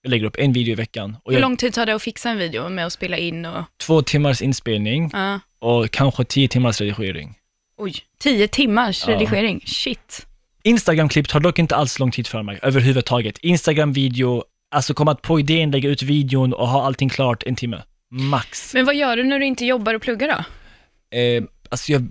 Jag 0.03 0.11
lägger 0.11 0.27
upp 0.27 0.37
en 0.39 0.53
video 0.53 0.73
i 0.73 0.75
veckan. 0.75 1.17
Hur 1.25 1.33
jag, 1.33 1.41
lång 1.41 1.57
tid 1.57 1.73
tar 1.75 1.87
det 1.87 1.95
att 1.95 2.03
fixa 2.03 2.31
en 2.31 2.39
video 2.39 2.69
med 2.69 2.87
att 2.87 2.93
spela 2.93 3.17
in 3.17 3.47
och... 3.47 3.65
Två 3.77 4.03
timmars 4.03 4.43
inspelning 4.43 5.11
Ja. 5.13 5.41
och 5.59 5.91
kanske 5.91 6.25
tio 6.25 6.49
timmars 6.49 6.81
redigering. 6.81 7.35
oj, 7.77 7.95
tio 8.19 8.49
timmars 8.49 9.05
Ja. 9.07 9.15
redigering. 9.15 9.61
Shit. 9.67 10.27
Instagram-klipp 10.63 11.29
tar 11.29 11.41
dock 11.41 11.59
inte 11.59 11.77
alls 11.77 11.99
lång 11.99 12.11
tid 12.11 12.27
för 12.27 12.43
mig 12.43 12.59
överhuvudtaget. 12.63 13.39
Instagram-video, 13.39 14.45
alltså 14.71 14.95
komma 14.95 15.15
på 15.15 15.41
idén, 15.41 15.71
lägga 15.71 15.89
ut 15.89 16.03
videon 16.03 16.53
och 16.53 16.69
ha 16.69 16.87
allting 16.87 17.09
klart 17.09 17.43
en 17.43 17.57
timme. 17.57 17.83
Max. 18.11 18.75
Men 18.75 18.87
vad 18.87 18.95
gör 18.95 19.17
du 19.17 19.25
när 19.25 19.39
du 19.39 19.47
inte 19.47 19.65
jobbar 19.65 19.95
och 19.95 20.03
pluggar 20.03 20.29
då? 20.29 20.45
Eh, 21.19 21.43
alltså 21.69 21.93
jag, 21.93 22.09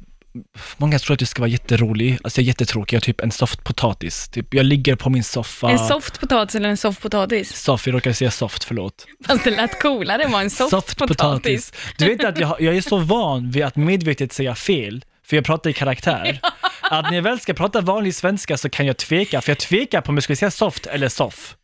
många 0.78 1.00
tror 1.00 1.13
att 1.13 1.22
jag 1.22 1.28
ska 1.28 1.41
vara 1.41 1.50
jätterolig, 1.50 2.17
alltså 2.24 2.41
jag 2.41 2.43
är 2.43 2.48
jättetråkig, 2.48 2.95
jag 2.95 3.00
är 3.00 3.06
typ 3.06 3.22
en 3.22 3.32
soft 3.32 3.63
potatis. 3.63 4.30
Typ, 4.30 4.54
jag 4.54 4.65
ligger 4.65 4.95
på 4.95 5.10
min 5.10 5.24
soffa. 5.24 5.69
En 5.69 5.80
soft 5.80 6.19
potatis 6.19 6.56
eller 6.56 6.69
en 6.69 6.78
soft 6.78 7.02
potatis? 7.02 7.56
Soft, 7.56 7.88
jag 7.88 7.95
råkade 7.95 8.13
säga 8.13 8.32
soft, 8.32 8.63
förlåt. 8.63 9.06
Fast 9.26 9.43
det 9.43 9.52
lät 9.52 9.82
coolare 9.82 10.28
vara 10.28 10.41
en 10.41 10.50
soft, 10.50 10.98
potatis. 10.98 11.74
Du 11.98 12.06
vet 12.06 12.24
att 12.24 12.39
jag, 12.39 12.62
jag 12.62 12.78
är 12.78 12.82
så 12.82 12.98
van 12.98 13.52
vid 13.52 13.63
att 13.63 13.76
medvetet 13.76 14.34
säga 14.34 14.56
fel, 14.56 15.06
för 15.26 15.36
jag 15.36 15.45
pratar 15.45 15.69
i 15.69 15.74
karaktär. 15.74 16.39
Att 16.82 17.06
när 17.06 17.15
jag 17.15 17.24
väl 17.24 17.39
ska 17.39 17.54
prata 17.54 17.82
vanlig 17.82 18.15
svenska 18.15 18.58
så 18.58 18.69
kan 18.69 18.86
jag 18.86 18.98
tveka, 18.98 19.41
för 19.41 19.52
jag 19.52 19.58
tvekar 19.60 20.02
på 20.02 20.10
om 20.10 20.15
jag 20.15 20.24
ska 20.24 20.36
säga 20.36 20.52
soft 20.52 20.86
eller 20.86 21.10
soff. 21.10 21.56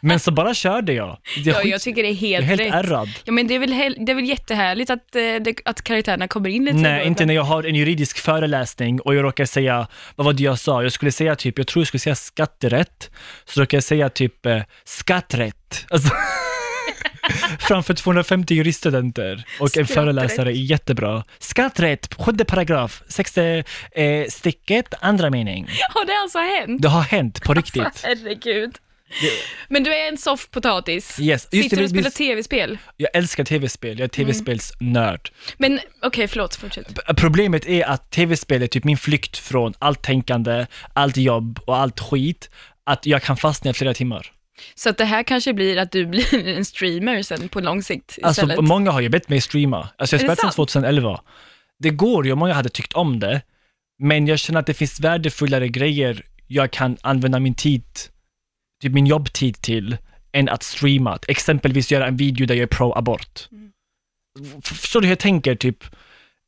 Men 0.00 0.20
så 0.20 0.30
bara 0.30 0.54
körde 0.54 0.92
jag. 0.92 1.18
Det 1.44 1.50
Ja, 1.50 1.62
jag 1.62 1.80
tycker 1.80 2.02
det 2.02 2.08
är 2.08 2.10
jag 2.10 2.16
helt, 2.16 2.44
är 2.44 2.48
helt 2.48 2.60
rätt. 2.60 2.74
ärrad. 2.74 3.08
Ja, 3.24 3.32
men 3.32 3.46
det 3.46 3.54
är 3.54 3.58
väl, 3.58 3.96
det 4.06 4.12
är 4.12 4.14
väl 4.14 4.28
jättehärligt 4.28 4.90
att, 4.90 5.16
eh, 5.16 5.22
det, 5.22 5.54
att 5.64 5.82
karaktärerna 5.82 6.28
kommer 6.28 6.48
in 6.48 6.64
lite 6.64 6.76
Nej, 6.76 7.06
inte 7.06 7.26
när 7.26 7.34
jag 7.34 7.42
har 7.42 7.62
en 7.64 7.74
juridisk 7.74 8.18
föreläsning 8.18 9.00
och 9.00 9.14
jag 9.14 9.24
råkar 9.24 9.44
säga, 9.44 9.86
vad 10.16 10.24
var 10.24 10.32
det 10.32 10.42
jag 10.42 10.58
sa? 10.58 10.82
Jag 10.82 10.92
skulle 10.92 11.12
säga 11.12 11.36
typ, 11.36 11.58
jag 11.58 11.66
tror 11.66 11.80
jag 11.80 11.86
skulle 11.88 11.98
säga 12.00 12.14
skatterätt, 12.14 13.10
så 13.44 13.60
råkar 13.60 13.76
jag 13.76 13.84
säga 13.84 14.08
typ 14.08 14.46
eh, 14.46 14.62
skatträtt. 14.84 15.86
Alltså, 15.90 16.08
framför 17.58 17.94
250 17.94 18.54
juriststudenter 18.54 19.44
och 19.60 19.64
en 19.64 19.68
Skratträtt. 19.70 19.94
föreläsare 19.94 20.48
är 20.50 20.52
jättebra. 20.52 21.24
Skratträtt, 21.38 22.14
sjunde 22.14 22.44
paragraf, 22.44 23.02
sexte 23.08 23.64
eh, 23.92 24.26
stycket, 24.28 24.94
andra 25.00 25.30
mening. 25.30 25.68
Har 25.94 26.04
det 26.06 26.18
alltså 26.22 26.38
hänt? 26.38 26.82
Det 26.82 26.88
har 26.88 27.02
hänt 27.02 27.42
på 27.42 27.54
riktigt. 27.54 27.84
Alltså, 27.84 28.06
herregud. 28.06 28.70
Men 29.68 29.84
du 29.84 29.94
är 29.94 30.08
en 30.08 30.18
soffpotatis. 30.18 31.20
Yes. 31.20 31.48
Just 31.52 31.64
Sitter 31.64 31.76
det, 31.76 31.82
du 31.82 31.84
och 31.84 31.90
spelar 31.90 32.10
tv-spel? 32.10 32.78
Jag 32.96 33.10
älskar 33.16 33.44
tv-spel, 33.44 33.98
jag 33.98 34.04
är 34.04 34.08
tv-spelsnörd. 34.08 35.30
Men 35.58 35.80
okej, 36.02 36.28
förlåt, 36.28 36.54
fortsätt. 36.56 36.98
Problemet 37.16 37.66
är 37.66 37.84
att 37.84 38.10
tv-spel 38.10 38.62
är 38.62 38.66
typ 38.66 38.84
min 38.84 38.96
flykt 38.96 39.38
från 39.38 39.74
allt 39.78 40.02
tänkande, 40.02 40.66
allt 40.92 41.16
jobb 41.16 41.60
och 41.64 41.76
allt 41.76 42.00
skit, 42.00 42.50
att 42.84 43.06
jag 43.06 43.22
kan 43.22 43.36
fastna 43.36 43.70
i 43.70 43.74
flera 43.74 43.94
timmar. 43.94 44.32
Så 44.74 44.88
att 44.90 44.98
det 44.98 45.04
här 45.04 45.22
kanske 45.22 45.52
blir 45.52 45.76
att 45.76 45.92
du 45.92 46.06
blir 46.06 46.48
en 46.56 46.64
streamer 46.64 47.22
sen 47.22 47.48
på 47.48 47.60
lång 47.60 47.82
sikt 47.82 48.18
Alltså 48.22 48.42
istället. 48.42 48.64
många 48.68 48.90
har 48.90 49.00
ju 49.00 49.08
bett 49.08 49.28
mig 49.28 49.40
streama, 49.40 49.88
alltså 49.96 50.16
jag 50.16 50.20
har 50.20 50.24
spelat 50.24 50.38
sedan 50.38 50.52
sant? 50.52 50.56
2011. 50.56 51.20
Det 51.78 51.90
går 51.90 52.26
ju, 52.26 52.34
många 52.34 52.54
hade 52.54 52.68
tyckt 52.68 52.92
om 52.92 53.20
det, 53.20 53.42
men 54.02 54.26
jag 54.26 54.38
känner 54.38 54.60
att 54.60 54.66
det 54.66 54.74
finns 54.74 55.00
värdefullare 55.00 55.68
grejer 55.68 56.24
jag 56.46 56.70
kan 56.70 56.96
använda 57.02 57.40
min 57.40 57.54
tid, 57.54 57.84
typ 58.80 58.92
min 58.92 59.06
jobbtid 59.06 59.60
till, 59.60 59.96
än 60.32 60.48
att 60.48 60.62
streama. 60.62 61.18
Exempelvis 61.28 61.92
göra 61.92 62.06
en 62.06 62.16
video 62.16 62.46
där 62.46 62.54
jag 62.54 62.62
är 62.62 62.66
pro-abort. 62.66 63.48
Mm. 63.52 63.72
Förstår 64.62 65.00
du 65.00 65.06
hur 65.06 65.12
jag 65.12 65.18
tänker? 65.18 65.54
Typ, 65.54 65.84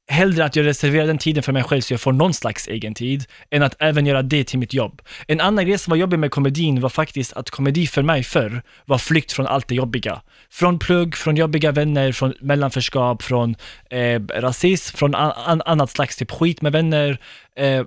hellre 0.09 0.45
att 0.45 0.57
jag 0.57 0.67
reserverar 0.67 1.07
den 1.07 1.19
tiden 1.19 1.43
för 1.43 1.53
mig 1.53 1.63
själv 1.63 1.81
så 1.81 1.93
jag 1.93 2.01
får 2.01 2.13
någon 2.13 2.35
slags 2.35 2.69
egen 2.69 2.95
tid, 2.95 3.25
än 3.51 3.63
att 3.63 3.77
även 3.79 4.07
göra 4.07 4.23
det 4.23 4.45
till 4.45 4.59
mitt 4.59 4.75
jobb. 4.75 5.03
En 5.27 5.41
annan 5.41 5.67
grej 5.67 5.79
som 5.79 5.91
var 5.91 5.99
jobbig 5.99 6.19
med 6.19 6.31
komedin 6.31 6.81
var 6.81 6.89
faktiskt 6.89 7.33
att 7.33 7.51
komedi 7.51 7.87
för 7.87 8.03
mig 8.03 8.23
förr 8.23 8.63
var 8.85 8.99
flykt 8.99 9.33
från 9.33 9.47
allt 9.47 9.69
det 9.69 9.75
jobbiga. 9.75 10.23
Från 10.51 10.79
plugg, 10.79 11.17
från 11.17 11.37
jobbiga 11.37 11.73
vänner, 11.73 12.13
från 12.13 12.35
mellanförskap, 12.41 13.23
från 13.23 13.57
eh, 13.91 14.21
rasism, 14.21 14.97
från 14.97 15.15
an, 15.15 15.33
an, 15.37 15.63
annat 15.67 15.91
slags 15.91 16.17
typ 16.17 16.31
skit 16.31 16.63
med 16.63 16.73
vänner. 16.73 17.19
Eh, 17.57 17.85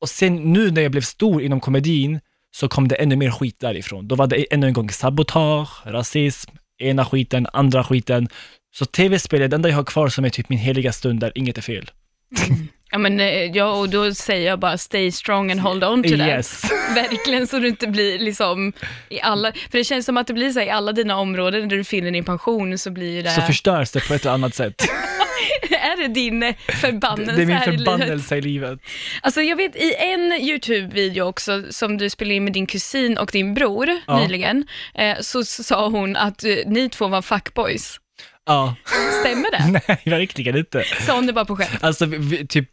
och 0.00 0.08
sen 0.08 0.52
nu 0.52 0.70
när 0.70 0.82
jag 0.82 0.90
blev 0.90 1.00
stor 1.00 1.42
inom 1.42 1.60
komedin 1.60 2.20
så 2.54 2.68
kom 2.68 2.88
det 2.88 2.94
ännu 2.94 3.16
mer 3.16 3.30
skit 3.30 3.60
därifrån. 3.60 4.08
Då 4.08 4.14
var 4.14 4.26
det 4.26 4.52
ännu 4.52 4.66
en 4.66 4.72
gång 4.72 4.90
sabotage, 4.90 5.86
rasism, 5.86 6.50
ena 6.78 7.04
skiten, 7.04 7.46
andra 7.52 7.84
skiten. 7.84 8.28
Så 8.74 8.84
tv-spel 8.84 9.42
är 9.42 9.48
det 9.48 9.56
enda 9.56 9.68
jag 9.68 9.76
har 9.76 9.84
kvar 9.84 10.08
som 10.08 10.24
är 10.24 10.30
typ 10.30 10.48
min 10.48 10.58
heliga 10.58 10.92
stund 10.92 11.20
där 11.20 11.32
inget 11.34 11.58
är 11.58 11.62
fel. 11.62 11.90
Ja, 12.90 12.98
men 12.98 13.20
eh, 13.20 13.26
ja, 13.26 13.80
och 13.80 13.88
då 13.88 14.14
säger 14.14 14.46
jag 14.46 14.58
bara 14.58 14.78
stay 14.78 15.12
strong 15.12 15.50
and 15.50 15.60
hold 15.60 15.84
on 15.84 16.02
to 16.02 16.08
that. 16.08 16.18
Yes. 16.18 16.64
Verkligen, 16.94 17.46
så 17.46 17.58
du 17.58 17.68
inte 17.68 17.86
blir 17.86 18.18
liksom 18.18 18.72
i 19.08 19.20
alla, 19.20 19.52
för 19.52 19.78
det 19.78 19.84
känns 19.84 20.06
som 20.06 20.16
att 20.16 20.26
det 20.26 20.34
blir 20.34 20.50
så 20.50 20.58
här, 20.58 20.66
i 20.66 20.70
alla 20.70 20.92
dina 20.92 21.16
områden 21.16 21.68
där 21.68 21.76
du 21.76 21.84
finner 21.84 22.10
din 22.10 22.24
pension 22.24 22.78
så 22.78 22.90
blir 22.90 23.22
det, 23.22 23.30
Så 23.30 23.40
förstörs 23.40 23.90
det 23.90 24.08
på 24.08 24.14
ett 24.14 24.22
eller 24.22 24.34
annat 24.34 24.54
sätt. 24.54 24.74
är 25.70 25.96
det 26.02 26.08
din 26.08 26.54
förbannelse 26.68 27.32
Det 27.36 27.42
är 27.42 27.46
min 27.46 27.56
här 27.56 27.68
i 27.68 27.70
livet? 27.70 27.84
förbannelse 27.86 28.36
i 28.36 28.40
livet. 28.40 28.78
Alltså 29.22 29.42
jag 29.42 29.56
vet 29.56 29.76
i 29.76 29.94
en 29.98 30.32
YouTube-video 30.32 31.22
också 31.22 31.62
som 31.70 31.98
du 31.98 32.10
spelade 32.10 32.34
in 32.34 32.44
med 32.44 32.52
din 32.52 32.66
kusin 32.66 33.18
och 33.18 33.30
din 33.32 33.54
bror 33.54 33.88
Ja. 34.06 34.20
nyligen, 34.22 34.66
eh, 34.94 35.16
så 35.20 35.44
sa 35.44 35.88
hon 35.88 36.16
att 36.16 36.44
eh, 36.44 36.50
ni 36.66 36.88
två 36.88 37.08
var 37.08 37.22
fuckboys. 37.22 38.00
Ja, 38.46 38.74
Stämmer 39.20 39.50
det? 39.50 39.80
nej 39.88 40.18
verkligen 40.18 40.56
inte. 40.56 40.84
Sa 41.06 41.14
hon 41.14 41.26
det 41.26 41.32
bara 41.32 41.44
på 41.44 41.56
skämt? 41.56 41.84
Alltså, 41.84 42.06
vi, 42.06 42.46
typ, 42.46 42.68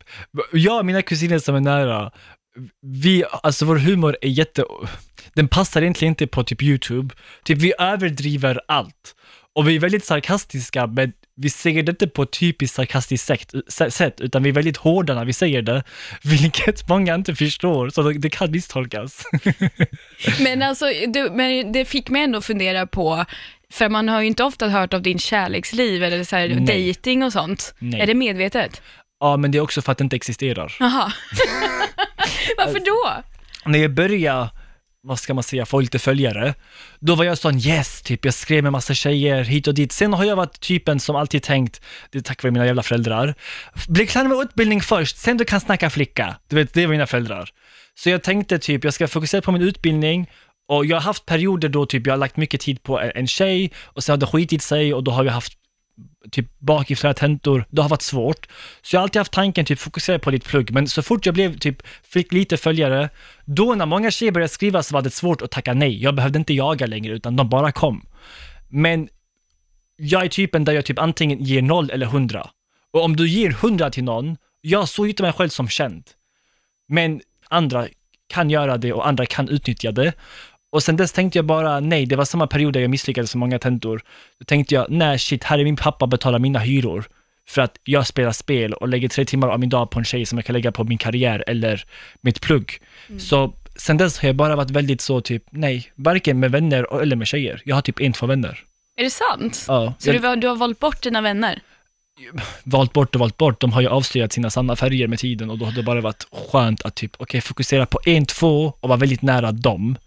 jag 0.51 0.79
och 0.79 0.85
mina 0.85 1.01
kusiner 1.01 1.39
som 1.39 1.55
är 1.55 1.59
nära, 1.59 2.11
vi, 2.81 3.23
alltså 3.43 3.65
vår 3.65 3.75
humor 3.75 4.17
är 4.21 4.27
jätte, 4.29 4.63
den 5.33 5.47
passar 5.47 5.81
egentligen 5.81 6.11
inte 6.11 6.27
på 6.27 6.43
typ 6.43 6.61
YouTube. 6.63 7.15
Typ 7.43 7.57
vi 7.57 7.73
överdriver 7.79 8.61
allt. 8.67 9.15
Och 9.55 9.69
vi 9.69 9.75
är 9.75 9.79
väldigt 9.79 10.05
sarkastiska, 10.05 10.87
men 10.87 11.13
vi 11.41 11.49
säger 11.49 11.83
det 11.83 11.89
inte 11.89 12.07
på 12.07 12.23
ett 12.23 12.31
typiskt 12.31 12.75
sarkastiskt 12.75 13.31
sätt, 13.89 14.21
utan 14.21 14.43
vi 14.43 14.49
är 14.49 14.53
väldigt 14.53 14.77
hårda 14.77 15.15
när 15.15 15.25
vi 15.25 15.33
säger 15.33 15.61
det, 15.61 15.83
vilket 16.23 16.89
många 16.89 17.15
inte 17.15 17.35
förstår, 17.35 17.89
så 17.89 18.01
det, 18.01 18.29
kan 18.29 18.51
misstolkas. 18.51 19.23
Men 20.39 20.61
alltså, 20.61 20.85
du, 21.07 21.31
men 21.31 21.71
det 21.71 21.85
fick 21.85 22.09
mig 22.09 22.23
ändå 22.23 22.41
fundera 22.41 22.87
på, 22.87 23.25
för 23.71 23.89
man 23.89 24.09
har 24.09 24.21
ju 24.21 24.27
inte 24.27 24.43
ofta 24.43 24.69
hört 24.69 24.93
av 24.93 25.01
din 25.01 25.19
kärleksliv 25.19 26.03
eller 26.03 26.23
så 26.23 26.35
här, 26.35 26.47
Nej. 26.47 26.87
dating 26.87 27.23
och 27.23 27.33
sånt. 27.33 27.73
Nej. 27.79 28.01
Är 28.01 28.07
det 28.07 28.13
medvetet? 28.13 28.81
ja, 29.21 29.37
men 29.37 29.51
det 29.51 29.57
är 29.57 29.61
också 29.61 29.81
för 29.81 29.91
att 29.91 29.97
det 29.97 30.03
inte 30.03 30.15
existerar. 30.15 30.75
Jaha. 30.79 31.13
Varför 32.57 32.79
då? 32.79 33.23
när 33.65 33.79
jag 33.79 33.91
började, 33.91 34.49
vad 35.03 35.19
ska 35.19 35.33
man 35.33 35.43
säga, 35.43 35.65
få 35.65 35.79
lite 35.79 35.99
följare, 35.99 36.53
då 36.99 37.15
var 37.15 37.23
jag 37.23 37.37
sån 37.37 37.57
yes, 37.57 38.01
typ 38.01 38.25
jag 38.25 38.33
skrev 38.33 38.63
med 38.63 38.71
massa 38.71 38.93
tjejer 38.93 39.43
hit 39.43 39.67
och 39.67 39.73
dit. 39.73 39.91
Sen 39.91 40.13
har 40.13 40.23
jag 40.23 40.35
varit 40.35 40.59
typen 40.59 40.99
som 40.99 41.15
alltid 41.15 41.43
tänkt, 41.43 41.81
det 42.11 42.17
är 42.17 42.21
tack 42.21 42.43
vare 42.43 42.51
mina 42.51 42.65
jävla 42.65 42.83
föräldrar, 42.83 43.35
bli 43.87 44.07
klar 44.07 44.23
med 44.23 44.37
utbildning 44.37 44.81
först, 44.81 45.17
sen 45.17 45.37
du 45.37 45.45
kan 45.45 45.61
snacka 45.61 45.89
flicka. 45.89 46.35
Du 46.47 46.55
vet, 46.55 46.73
det 46.73 46.85
var 46.85 46.91
mina 46.91 47.07
föräldrar. 47.07 47.49
Så 47.95 48.09
jag 48.09 48.23
tänkte 48.23 48.59
typ, 48.59 48.83
jag 48.83 48.93
ska 48.93 49.07
fokusera 49.07 49.41
på 49.41 49.51
min 49.51 49.61
utbildning 49.61 50.29
och 50.67 50.85
jag 50.85 50.97
har 50.97 51.01
haft 51.01 51.25
perioder 51.25 51.69
då 51.69 51.85
typ 51.85 52.07
jag 52.07 52.13
har 52.13 52.17
lagt 52.17 52.37
mycket 52.37 52.61
tid 52.61 52.83
på 52.83 52.99
en 52.99 53.27
tjej 53.27 53.71
och 53.83 54.03
sen 54.03 54.13
har 54.13 54.17
det 54.17 54.25
skitit 54.25 54.61
sig 54.61 54.93
och 54.93 55.03
då 55.03 55.11
har 55.11 55.23
vi 55.23 55.29
haft 55.29 55.53
typ 56.31 56.59
bakifrån 56.59 57.13
tentor, 57.13 57.65
det 57.69 57.81
har 57.81 57.89
varit 57.89 58.01
svårt. 58.01 58.47
Så 58.81 58.95
jag 58.95 58.99
har 58.99 59.03
alltid 59.03 59.19
haft 59.19 59.31
tanken 59.31 59.65
typ 59.65 59.79
fokusera 59.79 60.19
på 60.19 60.31
ditt 60.31 60.45
plugg, 60.45 60.71
men 60.71 60.87
så 60.87 61.01
fort 61.01 61.25
jag 61.25 61.35
blev 61.35 61.57
typ, 61.57 61.87
fick 62.03 62.31
lite 62.33 62.57
följare, 62.57 63.09
då 63.45 63.75
när 63.75 63.85
många 63.85 64.11
tjejer 64.11 64.31
började 64.31 64.53
skriva 64.53 64.83
så 64.83 64.93
var 64.93 65.01
det 65.01 65.09
svårt 65.09 65.41
att 65.41 65.51
tacka 65.51 65.73
nej. 65.73 66.03
Jag 66.03 66.15
behövde 66.15 66.39
inte 66.39 66.53
jaga 66.53 66.85
längre, 66.85 67.13
utan 67.13 67.35
de 67.35 67.49
bara 67.49 67.71
kom. 67.71 68.05
Men 68.69 69.09
jag 69.95 70.25
är 70.25 70.29
typen 70.29 70.65
där 70.65 70.73
jag 70.73 70.85
typ 70.85 70.99
antingen 70.99 71.39
ger 71.43 71.61
noll 71.61 71.89
eller 71.89 72.05
hundra. 72.05 72.49
Och 72.91 73.03
om 73.03 73.15
du 73.15 73.29
ger 73.29 73.51
hundra 73.51 73.89
till 73.89 74.03
någon, 74.03 74.37
jag 74.61 74.89
såg 74.89 75.09
inte 75.09 75.23
mig 75.23 75.33
själv 75.33 75.49
som 75.49 75.69
känd. 75.69 76.03
Men 76.87 77.21
andra 77.49 77.87
kan 78.27 78.49
göra 78.49 78.77
det 78.77 78.93
och 78.93 79.07
andra 79.07 79.25
kan 79.25 79.49
utnyttja 79.49 79.91
det. 79.91 80.13
Och 80.71 80.83
sen 80.83 80.97
dess 80.97 81.11
tänkte 81.11 81.37
jag 81.37 81.45
bara, 81.45 81.79
nej, 81.79 82.05
det 82.05 82.15
var 82.15 82.25
samma 82.25 82.47
period 82.47 82.73
där 82.73 82.81
jag 82.81 82.89
misslyckades 82.89 83.35
med 83.35 83.39
många 83.39 83.59
tentor. 83.59 84.01
Då 84.39 84.45
tänkte 84.45 84.75
jag, 84.75 84.85
nej 84.89 85.19
shit, 85.19 85.43
här 85.43 85.59
är 85.59 85.63
min 85.63 85.75
pappa 85.75 86.07
betalar 86.07 86.39
mina 86.39 86.59
hyror 86.59 87.03
för 87.47 87.61
att 87.61 87.77
jag 87.83 88.07
spelar 88.07 88.31
spel 88.31 88.73
och 88.73 88.87
lägger 88.87 89.09
tre 89.09 89.25
timmar 89.25 89.47
av 89.47 89.59
min 89.59 89.69
dag 89.69 89.89
på 89.89 89.99
en 89.99 90.05
tjej 90.05 90.25
som 90.25 90.37
jag 90.37 90.45
kan 90.45 90.53
lägga 90.53 90.71
på 90.71 90.83
min 90.83 90.97
karriär 90.97 91.43
eller 91.47 91.83
mitt 92.21 92.41
plugg. 92.41 92.79
Så 93.19 93.53
sen 93.75 93.97
dess 93.97 94.19
har 94.19 94.29
jag 94.29 94.35
bara 94.35 94.55
varit 94.55 94.69
väldigt 94.71 95.01
så 95.01 95.21
typ, 95.21 95.43
nej, 95.49 95.91
varken 95.95 96.39
med 96.39 96.51
vänner 96.51 97.01
eller 97.01 97.15
med 97.15 97.27
tjejer. 97.27 97.61
Jag 97.65 97.75
har 97.75 97.81
typ 97.81 97.99
en, 97.99 98.13
två 98.13 98.25
vänner. 98.25 98.59
Är 98.97 99.03
det 99.03 99.09
sant? 99.09 99.65
Ja, 99.67 99.93
Så 99.99 100.09
jag- 100.09 100.21
du, 100.21 100.35
du 100.35 100.47
har 100.47 100.55
valt 100.55 100.79
bort 100.79 101.01
dina 101.03 101.21
vänner? 101.21 101.59
valt 102.63 102.93
bort 102.93 103.15
och 103.15 103.19
valt 103.19 103.37
bort. 103.37 103.59
De 103.59 103.73
har 103.73 103.81
ju 103.81 103.87
avslöjat 103.87 104.33
sina 104.33 104.49
sanna 104.49 104.75
färger 104.75 105.07
med 105.07 105.19
tiden 105.19 105.49
och 105.49 105.57
då 105.57 105.65
har 105.65 105.71
det 105.71 105.83
bara 105.83 106.01
varit 106.01 106.27
skönt 106.51 106.81
att 106.81 106.95
typ, 106.95 107.11
okej, 107.17 107.41
fokusera 107.41 107.85
på 107.85 107.99
en, 108.05 108.25
två 108.25 108.73
och 108.79 108.89
vara 108.89 108.99
väldigt 108.99 109.21
nära 109.21 109.51
dem 109.51 109.97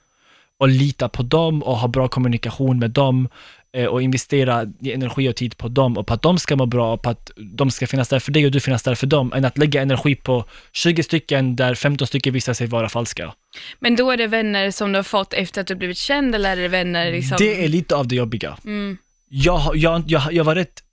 och 0.65 0.69
lita 0.71 1.09
på 1.09 1.23
dem 1.23 1.63
och 1.63 1.77
ha 1.77 1.89
bra 1.89 2.09
kommunikation 2.09 2.79
med 2.79 2.91
dem 2.91 3.29
eh, 3.77 3.87
och 3.87 4.03
investera 4.03 4.65
energi 4.85 5.29
och 5.29 5.37
tid 5.37 5.57
på 5.57 5.69
dem 5.69 5.97
och 5.99 6.07
på 6.07 6.15
att 6.15 6.23
de 6.23 6.39
ska 6.39 6.57
må 6.57 6.67
bra 6.67 6.93
och 6.93 7.03
på 7.03 7.11
att 7.11 7.31
de 7.37 7.71
ska 7.71 7.87
finnas 7.87 8.09
där 8.09 8.19
för 8.19 8.33
dig 8.33 8.47
och 8.47 8.53
du 8.53 8.61
finnas 8.61 8.83
där 8.83 8.95
för 8.95 9.07
dem 9.07 9.33
än 9.33 9.45
att 9.45 9.59
lägga 9.59 9.83
energi 9.83 10.15
på 10.15 10.45
20 10.73 11.03
stycken 11.03 11.57
där 11.57 11.75
15 11.75 12.07
stycken 12.07 12.33
visar 12.33 12.55
sig 12.55 12.67
vara 12.67 12.89
falska. 12.89 13.35
Men 13.79 13.97
då 13.97 14.11
är 14.11 14.17
det 14.17 14.27
vänner 14.27 14.71
som 14.71 14.93
du 14.93 14.99
har 14.99 15.03
fått 15.03 15.33
efter 15.35 15.61
att 15.61 15.67
du 15.67 15.75
blivit 15.75 15.99
känd 15.99 16.35
eller 16.35 16.51
är 16.57 16.63
det 16.63 16.69
vänner 16.69 17.13
liksom? 17.13 17.37
Det 17.41 17.65
är 17.65 17.69
lite 17.69 17.97
av 17.97 18.09
det 18.09 18.15
jobbiga. 18.17 18.57
Mm. 18.65 18.97
Jag, 19.29 19.57
har- 19.57 19.75
jag, 19.77 20.03
jag, 20.07 20.23
jag 20.33 20.45
var 20.45 20.55
rätt, 20.55 20.84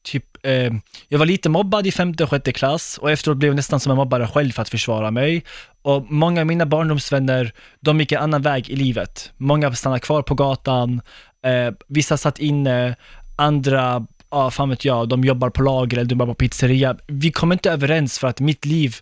eh, 0.44 0.74
jag 1.08 1.20
var 1.20 1.26
lite 1.26 1.50
mobbad 1.50 1.88
i 1.88 1.92
femte 1.92 2.24
och 2.24 2.30
sjätte 2.30 2.52
klass 2.52 2.98
och 2.98 3.12
efteråt 3.12 3.38
blev 3.38 3.50
jag 3.50 3.56
nästan 3.56 3.80
som 3.80 3.92
en 3.92 3.98
mobbare 3.98 4.28
själv 4.28 4.52
för 4.52 4.62
att 4.62 4.70
försvara 4.70 5.12
mig. 5.12 5.44
Och 5.82 6.12
många 6.12 6.42
av 6.42 6.48
mina 6.48 6.66
barndomsvänner, 6.66 7.54
de 7.80 8.00
gick 8.00 8.12
en 8.12 8.22
annan 8.22 8.42
väg 8.42 8.70
i 8.70 8.76
livet. 8.76 9.32
Många 9.38 9.74
stannade 9.74 10.00
kvar 10.00 10.22
på 10.22 10.36
gatan, 10.36 11.02
eh, 11.46 11.74
vissa 11.88 12.18
satt 12.18 12.40
inne, 12.40 12.96
andra, 13.36 14.06
ja 14.32 14.52
fan 14.52 14.70
vet 14.70 14.86
jag, 14.86 15.10
de 15.10 15.24
jobbar 15.24 15.50
på 15.50 15.64
lager 15.64 15.98
eller 15.98 16.10
de 16.10 16.14
jobbar 16.14 16.26
på 16.26 16.34
pizzeria. 16.34 16.98
Vi 17.08 17.32
kom 17.32 17.52
inte 17.52 17.72
överens 17.72 18.20
för 18.20 18.28
att 18.28 18.40
mitt 18.40 18.66
liv, 18.66 18.96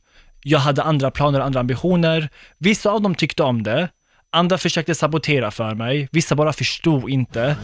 jag 0.44 0.60
hade 0.60 0.84
andra 0.84 1.12
planer 1.12 1.40
och 1.40 1.46
andra 1.46 1.60
ambitioner. 1.60 2.30
Vissa 2.58 2.92
av 2.92 3.02
dem 3.02 3.16
tyckte 3.16 3.44
om 3.44 3.64
det, 3.64 3.90
andra 4.32 4.58
försökte 4.58 4.96
sabotera 4.96 5.52
för 5.52 5.76
mig, 5.76 6.10
vissa 6.12 6.36
bara 6.36 6.54
förstod 6.54 7.10
inte. 7.10 7.56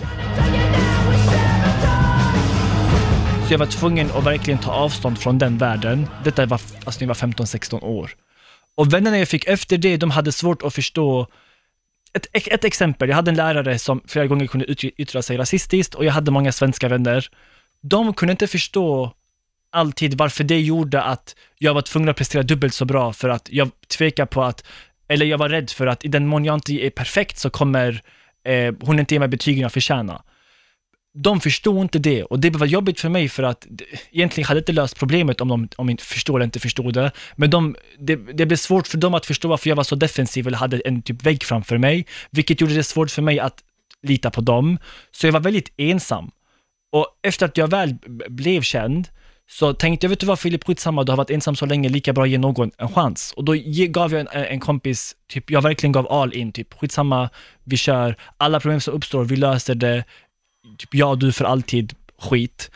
Så 3.47 3.53
jag 3.53 3.59
var 3.59 3.65
tvungen 3.65 4.11
att 4.11 4.23
verkligen 4.23 4.59
ta 4.59 4.71
avstånd 4.71 5.19
från 5.19 5.37
den 5.37 5.57
världen. 5.57 6.07
Detta 6.23 6.45
var 6.45 6.61
alltså 6.85 6.99
när 6.99 7.07
jag 7.07 7.07
var 7.07 7.45
15-16 7.45 7.83
år. 7.83 8.11
Och 8.75 8.93
vännerna 8.93 9.19
jag 9.19 9.27
fick 9.27 9.47
efter 9.47 9.77
det, 9.77 9.97
de 9.97 10.11
hade 10.11 10.31
svårt 10.31 10.63
att 10.63 10.73
förstå 10.73 11.27
ett, 12.13 12.27
ett 12.33 12.63
exempel, 12.63 13.09
jag 13.09 13.15
hade 13.15 13.31
en 13.31 13.35
lärare 13.35 13.79
som 13.79 14.01
flera 14.07 14.27
gånger 14.27 14.47
kunde 14.47 14.65
yttra, 14.65 14.89
yttra 14.97 15.21
sig 15.21 15.37
rasistiskt 15.37 15.95
och 15.95 16.05
jag 16.05 16.11
hade 16.11 16.31
många 16.31 16.51
svenska 16.51 16.87
vänner. 16.87 17.29
De 17.81 18.13
kunde 18.13 18.31
inte 18.31 18.47
förstå 18.47 19.13
alltid 19.69 20.17
varför 20.17 20.43
det 20.43 20.59
gjorde 20.59 21.01
att 21.01 21.35
jag 21.57 21.73
var 21.73 21.81
tvungen 21.81 22.09
att 22.09 22.17
prestera 22.17 22.43
dubbelt 22.43 22.73
så 22.73 22.85
bra 22.85 23.13
för 23.13 23.29
att 23.29 23.49
jag 23.51 23.69
tvekar 23.97 24.25
på 24.25 24.43
att, 24.43 24.63
eller 25.07 25.25
jag 25.25 25.37
var 25.37 25.49
rädd 25.49 25.69
för 25.69 25.87
att 25.87 26.05
i 26.05 26.07
den 26.07 26.27
mån 26.27 26.45
jag 26.45 26.55
inte 26.55 26.73
är 26.73 26.89
perfekt 26.89 27.37
så 27.37 27.49
kommer 27.49 28.01
eh, 28.45 28.73
hon 28.81 28.99
inte 28.99 29.15
ge 29.15 29.19
mig 29.19 29.27
betygen 29.27 29.61
jag 29.61 29.71
förtjänar 29.71 30.21
de 31.18 31.41
förstod 31.41 31.82
inte 31.82 31.99
det 31.99 32.24
och 32.24 32.39
det 32.39 32.49
var 32.49 32.68
jobbigt 32.68 32.99
för 32.99 33.09
mig 33.09 33.30
för 33.30 33.43
att 33.43 33.68
egentligen 34.11 34.47
hade 34.47 34.57
jag 34.57 34.61
inte 34.61 34.72
löst 34.72 34.99
problemet 34.99 35.41
om 35.41 35.47
de, 35.47 35.70
om 35.78 35.89
inte 35.89 36.03
förstod 36.03 36.36
eller 36.36 36.45
inte 36.45 36.59
förstod 36.59 36.93
det. 36.93 37.11
Men 37.36 37.49
de, 37.49 37.76
det, 37.99 38.16
det 38.16 38.45
blev 38.45 38.57
svårt 38.57 38.88
för 38.88 38.97
dem 38.97 39.13
att 39.13 39.26
förstå 39.26 39.47
varför 39.47 39.70
jag 39.70 39.76
var 39.76 39.84
så 39.84 39.95
defensiv 39.95 40.47
eller 40.47 40.57
hade 40.57 40.80
en 40.80 41.01
typ 41.01 41.24
vägg 41.24 41.43
framför 41.43 41.78
mig, 41.78 42.05
vilket 42.32 42.61
gjorde 42.61 42.74
det 42.74 42.84
svårt 42.84 43.11
för 43.11 43.22
mig 43.22 43.39
att 43.39 43.63
lita 44.03 44.32
på 44.32 44.41
dem. 44.41 44.78
Så 45.11 45.28
jag 45.28 45.32
var 45.32 45.39
väldigt 45.39 45.74
ensam. 45.78 46.32
Och 46.91 47.07
efter 47.24 47.45
att 47.45 47.57
jag 47.57 47.68
väl 47.68 47.95
blev 48.30 48.61
känd 48.61 49.07
så 49.49 49.74
tänkte 49.74 50.05
jag, 50.05 50.09
vet 50.09 50.20
du 50.20 50.26
vad 50.26 50.39
Filip, 50.39 50.63
skitsamma, 50.63 51.03
du 51.03 51.11
har 51.11 51.18
varit 51.18 51.30
ensam 51.30 51.55
så 51.55 51.66
länge, 51.66 51.89
lika 51.89 52.13
bra 52.13 52.26
ge 52.26 52.38
någon 52.38 52.72
en 52.78 52.89
chans. 52.89 53.34
Och 53.38 53.43
då 53.43 53.55
ge, 53.55 53.88
gav 53.88 54.13
jag 54.13 54.22
en, 54.22 54.28
en 54.28 54.59
kompis, 54.59 55.16
typ, 55.30 55.51
jag 55.51 55.61
verkligen 55.61 55.91
gav 55.91 56.11
all 56.11 56.34
in, 56.34 56.51
typ 56.51 56.74
skitsamma, 56.74 57.30
vi 57.63 57.78
kör, 57.78 58.16
alla 58.38 58.59
problem 58.59 58.82
som 58.82 58.93
uppstår, 58.93 59.24
vi 59.24 59.36
löser 59.36 59.76
det, 59.76 60.03
typ 60.78 60.93
jag 60.93 61.09
och 61.09 61.20
du 61.20 61.32
för 61.32 61.45
alltid, 61.45 61.93
skit. 62.20 62.72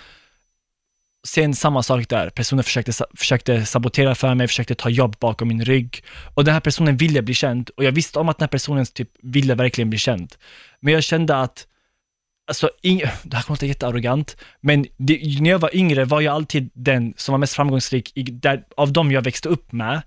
Sen 1.28 1.56
samma 1.56 1.84
sak 1.84 2.10
där, 2.10 2.30
personen 2.30 2.64
försökte, 2.64 2.92
försökte 3.16 3.66
sabotera 3.66 4.16
för 4.16 4.36
mig, 4.36 4.48
försökte 4.48 4.76
ta 4.76 4.90
jobb 4.90 5.16
bakom 5.20 5.48
min 5.48 5.66
rygg. 5.66 6.04
Och 6.34 6.44
den 6.44 6.54
här 6.54 6.62
personen 6.62 6.98
ville 6.98 7.22
bli 7.22 7.34
känd 7.34 7.70
och 7.70 7.84
jag 7.84 7.92
visste 7.92 8.20
om 8.20 8.30
att 8.30 8.38
den 8.38 8.44
här 8.44 8.50
personen 8.50 8.86
typ 8.86 9.10
ville 9.22 9.56
verkligen 9.56 9.90
bli 9.90 10.00
känd. 10.00 10.36
Men 10.80 10.94
jag 10.94 11.04
kände 11.04 11.36
att, 11.36 11.68
alltså, 12.48 12.70
ing, 12.82 12.98
det 13.24 13.36
här 13.36 13.44
kommer 13.44 13.56
låta 13.56 13.66
jättearrogant, 13.66 14.38
men 14.62 14.86
det, 14.98 15.42
när 15.42 15.50
jag 15.50 15.60
var 15.60 15.76
yngre 15.76 16.06
var 16.06 16.22
jag 16.22 16.36
alltid 16.36 16.70
den 16.74 17.14
som 17.18 17.34
var 17.34 17.40
mest 17.40 17.54
framgångsrik 17.54 18.18
i, 18.18 18.24
där, 18.24 18.64
av 18.78 18.94
dem 18.94 19.12
jag 19.12 19.22
växte 19.22 19.50
upp 19.50 19.72
med. 19.72 20.02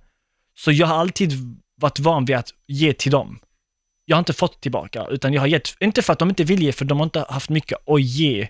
Så 0.55 0.73
jag 0.73 0.87
har 0.87 0.97
alltid 0.97 1.33
varit 1.77 1.99
van 1.99 2.25
vid 2.25 2.37
att 2.37 2.51
ge 2.67 2.93
till 2.93 3.13
dem. 3.13 3.39
Jag 4.05 4.17
har 4.17 4.19
inte 4.19 4.33
fått 4.33 4.61
tillbaka, 4.61 5.07
utan 5.11 5.33
jag 5.33 5.41
har 5.41 5.47
gett, 5.47 5.77
inte 5.81 6.03
för 6.03 6.13
att 6.13 6.19
de 6.19 6.29
inte 6.29 6.45
vill 6.45 6.63
ge, 6.63 6.73
för 6.73 6.85
de 6.85 6.99
har 6.99 7.05
inte 7.05 7.25
haft 7.29 7.51
mycket 7.51 7.89
att 7.89 8.03
ge, 8.03 8.49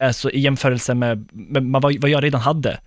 alltså 0.00 0.30
i 0.30 0.40
jämförelse 0.40 0.94
med, 0.94 1.28
med, 1.32 1.62
med 1.62 1.82
vad, 1.82 2.00
vad 2.00 2.10
jag 2.10 2.24
redan 2.24 2.40
hade. 2.40 2.80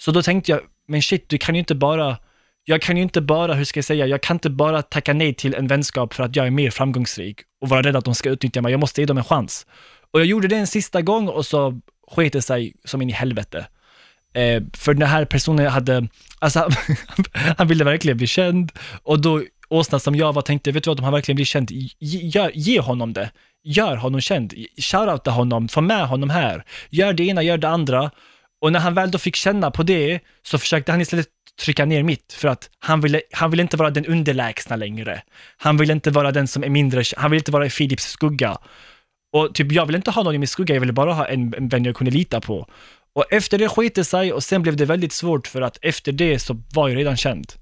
Så 0.00 0.10
då 0.10 0.22
tänkte 0.22 0.52
jag, 0.52 0.60
men 0.88 1.02
shit, 1.02 1.28
du 1.28 1.38
kan 1.38 1.54
ju 1.54 1.58
inte 1.58 1.74
bara, 1.74 2.16
jag 2.64 2.82
kan 2.82 2.96
ju 2.96 3.02
inte 3.02 3.20
bara, 3.20 3.54
hur 3.54 3.64
ska 3.64 3.78
jag 3.78 3.84
säga, 3.84 4.06
jag 4.06 4.22
kan 4.22 4.36
inte 4.36 4.50
bara 4.50 4.82
tacka 4.82 5.12
nej 5.12 5.34
till 5.34 5.54
en 5.54 5.66
vänskap 5.66 6.14
för 6.14 6.22
att 6.22 6.36
jag 6.36 6.46
är 6.46 6.50
mer 6.50 6.70
framgångsrik 6.70 7.40
och 7.60 7.68
vara 7.68 7.82
rädd 7.82 7.96
att 7.96 8.04
de 8.04 8.14
ska 8.14 8.30
utnyttja 8.30 8.62
mig, 8.62 8.72
jag 8.72 8.80
måste 8.80 9.00
ge 9.00 9.06
dem 9.06 9.18
en 9.18 9.24
chans. 9.24 9.66
Och 10.12 10.20
jag 10.20 10.26
gjorde 10.26 10.48
det 10.48 10.56
en 10.56 10.66
sista 10.66 11.02
gång 11.02 11.28
och 11.28 11.46
så 11.46 11.80
sket 12.10 12.32
det 12.32 12.42
sig 12.42 12.74
som 12.84 13.02
in 13.02 13.10
i 13.10 13.12
helvete. 13.12 13.66
Eh, 14.34 14.62
för 14.74 14.94
den 14.94 15.08
här 15.08 15.24
personen 15.24 15.66
hade, 15.66 16.08
alltså 16.38 16.58
han, 16.58 16.74
han 17.58 17.68
ville 17.68 17.84
verkligen 17.84 18.16
bli 18.16 18.26
känd 18.26 18.72
och 19.02 19.20
då 19.20 19.42
åsna 19.72 19.98
som 19.98 20.14
jag 20.14 20.32
var 20.32 20.42
tänkte, 20.42 20.72
vet 20.72 20.84
du 20.84 20.90
vad, 20.90 20.98
om 20.98 21.04
han 21.04 21.12
verkligen 21.12 21.36
blir 21.36 21.46
känd, 21.46 21.70
ge, 21.70 22.50
ge 22.54 22.80
honom 22.80 23.12
det. 23.12 23.30
Gör 23.64 23.96
honom 23.96 24.20
känd, 24.20 24.54
shoutouta 24.78 25.30
honom, 25.30 25.68
få 25.68 25.80
med 25.80 26.06
honom 26.08 26.30
här. 26.30 26.64
Gör 26.90 27.12
det 27.12 27.24
ena, 27.24 27.42
gör 27.42 27.58
det 27.58 27.68
andra. 27.68 28.10
Och 28.60 28.72
när 28.72 28.80
han 28.80 28.94
väl 28.94 29.10
då 29.10 29.18
fick 29.18 29.36
känna 29.36 29.70
på 29.70 29.82
det, 29.82 30.20
så 30.42 30.58
försökte 30.58 30.92
han 30.92 31.00
istället 31.00 31.26
trycka 31.60 31.84
ner 31.84 32.02
mitt, 32.02 32.32
för 32.32 32.48
att 32.48 32.70
han 32.78 33.00
ville, 33.00 33.20
han 33.32 33.50
ville 33.50 33.62
inte 33.62 33.76
vara 33.76 33.90
den 33.90 34.06
underlägsna 34.06 34.76
längre. 34.76 35.22
Han 35.56 35.76
ville 35.76 35.92
inte 35.92 36.10
vara 36.10 36.32
den 36.32 36.48
som 36.48 36.64
är 36.64 36.68
mindre, 36.68 37.02
han 37.16 37.30
ville 37.30 37.40
inte 37.40 37.52
vara 37.52 37.66
i 37.66 37.70
Philips 37.70 38.04
skugga. 38.04 38.58
Och 39.32 39.54
typ, 39.54 39.72
jag 39.72 39.86
ville 39.86 39.96
inte 39.96 40.10
ha 40.10 40.22
någon 40.22 40.34
i 40.34 40.38
min 40.38 40.48
skugga, 40.48 40.74
jag 40.74 40.80
ville 40.80 40.92
bara 40.92 41.12
ha 41.12 41.26
en, 41.26 41.54
en 41.54 41.68
vän 41.68 41.84
jag 41.84 41.96
kunde 41.96 42.10
lita 42.10 42.40
på. 42.40 42.66
Och 43.14 43.32
efter 43.32 43.58
det 43.58 43.68
sket 43.68 43.94
det 43.94 44.04
sig 44.04 44.32
och 44.32 44.44
sen 44.44 44.62
blev 44.62 44.76
det 44.76 44.84
väldigt 44.84 45.12
svårt 45.12 45.46
för 45.46 45.62
att 45.62 45.78
efter 45.82 46.12
det 46.12 46.38
så 46.38 46.62
var 46.74 46.88
jag 46.88 46.98
redan 46.98 47.16
känd. 47.16 47.52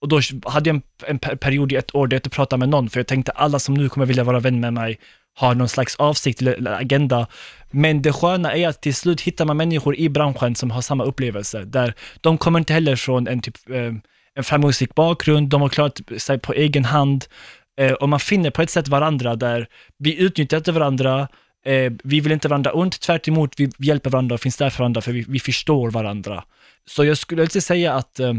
Och 0.00 0.08
då 0.08 0.20
hade 0.44 0.70
jag 0.70 0.80
en, 1.06 1.18
en 1.20 1.38
period 1.38 1.72
i 1.72 1.76
ett 1.76 1.94
år 1.94 2.06
där 2.06 2.14
jag 2.14 2.18
inte 2.18 2.30
pratade 2.30 2.60
med 2.60 2.68
någon, 2.68 2.90
för 2.90 3.00
jag 3.00 3.06
tänkte 3.06 3.32
alla 3.32 3.58
som 3.58 3.74
nu 3.74 3.88
kommer 3.88 4.06
vilja 4.06 4.24
vara 4.24 4.40
vän 4.40 4.60
med 4.60 4.72
mig 4.72 4.98
har 5.36 5.54
någon 5.54 5.68
slags 5.68 5.96
avsikt 5.96 6.42
eller, 6.42 6.80
agenda. 6.80 7.26
Men 7.70 8.02
det 8.02 8.12
sköna 8.12 8.52
är 8.54 8.68
att 8.68 8.82
till 8.82 8.94
slut 8.94 9.20
hittar 9.20 9.44
man 9.44 9.56
människor 9.56 9.96
i 9.96 10.08
branschen 10.08 10.54
som 10.54 10.70
har 10.70 10.80
samma 10.82 11.04
upplevelse, 11.04 11.64
där 11.64 11.94
de 12.20 12.38
kommer 12.38 12.58
inte 12.58 12.72
heller 12.72 12.96
från 12.96 13.28
en 13.28 13.40
typ 13.40 13.70
eh, 13.70 13.92
en 14.36 14.44
framgångsrik 14.44 14.94
bakgrund, 14.94 15.48
de 15.48 15.62
har 15.62 15.68
klarat 15.68 16.00
sig 16.18 16.38
på 16.38 16.52
egen 16.52 16.84
hand 16.84 17.24
eh, 17.80 17.92
och 17.92 18.08
man 18.08 18.20
finner 18.20 18.50
på 18.50 18.62
ett 18.62 18.70
sätt 18.70 18.88
varandra 18.88 19.36
där 19.36 19.66
vi 19.98 20.20
utnyttjar 20.20 20.56
inte 20.56 20.72
varandra, 20.72 21.28
eh, 21.66 21.92
vi 22.04 22.20
vill 22.20 22.32
inte 22.32 22.48
varandra 22.48 22.72
ont, 22.72 23.00
tvärt 23.00 23.28
emot, 23.28 23.54
vi 23.56 23.70
hjälper 23.78 24.10
varandra 24.10 24.34
och 24.34 24.40
finns 24.40 24.56
där 24.56 24.70
för 24.70 24.78
varandra 24.78 25.00
för 25.00 25.12
vi, 25.12 25.24
vi 25.28 25.38
förstår 25.38 25.90
varandra. 25.90 26.44
Så 26.88 27.04
jag 27.04 27.18
skulle 27.18 27.42
inte 27.42 27.60
säga 27.60 27.92
att 27.92 28.20
eh, 28.20 28.34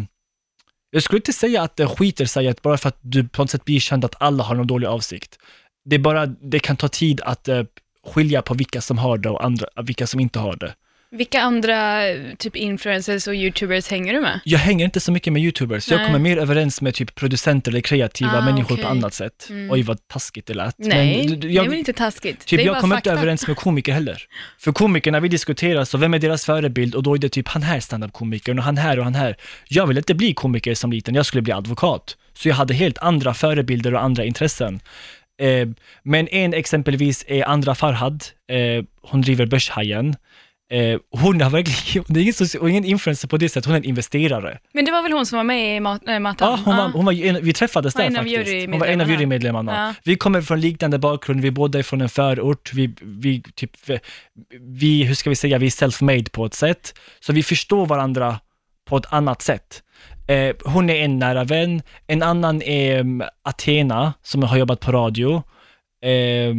jag 0.92 1.04
skulle 1.04 1.18
inte 1.18 1.34
säga 1.34 1.62
att 1.62 1.76
det 1.76 1.88
skiter 1.88 2.26
sig 2.26 2.48
att 2.48 2.62
bara 2.62 2.78
för 2.78 2.90
att 2.90 3.00
du 3.02 3.28
på 3.28 3.42
något 3.42 3.50
sätt 3.50 3.66
blir 3.66 3.80
känd 3.80 4.06
att 4.06 4.22
alla 4.22 4.44
har 4.44 4.56
någon 4.56 4.68
dålig 4.68 4.88
avsikt. 4.88 5.40
Det 5.86 5.96
är 5.96 6.00
bara, 6.00 6.26
det 6.26 6.60
kan 6.60 6.78
ta 6.78 6.88
tid 6.88 7.22
att 7.22 7.48
eh, 7.48 7.64
skilja 8.06 8.42
på 8.42 8.54
vilka 8.54 8.82
som 8.82 8.98
har 8.98 9.18
det 9.18 9.30
och 9.30 9.46
andra, 9.46 9.68
vilka 9.84 10.08
som 10.08 10.20
inte 10.20 10.40
har 10.40 10.56
det. 10.56 10.76
Vilka 11.12 11.42
andra 11.42 12.02
typ 12.38 12.56
influencers 12.56 13.28
och 13.28 13.36
youtubers 13.36 13.90
hänger 13.90 14.14
du 14.14 14.22
med? 14.22 14.40
Jag 14.44 14.60
hänger 14.60 14.86
inte 14.86 15.00
så 15.00 15.12
mycket 15.12 15.34
med 15.34 15.42
youtubers, 15.42 15.92
jag 15.92 15.98
Nej. 15.98 16.06
kommer 16.06 16.20
mer 16.20 16.38
överens 16.38 16.82
med 16.82 16.94
typ 16.94 17.16
producenter 17.16 17.72
eller 17.72 17.82
kreativa 17.82 18.38
Ah, 18.38 18.46
människor 18.46 18.74
okej. 18.76 18.84
på 18.86 18.90
annat 18.92 19.14
sätt. 19.14 19.48
Mm. 19.50 19.72
Oj 19.72 19.82
vad 19.82 20.08
taskigt 20.08 20.46
det 20.48 20.54
lät. 20.54 20.76
Nej, 20.78 21.28
Men, 21.28 21.40
det 21.40 21.48
jag, 21.48 21.66
är 21.66 21.70
väl 21.70 21.80
inte 21.80 21.94
taskigt? 21.94 22.46
Typ 22.46 22.60
det 22.60 22.66
jag 22.66 22.82
kommer 22.82 22.96
inte 22.96 23.12
överens 23.12 23.48
med 23.48 23.58
komiker 23.58 23.94
heller. 23.94 24.24
För 24.60 24.72
komiker, 24.72 25.12
när 25.12 25.20
vi 25.20 25.28
diskuterar, 25.28 25.86
så 25.86 25.98
vem 25.98 26.14
är 26.14 26.20
deras 26.20 26.46
förebild? 26.46 26.96
Och 26.96 27.04
då 27.04 27.14
är 27.14 27.18
det 27.18 27.30
typ 27.30 27.48
han 27.48 27.62
här 27.64 27.80
standup-komikern 27.80 28.60
och 28.60 28.66
han 28.66 28.78
här 28.78 28.98
och 29.00 29.04
han 29.04 29.16
här. 29.16 29.36
Jag 29.68 29.88
ville 29.88 30.00
inte 30.00 30.14
bli 30.16 30.34
komiker 30.34 30.74
som 30.76 30.92
liten, 30.92 31.16
jag 31.16 31.26
skulle 31.26 31.42
bli 31.42 31.54
advokat. 31.54 32.18
Så 32.34 32.48
jag 32.50 32.56
hade 32.56 32.74
helt 32.74 32.98
andra 32.98 33.34
förebilder 33.34 33.94
och 33.94 34.04
andra 34.04 34.26
intressen. 34.26 34.80
Eh, 35.42 35.68
men 36.04 36.28
en 36.28 36.54
exempelvis 36.54 37.26
är 37.28 37.44
Andra 37.44 37.76
Farhad, 37.76 38.24
eh, 38.50 38.86
hon 39.02 39.22
driver 39.22 39.46
Börshajen. 39.46 40.16
Eh, 40.70 41.00
hon 41.12 41.42
har 41.42 41.50
verkligen, 41.50 42.06
hon 42.08 42.18
är 42.18 42.22
ingen, 42.22 42.70
ingen 42.70 42.86
influencer 42.86 43.28
på 43.28 43.38
det 43.38 43.50
sättet, 43.50 43.66
hon 43.66 43.76
är 43.76 43.80
en 43.80 43.84
investerare. 43.86 44.58
Men 44.74 44.86
det 44.86 44.92
var 44.92 45.04
väl 45.04 45.12
hon 45.12 45.26
som 45.26 45.38
var 45.38 45.44
med 45.44 45.78
i 45.78 45.80
Mat- 45.80 46.08
äh, 46.08 46.20
Matan? 46.20 46.52
Ja, 46.52 46.60
hon 46.66 46.78
var, 46.78 46.90
hon 46.90 47.06
var 47.06 47.14
en, 47.14 47.46
vi 47.46 47.54
träffades 47.54 47.94
där 47.94 48.12
faktiskt. 48.12 48.70
Hon 48.70 48.80
var 48.80 48.88
en 48.88 49.02
av 49.02 49.12
jurymedlemmarna. 49.12 49.88
Ja. 49.88 49.94
Vi 50.04 50.16
kommer 50.16 50.42
från 50.42 50.62
liknande 50.62 51.00
bakgrund, 51.00 51.42
vi 51.42 51.52
båda 51.52 51.80
är 51.80 51.84
från 51.84 52.02
en 52.02 52.10
förort, 52.10 52.72
vi, 52.74 52.96
vi, 53.02 53.42
typ, 53.56 53.72
vi, 54.62 55.04
hur 55.04 55.16
ska 55.16 55.30
vi 55.30 55.36
säga, 55.36 55.58
vi 55.58 55.66
är 55.66 55.70
self-made 55.70 56.30
på 56.32 56.46
ett 56.46 56.54
sätt. 56.54 56.94
Så 57.20 57.34
vi 57.34 57.44
förstår 57.44 57.86
varandra 57.86 58.40
på 58.86 58.98
ett 58.98 59.14
annat 59.14 59.42
sätt. 59.42 59.84
Eh, 60.28 60.56
hon 60.66 60.90
är 60.90 60.96
en 60.96 61.20
nära 61.20 61.44
vän, 61.44 61.82
en 62.08 62.24
annan 62.24 62.62
är 62.62 63.00
um, 63.00 63.24
Athena, 63.44 64.14
som 64.24 64.44
har 64.44 64.58
jobbat 64.58 64.80
på 64.80 64.92
radio. 64.92 65.44
Eh, 66.04 66.56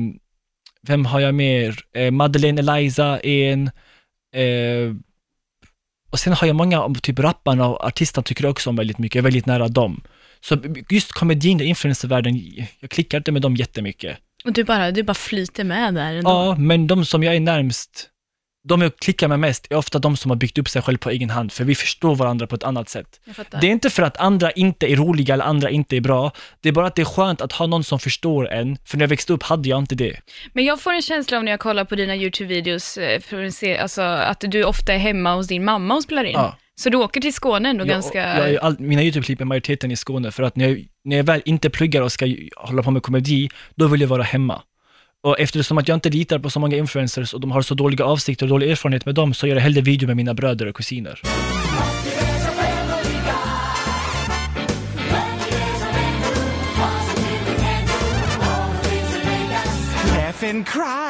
vem 0.87 1.05
har 1.07 1.21
jag 1.21 1.35
mer? 1.35 1.77
Eh, 1.95 2.11
Madeleine 2.11 2.59
Eliza 2.61 3.21
är 3.23 3.53
en. 3.53 3.71
Eh, 4.35 4.95
och 6.11 6.19
sen 6.19 6.33
har 6.33 6.47
jag 6.47 6.57
många, 6.57 6.95
typ 7.03 7.19
rapparna 7.19 7.69
och 7.69 7.85
artisterna 7.85 8.23
tycker 8.23 8.45
jag 8.45 8.51
också 8.51 8.71
om 8.71 8.77
väldigt 8.77 8.99
mycket, 8.99 9.15
jag 9.15 9.23
är 9.23 9.25
väldigt 9.25 9.47
nära 9.47 9.69
dem. 9.69 10.01
Så 10.41 10.57
just 10.91 11.13
komedin 11.13 11.61
och 11.61 11.67
influencervärlden, 11.67 12.41
jag 12.81 12.91
klickar 12.91 13.19
inte 13.19 13.33
med 13.33 13.43
dem 13.43 13.57
jättemycket. 13.57 14.19
Och 14.45 14.53
du 14.53 14.65
bara, 14.65 14.91
du 14.91 15.03
bara 15.03 15.15
flyter 15.15 15.65
med 15.65 15.95
där 15.95 16.15
ändå. 16.15 16.31
Ja, 16.31 16.57
men 16.59 16.87
de 16.87 17.05
som 17.05 17.23
jag 17.23 17.37
är 17.37 17.41
närmst, 17.41 18.11
de 18.65 18.83
jag 18.83 18.97
klickar 18.97 19.29
med 19.29 19.41
mest 19.41 19.67
är 19.71 19.77
ofta 19.77 19.99
de 19.99 20.17
som 20.17 20.31
har 20.31 20.37
byggt 20.37 20.59
upp 20.59 20.69
sig 20.69 20.83
själv 20.83 20.99
på 20.99 21.11
egen 21.11 21.31
hand, 21.31 21.53
för 21.53 21.65
vi 21.65 21.75
förstår 21.75 22.15
varandra 22.15 22.47
på 22.47 22.55
ett 22.55 22.63
annat 22.63 22.89
sätt. 22.89 23.21
Det 23.61 23.67
är 23.67 23.71
inte 23.71 23.91
för 23.91 24.03
att 24.03 24.17
andra 24.17 24.51
inte 24.51 24.93
är 24.93 24.97
roliga 24.97 25.35
eller 25.35 25.45
andra 25.45 25.71
inte 25.71 25.97
är 25.97 26.01
bra, 26.01 26.33
det 26.61 26.69
är 26.69 26.73
bara 26.73 26.87
att 26.87 26.95
det 26.95 27.03
är 27.03 27.07
skönt 27.07 27.41
att 27.41 27.53
ha 27.53 27.67
någon 27.67 27.85
som 27.85 27.99
förstår 27.99 28.49
en, 28.49 28.79
för 28.85 28.97
när 28.97 29.03
jag 29.03 29.09
växte 29.09 29.33
upp 29.33 29.43
hade 29.43 29.69
jag 29.69 29.79
inte 29.79 29.95
det. 29.95 30.21
Men 30.53 30.65
jag 30.65 30.81
får 30.81 30.93
en 30.93 31.03
känsla 31.03 31.37
av 31.37 31.45
när 31.45 31.53
jag 31.53 31.61
kollar 31.61 31.85
på 31.85 31.95
dina 31.95 32.17
YouTube-videos, 32.17 32.99
eh, 32.99 33.83
alltså, 33.83 34.03
att 34.03 34.41
du 34.41 34.65
ofta 34.65 34.93
är 34.95 34.99
hemma 34.99 35.35
hos 35.35 35.49
din 35.49 35.65
mamma 35.65 35.95
och 35.95 36.03
spelar 36.03 36.25
in. 36.25 36.33
Ja. 36.33 36.57
Så 36.75 36.91
du 36.91 36.97
åker 36.97 37.21
till 37.21 37.35
Skåne 37.35 37.69
ändå 37.69 37.83
Jag, 37.83 37.89
ganska... 37.89 38.49
jag, 38.49 38.65
all, 38.65 38.79
mina 38.79 39.03
YouTube-klipp 39.03 39.41
är 39.41 39.45
majoriteten 39.45 39.91
i 39.91 39.97
Skåne, 39.97 40.31
för 40.31 40.43
att 40.43 40.57
när 40.57 40.69
jag, 40.69 40.85
när 41.05 41.17
jag 41.17 41.25
väl 41.25 41.43
inte 41.45 41.71
pluggar 41.71 42.03
och 42.03 42.13
ska 42.13 42.27
hålla 42.57 42.83
på 42.83 42.91
med 42.91 43.03
komedi, 43.03 43.49
då 43.75 43.87
vill 43.87 44.01
jag 44.01 44.09
vara 44.09 44.23
hemma. 44.23 44.63
Och 45.23 45.41
eftersom 45.41 45.79
att 45.79 45.89
jag 45.89 45.97
inte 45.97 46.11
litar 46.11 46.39
på 46.39 46.51
så 46.51 46.61
många 46.61 46.77
influencers 46.77 47.35
och 47.35 47.41
de 47.41 47.51
har 47.51 47.63
så 47.63 47.75
dåliga 47.75 48.05
avsikter 48.05 48.47
och 48.47 48.51
dålig 48.51 48.71
erfarenhet 48.71 49.07
med 49.07 49.15
dem, 49.15 49.35
så 49.35 49.47
gör 49.47 49.55
jag 49.55 49.63
hellre 49.63 49.81
video 49.81 50.07
med 50.07 50.17
mina 50.17 50.35
bröder 50.35 50.67
och 50.67 50.77
kusiner. 50.77 51.21
and 60.49 60.65
cry. 60.65 61.08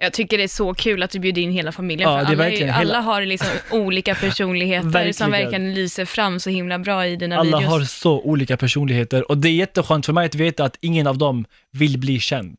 Jag 0.00 0.12
tycker 0.12 0.38
det 0.38 0.44
är 0.44 0.48
så 0.48 0.74
kul 0.74 1.02
att 1.02 1.10
du 1.10 1.18
bjuder 1.18 1.42
in 1.42 1.52
hela 1.52 1.72
familjen, 1.72 2.10
Ja, 2.10 2.18
för 2.18 2.24
det 2.24 2.30
är 2.30 2.34
alla, 2.34 2.44
verkligen 2.44 2.70
alla 2.74 2.78
hela- 2.80 3.00
har 3.00 3.22
liksom 3.22 3.48
olika 3.70 4.14
personligheter 4.14 4.82
som 4.82 4.92
Verkligen. 4.92 5.30
verkligen 5.30 5.74
lyser 5.74 6.04
fram 6.04 6.40
så 6.40 6.50
himla 6.50 6.78
bra 6.78 7.06
i 7.06 7.16
dina 7.16 7.36
Alla 7.36 7.58
videos. 7.58 7.72
har 7.72 7.80
så 7.80 8.20
olika 8.20 8.56
personligheter 8.56 9.30
och 9.30 9.38
det 9.38 9.48
är 9.48 9.52
jätteskönt 9.52 10.06
för 10.06 10.12
mig 10.12 10.26
att 10.26 10.34
veta 10.34 10.64
att 10.64 10.76
ingen 10.80 11.06
av 11.06 11.18
dem 11.18 11.44
vill 11.72 11.98
bli 11.98 12.20
känd. 12.20 12.56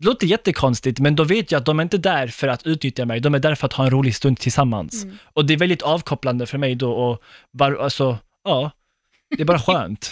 Det 0.00 0.06
låter 0.06 0.26
jättekonstigt, 0.26 0.98
men 1.00 1.16
då 1.16 1.24
vet 1.24 1.52
jag 1.52 1.58
att 1.58 1.66
de 1.66 1.78
är 1.78 1.82
inte 1.82 1.98
där 1.98 2.26
för 2.26 2.48
att 2.48 2.66
utnyttja 2.66 3.04
mig, 3.06 3.20
de 3.20 3.34
är 3.34 3.38
där 3.38 3.54
för 3.54 3.66
att 3.66 3.72
ha 3.72 3.84
en 3.84 3.90
rolig 3.90 4.14
stund 4.16 4.38
tillsammans. 4.38 5.04
Mm. 5.04 5.18
Och 5.32 5.44
det 5.46 5.54
är 5.54 5.58
väldigt 5.58 5.82
avkopplande 5.82 6.46
för 6.46 6.58
mig 6.58 6.74
då 6.74 6.92
och 6.92 7.22
bara, 7.58 7.82
alltså, 7.84 8.18
ja, 8.44 8.70
det 9.36 9.42
är 9.42 9.46
bara 9.46 9.58
skönt. 9.66 10.10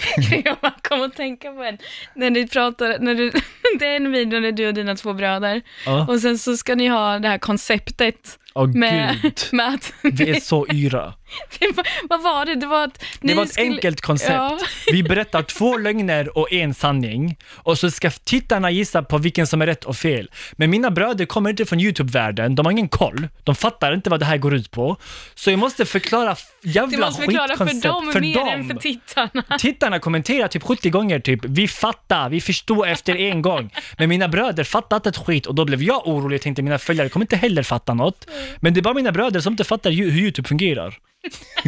Kom 0.89 1.03
att 1.03 1.15
tänka 1.17 1.53
på 1.53 1.63
en, 1.63 1.79
när 2.15 2.31
ni 2.31 2.49
pratar, 2.49 2.99
när 2.99 3.15
du, 3.15 3.31
det 3.79 3.87
är 3.87 3.97
en 3.97 4.13
video 4.13 4.41
när 4.41 4.53
du 4.53 4.69
och 4.69 4.75
dina 4.75 4.95
två 4.97 5.13
bröder, 5.13 5.63
Ja. 5.87 6.07
och 6.09 6.21
sen 6.21 6.39
så 6.39 6.57
ska 6.57 6.75
ni 6.75 6.87
ha 6.89 7.19
det 7.19 7.29
här 7.29 7.39
konceptet 7.39 8.39
Åh 8.55 8.67
med, 8.69 9.19
gud, 9.23 9.41
med 9.53 9.75
att, 9.75 9.93
vi 10.03 10.31
är 10.31 10.41
så 10.41 10.67
yra. 10.67 11.15
det 11.59 11.77
var, 11.77 11.87
vad 12.09 12.23
var 12.23 12.45
det? 12.47 12.55
Det 12.55 12.67
var 12.67 12.85
att 12.85 13.05
Det 13.21 13.35
var 13.35 13.43
ett 13.43 13.53
skulle, 13.53 13.67
enkelt 13.71 14.01
koncept. 14.01 14.31
Ja. 14.33 14.59
Vi 14.93 15.03
berättar 15.03 15.43
två 15.43 15.77
lögner 15.77 16.39
och 16.39 16.53
en 16.53 16.75
sanning 16.75 17.37
och 17.55 17.79
så 17.79 17.91
ska 17.91 18.11
tittarna 18.11 18.71
gissa 18.71 19.03
på 19.03 19.19
vilken 19.19 19.47
som 19.47 19.63
är 19.63 19.67
rätt 19.67 19.85
och 19.85 19.97
fel. 19.97 20.31
Men 20.53 20.71
mina 20.71 20.91
bröder 20.91 21.27
kommer 21.27 21.51
inte 21.51 21.67
från 21.67 21.81
YouTube-världen, 21.81 22.55
de 22.55 22.67
har 22.67 22.73
ingen 22.73 22.89
koll, 22.89 23.29
de 23.45 23.55
fattar 23.55 23.95
inte 23.95 24.11
vad 24.11 24.21
det 24.21 24.27
här 24.27 24.37
går 24.39 24.55
ut 24.55 24.71
på. 24.71 24.97
Så 25.35 25.51
jag 25.51 25.59
måste 25.59 25.85
förklara 25.85 26.37
jävla 26.63 26.97
Du 26.97 27.03
måste 27.05 27.23
förklara 27.23 27.57
för 27.57 27.83
dem 27.89 28.13
för 28.13 28.21
mer 28.21 28.35
dem. 28.35 28.49
än 28.49 28.69
för 28.69 28.75
tittarna. 28.75 29.45
Tittarna 29.59 29.99
kommenterar 29.99 30.49
typ 30.49 30.63
70 30.63 30.91
gånger 30.91 31.21
typ, 31.21 31.41
vi 31.45 31.69
fattar, 31.69 32.29
vi 32.31 32.41
förstår 32.41 32.87
efter 32.87 33.17
en 33.17 33.43
gång. 33.43 33.71
Men 33.99 34.09
mina 34.09 34.29
bröder 34.29 34.65
fattar 34.65 34.97
inte 34.97 35.09
ett 35.09 35.17
skit 35.17 35.47
och 35.47 35.55
då 35.55 35.65
blev 35.65 35.83
jag 35.83 36.09
orolig 36.09 36.37
och 36.37 36.43
tänkte 36.43 36.63
mina 36.63 36.79
följare 36.79 37.09
kommer 37.09 37.25
inte 37.25 37.37
heller 37.37 37.63
fatta 37.63 37.95
något. 37.95 38.27
Men 38.61 38.75
det 38.75 38.81
är 38.81 38.83
bara 38.83 38.95
mina 38.95 39.13
bröder 39.13 39.41
som 39.41 39.53
inte 39.53 39.65
fattar 39.65 39.91
ju- 39.91 40.11
hur 40.11 40.21
YouTube 40.21 40.49
fungerar. 40.49 40.95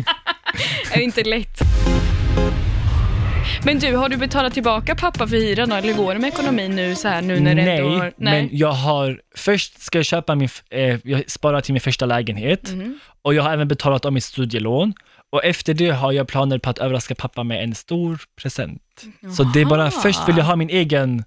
är 0.92 1.00
inte 1.00 1.22
lätt. 1.24 1.58
Men 3.64 3.78
du, 3.78 3.96
har 3.96 4.08
du 4.08 4.16
betalat 4.16 4.54
tillbaka 4.54 4.94
pappa 4.94 5.26
för 5.26 5.36
hyran 5.36 5.72
eller 5.72 5.92
går 5.94 6.14
det 6.14 6.20
med 6.20 6.28
ekonomin 6.28 6.76
nu 6.76 6.94
så 6.94 7.08
här 7.08 7.22
nu 7.22 7.40
när 7.40 7.54
det 7.54 7.62
Nej, 7.64 7.78
ändå 7.78 7.90
har... 7.98 8.12
men 8.16 8.48
jag 8.52 8.72
har, 8.72 9.20
först 9.36 9.82
ska 9.82 9.98
jag 9.98 10.04
köpa 10.06 10.34
min, 10.34 10.44
f- 10.46 10.62
eh, 10.70 10.98
jag 11.04 11.30
sparar 11.30 11.60
till 11.60 11.72
min 11.74 11.80
första 11.80 12.06
lägenhet 12.06 12.70
Mhm. 12.70 12.98
och 13.22 13.34
jag 13.34 13.42
har 13.42 13.52
även 13.52 13.68
betalat 13.68 14.04
av 14.04 14.12
mitt 14.12 14.24
studielån 14.24 14.94
och 15.32 15.44
efter 15.44 15.74
det 15.74 15.90
har 15.90 16.12
jag 16.12 16.28
planer 16.28 16.58
på 16.58 16.70
att 16.70 16.78
överraska 16.78 17.14
pappa 17.14 17.42
med 17.44 17.64
en 17.64 17.74
stor 17.74 18.18
present. 18.42 18.82
Så 19.36 19.42
det 19.44 19.60
är 19.60 19.64
bara, 19.64 19.80
Jaha. 19.82 19.90
först 19.90 20.28
vill 20.28 20.36
jag 20.36 20.44
ha 20.44 20.56
min 20.56 20.70
egen, 20.70 21.24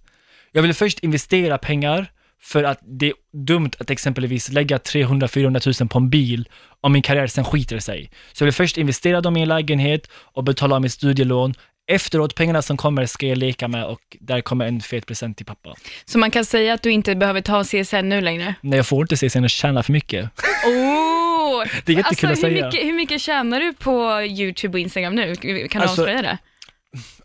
jag 0.51 0.61
vill 0.61 0.73
först 0.73 0.99
investera 0.99 1.57
pengar 1.57 2.07
för 2.43 2.63
att 2.63 2.79
det 2.81 3.07
är 3.07 3.13
dumt 3.47 3.71
att 3.79 3.89
exempelvis 3.89 4.51
lägga 4.51 4.77
300-400 4.77 5.81
000 5.81 5.89
på 5.89 5.97
en 5.97 6.09
bil 6.09 6.49
om 6.81 6.91
min 6.93 7.01
karriär 7.01 7.27
sen 7.27 7.45
skiter 7.45 7.79
sig. 7.79 8.11
Så 8.33 8.43
jag 8.43 8.45
vill 8.45 8.53
först 8.53 8.77
investera 8.77 9.21
dem 9.21 9.37
i 9.37 9.41
en 9.41 9.47
lägenhet 9.47 10.07
och 10.13 10.43
betala 10.43 10.75
av 10.75 10.81
mitt 10.81 10.91
studielån. 10.91 11.53
Efteråt, 11.87 12.35
pengarna 12.35 12.61
som 12.61 12.77
kommer 12.77 13.05
ska 13.05 13.27
jag 13.27 13.37
leka 13.37 13.67
med 13.67 13.85
och 13.85 13.99
där 14.19 14.41
kommer 14.41 14.65
en 14.67 14.81
fet 14.81 15.05
present 15.05 15.37
till 15.37 15.45
pappa. 15.45 15.75
Så 16.05 16.17
man 16.17 16.31
kan 16.31 16.45
säga 16.45 16.73
att 16.73 16.81
du 16.81 16.91
inte 16.91 17.15
behöver 17.15 17.41
ta 17.41 17.63
CSN 17.63 18.09
nu 18.09 18.21
längre? 18.21 18.55
Nej, 18.61 18.77
jag 18.77 18.87
får 18.87 19.01
inte 19.01 19.29
sen 19.29 19.43
och 19.43 19.49
tjäna 19.49 19.83
för 19.83 19.91
mycket. 19.93 20.29
Oh! 20.65 21.63
Det 21.85 21.93
är 21.93 21.97
jättekul 21.97 22.29
alltså, 22.29 22.45
att 22.45 22.51
hur 22.51 22.57
säga. 22.57 22.65
mycket, 22.65 22.85
hur 22.87 22.93
mycket 22.93 23.21
tjänar 23.21 23.59
du 23.59 23.73
på 23.73 24.21
YouTube 24.23 24.73
och 24.75 24.79
Instagram 24.79 25.15
nu? 25.15 25.35
Kan 25.35 25.51
du 25.51 25.67
Alltså, 25.77 26.01
avslöja 26.01 26.21
det? 26.21 26.37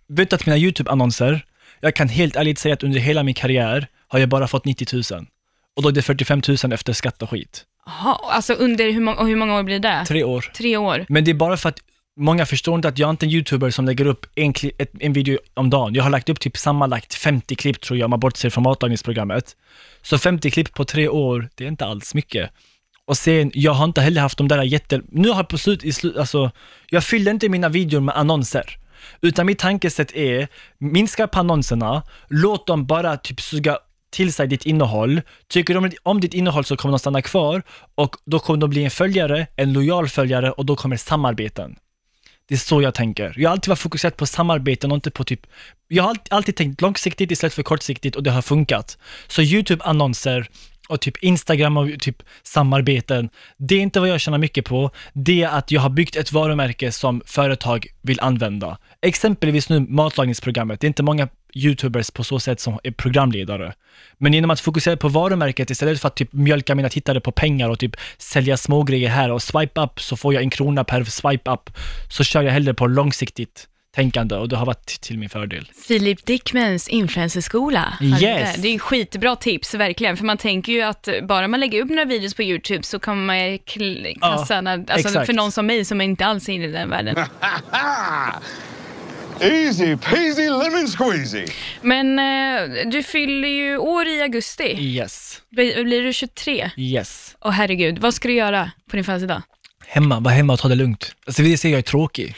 Vet 0.09 0.31
du 0.31 0.37
att 0.37 0.47
mina 0.47 0.59
YouTube-annonser, 0.59 1.41
jag 1.81 1.95
kan 1.95 2.09
helt 2.09 2.37
ärligt 2.37 2.59
säga 2.59 2.75
att 2.75 2.83
under 2.83 3.01
hela 3.01 3.23
min 3.23 3.35
karriär 3.35 3.87
har 4.09 4.19
jag 4.19 4.29
bara 4.29 4.49
fått 4.49 4.65
90 4.65 5.15
000. 5.15 5.27
Och 5.77 5.83
då 5.83 5.89
är 5.89 5.93
det 5.93 6.03
45 6.03 6.43
000 6.49 6.73
efter 6.73 6.93
skatt 6.93 7.23
och 7.23 7.31
skit. 7.31 7.65
Jaha, 7.87 8.19
alltså 8.23 8.53
under 8.53 8.93
hur, 8.93 9.01
många, 9.01 9.17
och 9.17 9.27
hur 9.27 9.37
många 9.37 9.59
år 9.59 9.63
blir 9.63 9.79
det? 9.79 10.05
Tre 10.09 10.25
år. 10.25 10.51
Tre 10.57 10.77
år. 10.77 11.07
Men 11.09 11.25
det 11.25 11.31
är 11.31 11.35
bara 11.35 11.57
för 11.57 11.69
att 11.69 11.79
många 12.17 12.47
förstår 12.47 12.75
inte 12.75 12.89
att 12.89 12.99
jag 12.99 13.07
är 13.07 13.11
inte 13.11 13.27
en 13.27 13.31
YouTuber 13.31 13.71
som 13.71 13.85
lägger 13.85 14.07
upp 14.07 14.27
en, 14.35 14.55
ett, 14.79 14.93
en 15.01 15.13
video 15.13 15.39
om 15.55 15.71
dagen. 15.71 15.95
Jag 15.95 16.03
har 16.03 16.11
lagt 16.11 16.29
upp 16.29 16.41
typ 16.41 16.57
sammanlagt 16.57 17.15
50 17.15 17.57
klipp 17.57 17.81
tror 17.81 17.99
jag, 17.99 18.07
om 18.07 18.11
man 18.11 18.21
bortser 18.21 18.51
från 18.51 18.65
matlagningsprogrammet. 18.65 19.57
Så 20.03 20.19
50 20.19 20.51
klipp 20.51 20.75
på 20.75 20.85
tre 20.85 21.09
år, 21.09 21.49
det 21.55 21.65
är 21.65 21.69
inte 21.69 21.87
alls 21.87 22.15
mycket. 22.15 22.51
Och 23.05 23.17
sen, 23.17 23.51
jag 23.55 23.73
har 23.73 23.85
inte 23.85 24.01
heller 24.01 24.21
haft 24.21 24.39
de 24.39 24.49
där 24.49 24.63
jätte... 24.63 25.01
Nu 25.09 25.29
har 25.29 25.37
jag 25.37 25.49
på 25.49 25.59
slut, 25.59 25.85
i 25.85 25.93
slut, 25.93 26.17
alltså, 26.17 26.51
jag 26.91 27.05
fyller 27.05 27.31
inte 27.31 27.49
mina 27.49 27.69
videor 27.69 28.01
med 28.01 28.17
annonser. 28.17 28.79
Utan 29.21 29.47
mitt 29.47 29.59
tankesätt 29.59 30.13
är, 30.17 30.49
minska 30.79 31.27
på 31.27 31.39
annonserna, 31.39 32.03
låt 32.29 32.67
dem 32.67 32.87
bara 32.87 33.17
typ 33.17 33.41
suga 33.41 33.79
till 34.11 34.33
sig 34.33 34.47
ditt 34.49 34.67
innehåll. 34.67 35.21
Tycker 35.49 35.75
de 35.75 35.91
om 36.03 36.21
ditt 36.21 36.35
innehåll 36.35 36.65
så 36.65 36.77
kommer 36.77 36.93
de 36.93 36.99
stanna 36.99 37.23
kvar 37.23 37.63
och 37.95 38.17
då 38.25 38.39
kommer 38.39 38.61
de 38.61 38.71
bli 38.71 38.85
en 38.85 38.91
följare, 38.91 39.47
en 39.57 39.73
lojal 39.73 40.09
följare 40.09 40.51
och 40.51 40.67
då 40.67 40.77
kommer 40.77 40.97
samarbeten. 40.97 41.77
Det 42.49 42.55
är 42.55 42.59
så 42.59 42.83
jag 42.83 42.95
tänker. 42.95 43.35
Jag 43.37 43.51
har 43.51 43.53
alltid 43.53 43.69
varit 43.69 43.79
fokuserad 43.79 44.17
på 44.17 44.27
samarbeten 44.27 44.91
och 44.91 44.95
inte 44.95 45.11
på 45.11 45.25
typ, 45.25 45.47
jag 45.89 46.03
har 46.03 46.11
alltid, 46.11 46.33
alltid 46.33 46.57
tänkt 46.57 46.81
långsiktigt 46.81 47.31
istället 47.31 47.55
för 47.55 47.63
kortsiktigt 47.63 48.17
och 48.17 48.23
det 48.23 48.31
har 48.31 48.43
funkat. 48.43 48.99
Så 49.27 49.43
YouTube-annonser 49.43 50.49
och 50.89 51.01
typ 51.01 51.17
Instagram 51.17 51.77
och 51.77 52.01
typ 52.01 52.23
samarbeten, 52.43 53.29
det 53.57 53.75
är 53.75 53.81
inte 53.81 54.01
vad 54.01 54.09
jag 54.09 54.21
tjänar 54.21 54.39
mycket 54.39 54.65
på. 54.65 54.91
Det 55.13 55.43
är 55.43 55.49
att 55.49 55.71
jag 55.71 55.81
har 55.81 55.91
byggt 55.91 56.17
ett 56.17 56.33
varumärke 56.33 56.93
som 56.93 57.23
företag 57.27 57.87
vill 58.03 58.21
använda. 58.21 58.79
Exempelvis 59.03 59.69
nu 59.69 59.81
matlagningsprogrammet, 59.81 60.81
det 60.81 60.85
är 60.85 60.89
inte 60.89 61.03
många 61.03 61.29
YouTubers 61.55 62.11
på 62.11 62.25
så 62.25 62.41
sätt 62.41 62.61
som 62.61 62.79
är 62.83 62.91
programledare. 62.91 63.73
Men 64.19 64.33
genom 64.33 64.51
att 64.51 64.61
fokusera 64.61 64.97
på 64.97 65.09
varumärket 65.09 65.71
istället 65.71 66.01
för 66.01 66.09
att 66.09 66.17
typ 66.17 66.33
mjölka 66.33 66.75
mina 66.75 66.89
tittare 66.89 67.21
på 67.21 67.33
pengar 67.33 67.69
och 67.69 67.79
typ 67.79 67.97
sälja 68.19 68.57
små 68.57 68.83
grejer 68.83 69.09
här 69.09 69.31
och 69.33 69.43
swipe 69.43 69.81
up 69.81 70.01
så 70.01 70.17
får 70.17 70.35
jag 70.35 70.43
en 70.43 70.51
krona 70.51 70.85
per 70.85 71.05
swipe 71.05 71.51
up, 71.51 71.71
så 72.09 72.25
kör 72.25 72.43
jag 72.43 72.53
hellre 72.53 72.75
på 72.75 72.87
långsiktigt 72.87 73.69
tänkande 73.99 74.35
och 74.37 74.49
det 74.49 74.57
har 74.57 74.67
varit 74.67 74.87
till 75.01 75.19
min 75.19 75.29
fördel. 75.29 75.69
Filip 75.89 76.27
Dickmans 76.27 76.89
influencerskola. 76.89 77.99
Yes. 78.01 78.57
Det 78.57 78.63
Det 78.63 78.69
är 78.75 78.79
skitbra 78.79 79.37
tips, 79.37 79.75
verkligen. 79.75 80.17
För 80.17 80.25
man 80.25 80.37
tänker 80.39 80.73
ju 80.73 80.83
att 80.83 81.09
bara 81.23 81.49
man 81.49 81.61
lägger 81.61 81.83
upp 81.83 81.89
några 81.89 82.05
videos 82.05 82.35
på 82.35 82.43
YouTube 82.43 82.83
så 82.83 82.99
kommer 82.99 83.27
man 83.27 83.39
ju 83.39 83.57
kl- 83.57 84.17
Ja, 84.21 84.61
när, 84.61 84.85
alltså 84.93 85.25
för 85.25 85.33
någon 85.33 85.53
som 85.53 85.67
mig 85.67 85.85
som 85.85 86.01
inte 86.01 86.27
alls 86.27 86.49
är 86.49 86.53
inne 86.53 86.65
i 86.65 86.73
den 86.73 86.91
världen. 86.91 87.17
Easy 89.41 89.97
peasy 89.97 90.49
lemon 90.51 90.87
squeezy. 90.89 91.45
Men 91.83 92.19
eh, 92.19 92.89
du 92.91 93.03
fyller 93.03 93.49
ju 93.49 93.77
år 93.79 94.07
i 94.07 94.23
augusti. 94.23 94.77
Yes, 94.79 95.43
Blir, 95.51 95.85
blir 95.85 96.03
du 96.03 96.13
23? 96.13 96.71
yes. 96.77 97.37
Åh 97.41 97.51
herregud, 97.51 97.99
vad 97.99 98.15
ska 98.15 98.29
du 98.29 98.35
göra 98.35 98.71
på 98.91 98.97
din 98.97 99.05
födelsedag? 99.05 99.43
Hemma, 99.87 100.21
var 100.21 100.31
hemma 100.31 100.53
och 100.53 100.59
ta 100.59 100.69
det 100.69 100.75
lugnt. 100.75 101.15
Alltså 101.27 101.43
vill 101.43 101.59
se 101.59 101.69
jag 101.71 101.79
är 101.79 101.83
tråkig. 101.83 102.35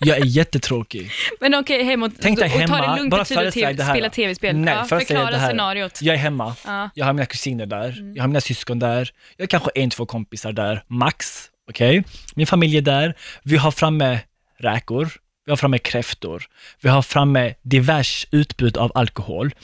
Jag 0.00 0.18
är 0.18 0.24
jättetråkig. 0.24 1.10
Men 1.40 1.54
okej, 1.54 1.84
hem 1.84 2.02
och, 2.02 2.12
Tänk 2.20 2.38
dig 2.38 2.46
och 2.46 2.52
ta 2.52 2.58
hemma, 2.58 2.90
det 2.90 2.96
lugnt 2.96 3.10
bara 3.10 3.24
föreställ 3.24 3.76
det 3.76 3.82
här. 3.82 3.94
spela 3.94 4.10
tv-spel. 4.10 4.56
Nej, 4.56 4.74
ja, 4.74 4.84
förklara 4.84 5.30
det 5.30 5.36
här. 5.36 5.48
scenariot. 5.48 6.02
Jag 6.02 6.14
är 6.14 6.18
hemma, 6.18 6.56
Ja. 6.64 6.70
Mm. 6.70 6.90
jag 6.94 7.06
har 7.06 7.12
mina 7.12 7.26
kusiner 7.26 7.66
där, 7.66 8.12
jag 8.14 8.22
har 8.22 8.28
mina 8.28 8.40
syskon 8.40 8.78
där, 8.78 9.10
jag 9.36 9.42
har 9.42 9.48
kanske 9.48 9.70
en, 9.74 9.90
två 9.90 10.06
kompisar 10.06 10.52
där, 10.52 10.84
max. 10.86 11.50
Okej? 11.70 12.04
Min 12.34 12.46
familj 12.46 12.76
är 12.76 12.82
där, 12.82 13.14
vi 13.42 13.56
har 13.56 13.70
framme 13.70 14.20
räkor, 14.58 15.08
vi 15.44 15.52
har 15.52 15.56
framme 15.56 15.78
kräftor, 15.78 16.42
vi 16.80 16.88
har 16.88 17.02
framme 17.02 17.54
divers 17.62 18.26
utbud 18.30 18.76
av 18.76 18.92
alkohol, 18.94 19.54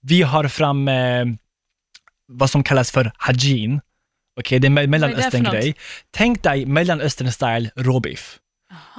vi 0.00 0.22
har 0.22 0.48
framme 0.48 1.26
vad 2.28 2.50
som 2.50 2.62
kallas 2.62 2.90
för 2.90 3.12
hajin. 3.16 3.80
Okej, 4.40 4.58
det 4.58 4.66
är 4.66 4.68
en 4.68 4.74
det 4.74 4.80
för 4.82 4.88
mellanöstern-grej. 4.88 5.74
Tänk 6.10 6.42
dig 6.42 6.66
mellanöstern-style 6.66 7.70
råbiff. 7.76 8.38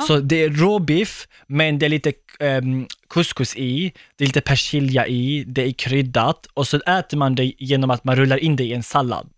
Så 0.07 0.19
det 0.19 0.43
är 0.43 0.49
råbiff, 0.49 1.27
men 1.47 1.79
det 1.79 1.85
är 1.85 1.89
lite 1.89 2.13
um, 2.39 2.87
couscous 3.09 3.55
i, 3.55 3.93
det 4.15 4.23
är 4.23 4.27
lite 4.27 4.41
persilja 4.41 5.07
i, 5.07 5.43
det 5.47 5.61
är 5.67 5.71
kryddat 5.71 6.47
och 6.53 6.67
så 6.67 6.77
äter 6.77 7.17
man 7.17 7.35
det 7.35 7.53
genom 7.57 7.89
att 7.89 8.03
man 8.03 8.15
rullar 8.15 8.37
in 8.37 8.55
det 8.55 8.63
i 8.63 8.73
en 8.73 8.83
sallad. 8.83 9.29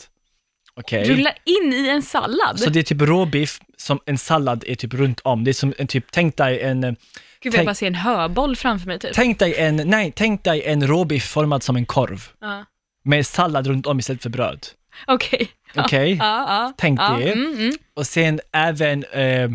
Okej? 0.75 1.09
Rulla 1.09 1.33
in 1.43 1.73
i 1.73 1.89
en 1.89 2.01
sallad? 2.01 2.59
Så 2.59 2.69
det 2.69 2.79
är 2.79 2.83
typ 2.83 3.01
råbiff 3.01 3.59
som 3.77 3.99
en 4.05 4.17
sallad 4.17 4.63
är 4.67 4.75
typ 4.75 4.93
runt 4.93 5.19
om. 5.19 5.43
Det 5.43 5.51
är 5.51 5.53
som 5.53 5.73
en 5.77 5.87
typ, 5.87 6.05
tänk 6.11 6.37
dig 6.37 6.61
en, 6.61 6.81
Gud, 6.81 6.95
jag 7.41 7.53
tänk- 7.53 7.65
bara 7.65 7.75
ser 7.75 7.87
en 7.87 7.95
höboll 7.95 8.55
framför 8.55 8.87
mig 8.87 8.99
typ. 8.99 9.11
tänk 9.13 9.39
dig 9.39 9.55
en, 9.55 9.75
nej, 9.75 10.13
tänk 10.15 10.43
dig 10.43 10.63
en 10.65 10.87
råbiff 10.87 11.23
formad 11.23 11.63
som 11.63 11.75
en 11.75 11.85
korv. 11.85 12.27
Ja. 12.41 12.65
Med 13.03 13.27
sallad 13.27 13.67
runt 13.67 13.87
om 13.87 13.99
istället 13.99 14.23
för 14.23 14.29
bröd. 14.29 14.67
Okej. 15.07 15.49
Ja. 15.73 15.83
Okej? 15.85 16.17
Ja, 16.19 16.45
ja. 16.47 16.73
Tänk 16.77 16.99
ja. 16.99 17.17
det. 17.17 17.31
Mm, 17.31 17.53
mm. 17.53 17.71
Och 17.93 18.07
sen 18.07 18.39
även 18.51 19.03
eh, 19.03 19.49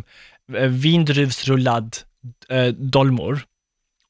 vindruvsrullad 0.68 1.97
eh, 2.49 2.66
dolmor. 2.66 3.40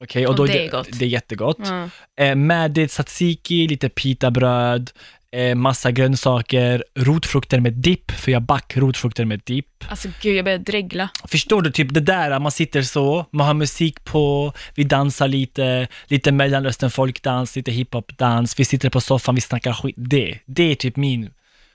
Okej, 0.01 0.27
och 0.27 0.31
Och 0.31 0.37
då 0.37 0.47
det 0.47 0.67
är 0.67 0.71
gott. 0.71 0.89
Det 0.93 1.05
är 1.05 1.09
jättegott. 1.09 1.59
Ja. 1.61 1.89
Eh, 2.25 2.35
med 2.37 2.71
det 2.71 2.89
tzatziki, 2.89 3.69
lite 3.69 3.89
pitabröd, 3.89 4.91
eh, 5.31 5.55
massa 5.55 5.91
grönsaker, 5.91 6.85
rotfrukter 6.95 7.61
med 7.61 7.73
dipp, 7.73 8.11
för 8.11 8.33
jag 8.33 8.43
back 8.43 8.77
rotfrukter 8.77 9.25
med 9.25 9.41
dipp. 9.45 9.85
Alltså 9.89 10.09
gud, 10.23 10.37
jag 10.37 10.45
börjar 10.45 10.59
dregla. 10.59 11.09
Förstår 11.25 11.63
du, 11.63 11.71
typ 11.71 11.95
det 11.95 12.01
där, 12.01 12.39
man 12.39 12.53
sitter 12.53 12.83
så, 12.83 13.27
man 13.31 13.47
har 13.47 13.55
musik 13.55 14.05
på, 14.05 14.53
vi 14.75 14.85
dansar 14.85 15.29
lite, 15.29 15.89
lite 16.07 16.33
mellanöstern 16.33 16.91
folkdans, 16.91 17.57
lite 17.57 17.73
hiphopdans, 17.73 18.61
vi 18.61 18.65
sitter 18.65 18.91
på 18.91 19.01
soffan, 19.01 19.35
vi 19.35 19.41
snackar 19.41 19.73
skit. 19.73 19.95
Det, 19.99 20.39
det 20.47 20.63
är 20.63 20.75
typ 20.75 20.97
min, 20.97 21.31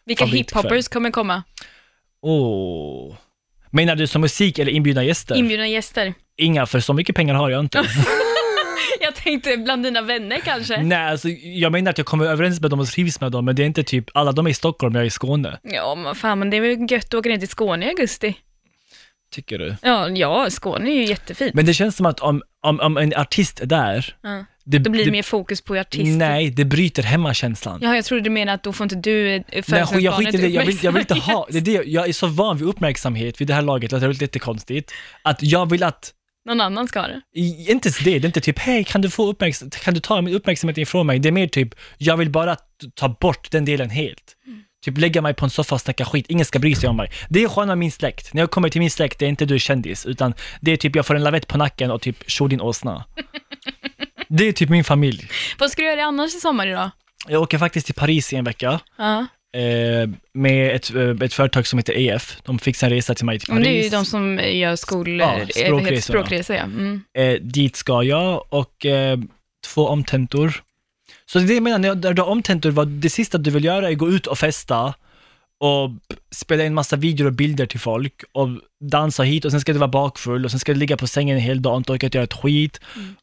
Vilka 0.05 0.25
hiphoppers 0.25 0.87
kommer 0.87 1.11
komma? 1.11 1.43
åh. 2.21 3.15
Menar 3.71 3.95
du 3.95 4.07
som 4.07 4.21
musik 4.21 4.59
eller 4.59 4.71
inbjudna 4.71 5.03
gäster? 5.03 5.35
Inbjudna 5.35 5.67
gäster. 5.67 6.13
Inga, 6.37 6.65
för 6.65 6.79
så 6.79 6.93
mycket 6.93 7.15
pengar 7.15 7.33
har 7.35 7.49
jag 7.49 7.59
inte. 7.59 7.83
Jag 9.01 9.15
tänkte 9.15 9.57
bland 9.57 9.83
dina 9.83 10.01
vänner 10.01 10.39
kanske. 10.45 10.81
Nej, 10.81 11.11
alltså 11.11 11.29
jag 11.43 11.71
menar 11.71 11.91
att 11.91 11.97
jag 11.97 12.07
kommer 12.07 12.25
överens 12.25 12.61
med 12.61 12.71
dem 12.71 12.79
och 12.79 12.87
trivs 12.87 13.21
med 13.21 13.31
dem, 13.31 13.45
men 13.45 13.55
det 13.55 13.63
är 13.63 13.65
inte 13.65 13.83
typ, 13.83 14.05
alla 14.13 14.31
de 14.31 14.45
är 14.45 14.49
i 14.51 14.53
Stockholm, 14.53 14.95
jag 14.95 15.01
är 15.01 15.05
i 15.05 15.09
Skåne. 15.09 15.59
Ja, 15.63 15.95
men 15.95 16.15
fan, 16.15 16.39
men 16.39 16.49
det 16.49 16.57
är 16.57 16.61
väl 16.61 16.91
gött 16.91 17.05
att 17.05 17.13
åka 17.13 17.29
ner 17.29 17.37
till 17.37 17.47
Skåne 17.47 17.85
i 17.85 17.89
augusti. 17.89 18.35
tycker 19.31 19.59
du? 19.59 19.75
Ja, 19.81 20.09
ja, 20.09 20.49
Skåne 20.49 20.89
är 20.89 20.93
ju 20.95 21.05
jättefint. 21.05 21.53
Men 21.53 21.65
det 21.65 21.73
känns 21.73 21.95
som 21.95 22.05
att 22.05 22.19
om, 22.19 22.41
om, 22.61 22.79
om 22.79 22.97
en 22.97 23.13
artist 23.15 23.59
är 23.59 23.65
där, 23.65 24.15
Ja. 24.21 24.45
Det, 24.71 24.79
Då 24.79 24.91
blir 24.91 25.05
det 25.05 25.11
mer 25.11 25.23
fokus 25.23 25.61
på 25.61 25.75
artisten. 25.75 26.17
Nej, 26.17 26.49
det 26.49 26.65
bryter 26.65 27.03
hemmakänslan. 27.03 27.79
Ja, 27.81 27.95
jag 27.95 28.05
trodde 28.05 28.23
du 28.23 28.29
menade 28.29 28.55
att 28.55 28.63
då 28.63 28.73
får 28.73 28.85
inte 28.85 28.95
du 28.95 29.35
eh, 29.35 29.41
födelsedagsbarnet 29.41 30.03
jag 30.03 30.17
skiter 30.17 30.37
det. 30.37 30.47
Jag 30.47 30.65
vill, 30.65 30.77
jag 30.81 30.91
vill 30.91 30.99
inte 30.99 31.13
ha, 31.13 31.47
det 31.49 31.57
är 31.57 31.61
det, 31.61 31.71
jag 31.71 32.09
är 32.09 32.13
så 32.13 32.27
van 32.27 32.57
vid 32.57 32.67
uppmärksamhet 32.67 33.41
vid 33.41 33.47
det 33.47 33.53
här 33.53 33.61
laget 33.61 33.93
att 33.93 34.01
det 34.01 34.07
är 34.07 34.13
lite 34.13 34.39
konstigt. 34.39 34.91
Att 35.21 35.43
jag 35.43 35.69
vill 35.69 35.83
att, 35.83 36.13
Någon 36.45 36.61
annan 36.61 36.87
ska 36.87 36.99
ha 36.99 37.07
det. 37.07 37.21
inte 37.39 37.87
ens 37.87 37.99
det, 37.99 38.19
det 38.19 38.25
är 38.25 38.25
inte 38.25 38.41
typ 38.41 38.59
hej 38.59 38.83
kan 38.83 39.01
du 39.01 39.09
få 39.09 39.29
uppmärksamhet, 39.29 39.79
kan 39.83 39.93
du 39.93 39.99
ta 39.99 40.21
min 40.21 40.33
uppmärksamhet 40.33 40.77
ifrån 40.77 41.07
mig? 41.07 41.19
Det 41.19 41.29
är 41.29 41.31
mer 41.33 41.47
typ, 41.47 41.75
jag 41.97 42.17
vill 42.17 42.29
bara 42.29 42.55
ta 42.95 43.09
bort 43.09 43.51
den 43.51 43.65
delen 43.65 43.89
helt. 43.89 44.35
Typ 44.85 44.97
lägga 44.97 45.21
mig 45.21 45.33
på 45.33 45.45
en 45.45 45.49
soffa 45.49 45.75
och 45.75 45.81
snacka 45.81 46.05
skit, 46.05 46.25
ingen 46.29 46.45
ska 46.45 46.59
bry 46.59 46.75
sig 46.75 46.89
om 46.89 46.95
mig. 46.97 47.11
Det 47.29 47.43
är 47.43 47.47
skönt 47.47 47.67
med 47.67 47.77
min 47.77 47.91
släkt. 47.91 48.33
När 48.33 48.41
jag 48.41 48.51
kommer 48.51 48.69
till 48.69 48.81
min 48.81 48.91
släkt, 48.91 49.19
det 49.19 49.25
är 49.25 49.29
inte 49.29 49.45
du 49.45 49.59
kändis, 49.59 50.05
utan 50.05 50.33
det 50.61 50.71
är 50.71 50.77
typ 50.77 50.95
jag 50.95 51.05
får 51.05 51.15
en 51.15 51.23
lavett 51.23 51.47
på 51.47 51.57
nacken 51.57 51.91
och 51.91 52.01
typ 52.01 52.29
tjo 52.29 52.47
din 52.47 52.61
åsna. 52.61 53.05
Det 54.29 54.47
är 54.47 54.51
typ 54.51 54.69
min 54.69 54.83
familj. 54.83 55.27
Vad 55.59 55.71
ska 55.71 55.81
du 55.81 55.87
göra 55.87 56.03
annars 56.03 56.35
i 56.35 56.39
sommar 56.39 56.67
idag? 56.67 56.89
Jag 57.27 57.41
åker 57.41 57.57
faktiskt 57.57 57.85
till 57.85 57.95
Paris 57.95 58.33
i 58.33 58.35
en 58.35 58.43
vecka. 58.45 58.79
Ja. 58.97 59.19
eh, 59.59 60.09
med 60.33 60.75
ett, 60.75 60.95
eh, 60.95 61.09
ett 61.21 61.33
företag 61.33 61.67
som 61.67 61.79
heter 61.79 61.93
EF. 61.97 62.37
De 62.43 62.59
fixar 62.59 62.87
en 62.87 62.93
resa 62.93 63.15
till 63.15 63.25
mig 63.25 63.39
till 63.39 63.53
Men 63.53 63.63
Paris. 63.63 63.73
det 63.73 63.79
är 63.79 63.83
ju 63.83 63.89
de 63.89 64.05
som 64.05 64.39
gör 64.39 64.75
skol... 64.75 65.19
Ja, 65.19 65.37
eh, 65.39 65.47
språkresorna. 65.47 66.01
språkresor, 66.01 66.55
ja. 66.55 66.63
Mm. 66.63 67.01
Eh, 67.17 67.33
dit 67.33 67.75
ska 67.75 68.03
jag 68.03 68.45
och 68.49 68.85
eh, 68.85 69.19
två 69.73 69.87
omtentor. 69.87 70.63
Så 71.25 71.39
det 71.39 71.45
är 71.45 71.47
det 71.47 71.53
jag 71.53 71.63
menar, 71.63 71.95
när 71.95 72.13
du 72.13 72.21
har 72.21 72.29
omtentor, 72.29 72.71
vad 72.71 72.87
det 72.87 73.09
sista 73.09 73.37
du 73.37 73.51
vill 73.51 73.65
göra 73.65 73.89
är 73.89 73.93
gå 73.93 74.09
ut 74.09 74.27
och 74.27 74.37
festa 74.37 74.93
och 75.59 75.91
spela 76.31 76.65
in 76.65 76.73
massa 76.73 76.95
videor 76.95 77.27
och 77.27 77.33
bilder 77.33 77.65
till 77.65 77.79
folk 77.79 78.23
och 78.31 78.49
dansa 78.81 79.23
hit 79.23 79.45
och 79.45 79.51
sen 79.51 79.61
ska 79.61 79.73
du 79.73 79.79
vara 79.79 79.87
bakfull 79.87 80.45
och 80.45 80.51
sen 80.51 80.59
ska 80.59 80.73
du 80.73 80.79
ligga 80.79 80.97
på 80.97 81.07
sängen 81.07 81.37
en 81.37 81.43
hel 81.43 81.61
dag 81.61 81.73
och 81.73 81.77
inte 81.77 81.91
orka 81.91 82.09
göra 82.13 82.23
ett 82.23 82.33
skit 82.33 82.79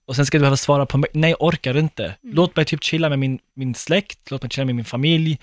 och 0.06 0.16
sen 0.16 0.26
ska 0.26 0.38
du 0.38 0.40
behöva 0.40 0.56
svara 0.56 0.86
på. 0.86 1.04
Nej, 1.12 1.34
orkar 1.38 1.76
inte. 1.76 2.16
Låt 2.22 2.56
mig 2.56 2.64
typ 2.64 2.84
chilla 2.84 3.08
med 3.08 3.18
min, 3.18 3.38
min 3.54 3.74
släkt, 3.74 4.30
låt 4.30 4.42
mig 4.42 4.50
chilla 4.50 4.64
med 4.64 4.74
min 4.74 4.84
familj 4.84 5.38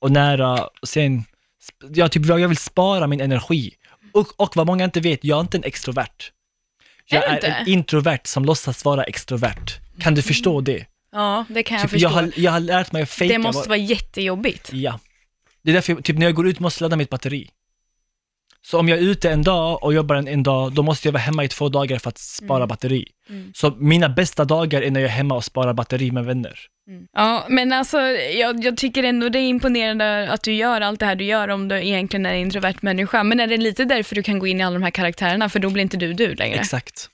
och 0.00 0.10
nära 0.10 0.64
och 0.82 0.88
sen, 0.88 1.24
jag, 1.94 2.12
typ, 2.12 2.26
jag 2.26 2.48
vill 2.48 2.56
spara 2.56 3.06
min 3.06 3.20
energi. 3.20 3.74
Och, 4.12 4.40
och 4.40 4.56
vad 4.56 4.66
många 4.66 4.84
inte 4.84 5.00
vet, 5.00 5.24
jag 5.24 5.36
är 5.36 5.40
inte 5.40 5.56
en 5.56 5.64
extrovert. 5.64 6.32
Jag 7.10 7.24
Är 7.24 7.44
är 7.44 7.60
en 7.60 7.68
introvert 7.68 8.20
som 8.24 8.44
låtsas 8.44 8.84
vara 8.84 9.04
extrovert. 9.04 9.78
Kan 10.00 10.14
du 10.14 10.22
förstå 10.22 10.60
det? 10.60 10.86
Ja, 11.12 11.44
det 11.48 11.62
kan 11.62 11.74
jag 11.74 11.82
Typ, 11.82 11.90
förstå. 11.90 12.04
jag, 12.04 12.10
har, 12.10 12.32
jag 12.36 12.52
har 12.52 12.60
lärt 12.60 12.92
mig 12.92 13.02
att 13.02 13.10
fejka. 13.10 13.32
det 13.32 13.38
måste 13.38 13.68
vara 13.68 13.78
jättejobbigt. 13.78 14.70
Ja. 14.72 14.98
Det 15.68 15.72
är 15.72 15.74
därför, 15.74 15.92
jag- 15.92 16.04
typ 16.04 16.18
när 16.18 16.26
jag 16.26 16.34
går 16.34 16.48
ut 16.48 16.60
måste 16.60 16.84
jag 16.84 16.86
ladda 16.86 16.96
mitt 16.96 17.10
batteri. 17.10 17.50
Så 18.62 18.78
om 18.78 18.88
jag 18.88 18.98
är 18.98 19.02
ute 19.02 19.30
en 19.30 19.42
dag 19.42 19.82
och 19.84 19.94
jobbar 19.94 20.14
en, 20.16 20.28
en 20.28 20.42
dag, 20.42 20.72
då 20.72 20.82
måste 20.82 21.08
jag 21.08 21.12
vara 21.12 21.20
hemma 21.22 21.44
i 21.44 21.48
två 21.48 21.68
dagar 21.68 21.98
för 21.98 22.08
att 22.08 22.18
spara 22.18 22.56
Mm. 22.58 22.68
batteri. 22.68 23.04
Så 23.54 23.70
mina 23.70 24.08
bästa 24.08 24.44
dagar 24.44 24.82
är 24.82 24.90
när 24.90 25.00
jag 25.00 25.08
är 25.08 25.12
hemma 25.12 25.34
och 25.34 25.44
sparar 25.44 25.72
batteri 25.74 26.10
med 26.10 26.24
vänner. 26.24 26.58
Ja, 27.12 27.46
men 27.48 27.72
alltså 27.72 28.00
jag, 28.00 28.64
jag 28.64 28.76
tycker 28.76 29.02
ändå 29.02 29.28
det 29.28 29.38
är 29.38 29.48
imponerande 29.48 30.30
att 30.32 30.42
du 30.42 30.52
gör 30.54 30.80
allt 30.80 31.00
det 31.00 31.06
här 31.06 31.14
du 31.16 31.24
gör 31.24 31.48
om 31.48 31.68
du 31.68 31.76
egentligen 31.86 32.26
är 32.26 32.30
en 32.34 32.40
introvert 32.40 32.74
människa. 32.80 33.22
Men 33.24 33.40
är 33.40 33.46
det 33.46 33.56
lite 33.56 33.84
därför 33.84 34.14
du 34.14 34.22
kan 34.22 34.38
gå 34.38 34.46
in 34.46 34.60
i 34.60 34.62
alla 34.62 34.74
de 34.74 34.82
här 34.82 34.90
karaktärerna, 34.90 35.48
för 35.48 35.58
då 35.58 35.70
blir 35.70 35.82
inte 35.82 35.96
du 35.96 36.12
du 36.12 36.34
längre? 36.34 36.58
Exakt. 36.58 37.08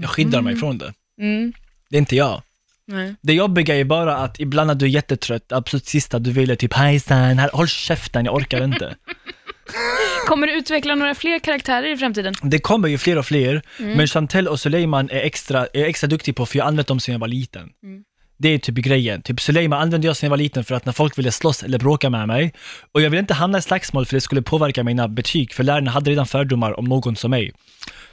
Jag 0.00 0.10
skyddar 0.10 0.42
mig 0.42 0.56
från 0.56 0.78
det. 0.78 0.92
Mm. 1.20 1.52
Det 1.90 1.96
är 1.96 2.00
inte 2.00 2.16
jag. 2.16 2.42
Nej. 2.86 3.14
Det 3.20 3.32
jobbiga 3.32 3.76
är 3.76 3.84
bara 3.84 4.16
att 4.16 4.40
ibland 4.40 4.66
när 4.66 4.74
du 4.74 4.86
är 4.86 4.90
jättetrött, 4.90 5.52
absolut 5.52 5.86
sista 5.86 6.18
du 6.18 6.30
vill 6.32 6.50
är 6.50 6.56
typ 6.56 6.72
hejsan, 6.74 7.38
här, 7.38 7.50
håll 7.52 7.68
käften, 7.68 8.24
jag 8.24 8.34
orkar 8.34 8.64
inte. 8.64 8.96
Kommer 10.26 10.46
du 10.46 10.52
utveckla 10.52 10.94
några 10.94 11.14
fler 11.14 11.38
karaktärer 11.38 11.92
i 11.92 11.96
framtiden? 11.96 12.34
Det 12.42 12.58
kommer 12.58 12.88
ju 12.88 12.98
fler 12.98 13.18
och 13.18 13.26
fler, 13.26 13.62
Mm. 13.78 13.96
men 13.96 14.06
Chantel 14.06 14.48
och 14.48 14.60
Suleiman 14.60 15.10
är 15.10 15.20
extra, 15.20 15.66
är 15.72 15.84
extra 15.84 16.06
duktig 16.06 16.36
på, 16.36 16.46
för 16.46 16.58
jag 16.58 16.66
använt 16.66 16.88
dem 16.88 17.00
sedan 17.00 17.12
jag 17.12 17.18
var 17.20 17.28
liten. 17.28 17.68
Mm. 17.82 18.02
Det 18.38 18.48
är 18.48 18.58
typ 18.58 18.74
grejen. 18.74 19.22
Typ 19.22 19.40
Suleiman 19.40 19.80
använde 19.82 20.06
jag 20.06 20.16
sedan 20.16 20.26
jag 20.26 20.30
var 20.30 20.36
liten 20.36 20.64
för 20.64 20.74
att 20.74 20.84
när 20.84 20.92
folk 20.92 21.18
ville 21.18 21.32
slåss 21.32 21.62
eller 21.62 21.78
bråka 21.78 22.10
med 22.10 22.26
mig, 22.28 22.52
och 22.92 23.00
jag 23.00 23.10
ville 23.10 23.20
inte 23.20 23.34
hamna 23.34 23.58
i 23.58 23.62
slagsmål 23.62 24.06
för 24.06 24.14
det 24.16 24.20
skulle 24.20 24.42
påverka 24.42 24.82
mina 24.84 25.08
betyg, 25.08 25.54
för 25.54 25.64
lärarna 25.64 25.90
hade 25.90 26.10
redan 26.10 26.26
fördomar 26.26 26.78
om 26.78 26.84
någon 26.84 27.16
som 27.16 27.30
mig. 27.30 27.52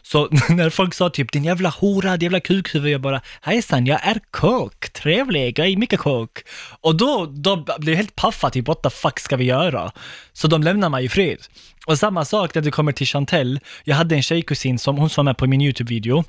Så 0.03 0.29
när 0.49 0.69
folk 0.69 0.93
sa 0.93 1.09
typ 1.09 1.31
din 1.31 1.43
jävla 1.43 1.69
hora, 1.69 2.17
din 2.17 2.25
jävla 2.25 2.39
kukhuvud, 2.39 2.91
jag 2.91 3.01
bara 3.01 3.21
hejsan, 3.41 3.85
jag 3.85 4.07
är 4.07 4.19
kock, 4.31 4.89
trevlig, 4.89 5.59
jag 5.59 5.67
är 5.67 5.77
mycket 5.77 5.99
kock. 5.99 6.39
Och 6.81 6.95
då, 6.95 7.25
då 7.25 7.55
blev 7.55 7.89
jag 7.89 7.95
helt 7.95 8.15
paffa, 8.15 8.49
typ 8.49 8.67
what 8.67 8.83
the 8.83 8.89
fuck 8.89 9.19
ska 9.19 9.37
vi 9.37 9.45
göra? 9.45 9.91
Så 10.33 10.47
de 10.47 10.63
lämnar 10.63 10.89
mig 10.89 11.05
i 11.05 11.09
fred. 11.09 11.37
Och 11.85 11.99
samma 11.99 12.25
sak 12.25 12.55
när 12.55 12.61
det 12.61 12.71
kommer 12.71 12.91
till 12.91 13.07
Chantel, 13.07 13.59
jag 13.83 13.95
hade 13.95 14.15
en 14.15 14.23
tjejkusin 14.23 14.79
som, 14.79 14.97
hon 14.97 15.09
som 15.09 15.25
var 15.25 15.29
med 15.29 15.37
på 15.37 15.47
min 15.47 15.61
YouTube-video, 15.61 16.23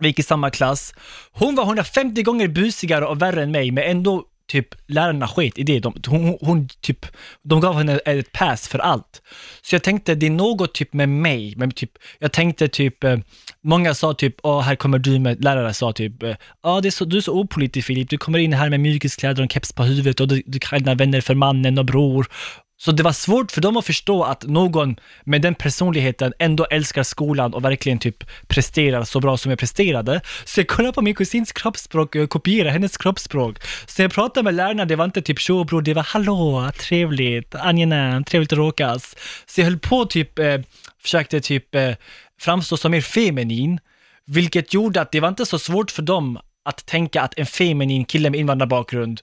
vi 0.00 0.08
gick 0.08 0.18
i 0.18 0.22
samma 0.22 0.50
klass. 0.50 0.94
Hon 1.32 1.54
var 1.54 1.64
150 1.64 2.22
gånger 2.22 2.48
busigare 2.48 3.06
och 3.06 3.22
värre 3.22 3.42
än 3.42 3.50
mig, 3.50 3.70
men 3.70 3.84
ändå 3.84 4.24
typ 4.46 4.68
lärarna 4.86 5.28
sket 5.28 5.58
i 5.58 5.62
det. 5.62 5.80
De, 5.80 5.94
hon, 6.06 6.38
hon, 6.40 6.68
typ, 6.80 7.06
de 7.42 7.60
gav 7.60 7.74
henne 7.74 7.98
ett 7.98 8.32
pass 8.32 8.68
för 8.68 8.78
allt. 8.78 9.22
Så 9.62 9.74
jag 9.74 9.82
tänkte, 9.82 10.14
det 10.14 10.26
är 10.26 10.30
något 10.30 10.74
typ 10.74 10.92
med 10.92 11.08
mig, 11.08 11.54
men 11.56 11.70
typ, 11.70 11.90
jag 12.18 12.32
tänkte 12.32 12.68
typ, 12.68 13.04
eh, 13.04 13.16
många 13.64 13.94
sa 13.94 14.14
typ, 14.14 14.36
åh 14.42 14.60
här 14.60 14.76
kommer 14.76 14.98
du 14.98 15.18
med, 15.18 15.44
lärare 15.44 15.74
sa 15.74 15.92
typ, 15.92 16.22
eh, 16.22 16.36
ja 16.62 16.80
det 16.80 16.88
är 16.88 16.90
så, 16.90 17.04
du 17.04 17.16
är 17.16 17.20
så 17.20 17.40
opolitisk 17.40 17.86
Filip, 17.86 18.10
du 18.10 18.18
kommer 18.18 18.38
in 18.38 18.52
här 18.52 18.70
med 18.70 18.80
mjukiskläder 18.80 19.42
och 19.42 19.42
en 19.42 19.48
keps 19.48 19.72
på 19.72 19.82
huvudet 19.82 20.20
och 20.20 20.28
du, 20.28 20.42
du 20.46 20.58
kallar 20.58 20.78
dina 20.78 20.94
vänner 20.94 21.20
för 21.20 21.34
mannen 21.34 21.78
och 21.78 21.84
bror. 21.84 22.26
Så 22.84 22.92
det 22.92 23.02
var 23.02 23.12
svårt 23.12 23.52
för 23.52 23.60
dem 23.60 23.76
att 23.76 23.86
förstå 23.86 24.22
att 24.22 24.42
någon 24.42 24.96
med 25.24 25.42
den 25.42 25.54
personligheten 25.54 26.32
ändå 26.38 26.64
älskar 26.64 27.02
skolan 27.02 27.54
och 27.54 27.64
verkligen 27.64 27.98
typ 27.98 28.24
presterar 28.46 29.04
så 29.04 29.20
bra 29.20 29.36
som 29.36 29.50
jag 29.50 29.58
presterade. 29.58 30.20
Så 30.44 30.60
jag 30.60 30.68
kollade 30.68 30.92
på 30.92 31.02
min 31.02 31.14
kusins 31.14 31.52
kroppsspråk 31.52 32.14
eh, 32.14 32.22
och 32.22 32.30
kopierade 32.30 32.70
hennes 32.70 32.96
kroppsspråk. 32.96 33.58
Så 33.86 34.02
jag 34.02 34.12
pratade 34.12 34.44
med 34.44 34.54
lärarna, 34.54 34.84
det 34.84 34.96
var 34.96 35.04
inte 35.04 35.22
typ 35.22 35.38
tjo 35.38 35.64
bror, 35.64 35.82
det 35.82 35.94
var 35.94 36.02
hallå, 36.02 36.70
trevligt, 36.78 37.54
angenämt, 37.54 38.26
trevligt 38.26 38.52
att 38.52 38.58
råkas. 38.58 39.16
Så 39.46 39.60
jag 39.60 39.64
höll 39.64 39.78
på 39.78 40.04
typ, 40.04 40.38
eh, 40.38 40.60
försökte 41.02 41.40
typ 41.40 41.74
eh, 41.74 41.94
framstå 42.40 42.76
som 42.76 42.90
mer 42.90 43.00
feminin, 43.00 43.78
vilket 44.26 44.74
gjorde 44.74 45.00
att 45.00 45.12
det 45.12 45.20
var 45.20 45.28
inte 45.28 45.46
så 45.46 45.58
svårt 45.58 45.90
för 45.90 46.02
dem 46.02 46.38
att 46.64 46.86
tänka 46.86 47.22
att 47.22 47.38
en 47.38 47.46
feminin 47.46 48.04
kille 48.04 48.30
med 48.30 48.40
invandrarbakgrund 48.40 49.20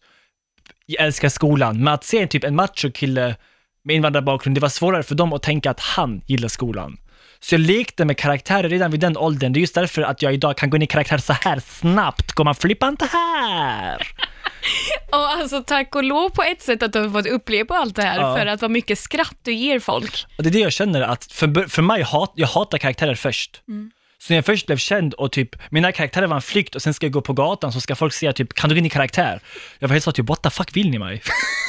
jag 0.90 1.06
älskar 1.06 1.30
skolan, 1.30 1.84
men 1.84 1.94
att 1.94 2.04
se 2.04 2.28
typ 2.28 2.44
en 2.44 2.56
macho-kille 2.56 3.36
med 3.84 3.96
invandrarbakgrund, 3.96 4.58
det 4.58 4.62
var 4.62 4.70
svårare 4.70 5.04
för 5.04 5.16
dem 5.16 5.34
att 5.34 5.44
tänka 5.44 5.72
att 5.72 5.80
han 5.80 6.22
gillar 6.26 6.48
skolan. 6.48 6.98
Så 7.40 7.56
jag 7.56 7.62
lekte 7.62 8.06
med 8.06 8.18
karaktärer 8.18 8.70
redan 8.70 8.92
vid 8.92 9.00
den 9.00 9.18
åldern. 9.18 9.54
Det 9.54 9.60
är 9.60 9.62
just 9.62 9.76
därför 9.76 10.02
att 10.02 10.22
jag 10.22 10.34
idag 10.34 10.58
kan 10.58 10.70
gå 10.70 10.78
in 10.78 10.82
i 10.82 10.88
karaktär 10.88 11.18
så 11.18 11.34
här 11.34 11.60
snabbt. 11.60 12.32
Går 12.32 12.44
man 12.44 12.56
flippa 12.56 12.88
inte 12.88 13.06
här? 13.06 14.08
Och 15.12 15.18
alltså 15.30 15.64
tack 15.64 15.96
och 15.96 16.04
lov 16.04 16.30
på 16.30 16.44
ett 16.44 16.62
sätt 16.62 16.84
att 16.84 16.94
du 16.94 17.00
har 17.00 17.10
fått 17.10 17.28
uppleva 17.28 17.76
allt 17.76 17.96
det 17.96 18.02
här, 18.04 18.20
Ja. 18.20 18.36
för 18.36 18.46
att 18.46 18.62
vad 18.62 18.72
mycket 18.72 19.00
skratt 19.00 19.38
du 19.44 19.54
ger 19.54 19.80
folk. 19.80 20.26
Och 20.38 20.44
det 20.44 20.50
är 20.50 20.52
det 20.54 20.60
jag 20.60 20.74
känner 20.74 21.02
att 21.02 21.24
för, 21.32 21.68
för 21.70 21.82
mig, 21.82 22.02
hat, 22.02 22.34
jag 22.36 22.48
hatar 22.48 22.78
karaktärer 22.78 23.16
först. 23.16 23.62
Så 24.22 24.34
när 24.34 24.36
jag 24.38 24.46
först 24.46 24.66
blev 24.66 24.78
känd 24.78 25.14
och 25.14 25.32
typ, 25.32 25.56
mina 25.72 25.92
karaktärer 25.92 26.28
var 26.28 26.36
en 26.36 26.42
flykt 26.42 26.76
och 26.76 26.82
sen 26.82 26.94
ska 26.94 27.06
jag 27.06 27.14
gå 27.14 27.22
på 27.22 27.34
gatan 27.34 27.74
så 27.74 27.82
ska 27.82 27.96
folk 27.96 28.14
säga 28.14 28.34
typ, 28.34 28.54
kan 28.54 28.70
du 28.70 28.76
gå 28.76 28.80
in 28.80 28.86
i 28.86 28.90
karaktär? 28.90 29.42
Jag 29.80 29.88
var 29.88 29.94
helt 29.94 30.04
så 30.04 30.12
typ, 30.12 30.30
what 30.30 30.42
the 30.44 30.50
fuck 30.50 30.76
vill 30.78 30.90
ni 30.90 31.00
mig? 31.00 31.22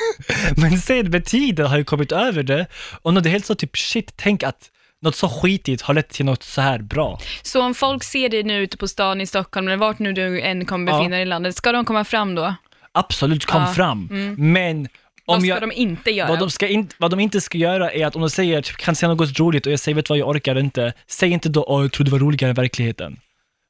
Men 0.57 0.79
sen 0.79 1.11
med 1.11 1.25
tiden 1.25 1.67
har 1.67 1.77
jag 1.77 1.87
kommit 1.87 2.13
över 2.13 2.43
det 2.43 2.67
och 3.03 3.15
nu 3.15 3.21
är 3.21 3.25
det 3.25 3.31
helt 3.31 3.47
så 3.47 3.55
typ, 3.55 3.77
shit, 3.79 4.13
tänk 4.17 4.43
att 4.43 4.71
något 5.03 5.17
så 5.17 5.29
skitigt 5.29 5.83
har 5.83 5.95
lett 5.95 6.09
till 6.09 6.25
något 6.27 6.43
så 6.43 6.61
här 6.61 6.79
bra. 6.79 7.21
Så 7.43 7.63
om 7.63 7.75
folk 7.75 8.05
ser 8.05 8.29
dig 8.29 8.43
nu 8.43 8.63
ute 8.63 8.77
på 8.77 8.89
stan 8.89 9.21
i 9.21 9.27
Stockholm, 9.27 9.69
eller 9.69 9.77
vart 9.77 9.99
nu 9.99 10.13
du 10.13 10.41
än 10.41 10.67
kommer 10.67 10.93
Ja. 10.93 10.99
befinna 10.99 11.17
dig 11.17 11.23
i 11.23 11.27
landet, 11.27 11.57
ska 11.57 11.73
de 11.73 11.85
komma 11.85 12.05
fram 12.05 12.35
då? 12.35 12.55
Absolut, 12.93 13.45
kom 13.47 13.63
Ja, 13.63 13.73
fram. 13.75 14.09
Men 14.39 14.89
Vad 15.35 15.41
ska 15.41 15.49
jag, 15.49 15.61
de 15.61 15.73
inte 15.73 16.11
göra? 16.11 16.29
vad, 16.29 16.39
de 16.39 16.51
ska 16.51 16.69
in, 16.69 16.89
vad 16.99 17.11
de 17.11 17.21
inte 17.21 17.41
ska 17.41 17.59
göra 17.59 17.93
är 17.93 18.07
att 18.07 18.17
om 18.17 18.21
de 18.21 18.31
säger, 18.31 18.63
typ, 18.63 18.77
kan 18.77 18.95
säga 18.95 19.09
något 19.09 19.39
roligt 19.39 19.67
och 19.67 19.73
jag 19.73 19.81
säger, 19.81 19.97
vet 19.97 20.09
vad, 20.09 20.19
jag 20.19 20.29
orkar 20.29 20.59
inte. 20.59 20.93
Säg 21.07 21.31
inte 21.31 21.49
då, 21.49 21.65
åh, 21.65 21.83
jag 21.83 21.93
trodde 21.93 22.11
det 22.11 22.13
var 22.13 22.19
roligare 22.19 22.51
än 22.51 22.55
verkligheten. 22.55 23.21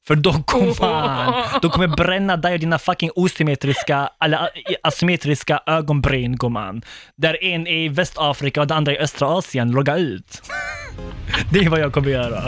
För 0.07 0.15
då 0.15 0.33
kommer 0.47 1.61
då 1.61 1.71
kommer 1.71 1.87
jag 1.87 1.97
bränna 1.97 2.37
dig 2.37 2.55
och 2.55 2.61
dina 2.61 2.79
fucking 2.79 3.11
osymmetriska, 3.15 4.11
eller 4.25 4.49
asymmetriska 4.83 5.61
ögonbryn 5.67 6.37
gumman. 6.37 6.83
Där 7.17 7.45
en 7.45 7.67
är 7.67 7.85
i 7.85 7.89
Västafrika 7.89 8.61
och 8.61 8.67
den 8.67 8.77
andra 8.77 8.93
i 8.93 8.99
östra 8.99 9.29
Asien, 9.29 9.71
logga 9.71 9.97
ut. 9.97 10.43
Det 11.53 11.59
är 11.59 11.69
vad 11.69 11.81
jag 11.81 11.93
kommer 11.93 12.11
göra. 12.11 12.43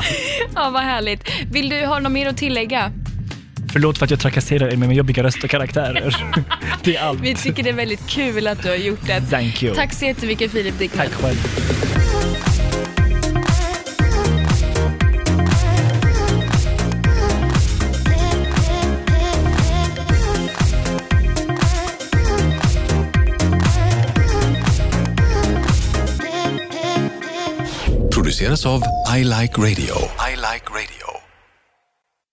Ja, 0.55 0.71
vad 0.71 0.83
härligt. 0.83 1.25
Vill 1.53 1.69
du 1.69 1.87
ha 1.87 1.99
något 1.99 2.13
mer 2.13 2.27
att 2.29 2.37
tillägga? 2.37 2.93
Förlåt 3.73 3.99
för 3.99 4.05
att 4.05 4.11
jag 4.11 4.21
trakasserar 4.21 4.69
er 4.73 4.77
med 4.77 4.89
min 4.89 4.99
jobbiga 4.99 5.23
röst 5.23 5.45
och 5.45 5.51
karaktärer. 5.51 6.17
Det 6.85 6.97
är 6.97 7.03
allt. 7.03 7.21
Vi 7.21 7.35
tycker 7.35 7.63
det 7.63 7.71
är 7.71 7.75
väldigt 7.75 8.09
kul 8.09 8.47
att 8.47 8.63
du 8.63 8.69
har 8.69 8.77
gjort 8.77 9.07
det. 9.07 9.21
Thank 9.21 9.63
you. 9.63 9.75
Tack 9.75 9.93
så 9.93 10.05
jättemycket 10.05 10.53
Filip 10.53 10.79
Dickman. 10.79 11.07
Tack 11.07 11.15
själv. 11.15 11.37
produceras 28.33 28.67
av 28.67 28.83
I 29.17 29.25
like 29.25 29.59
radio. 29.59 29.95
I 30.31 30.37
like 30.37 30.67
radio. 30.71 31.02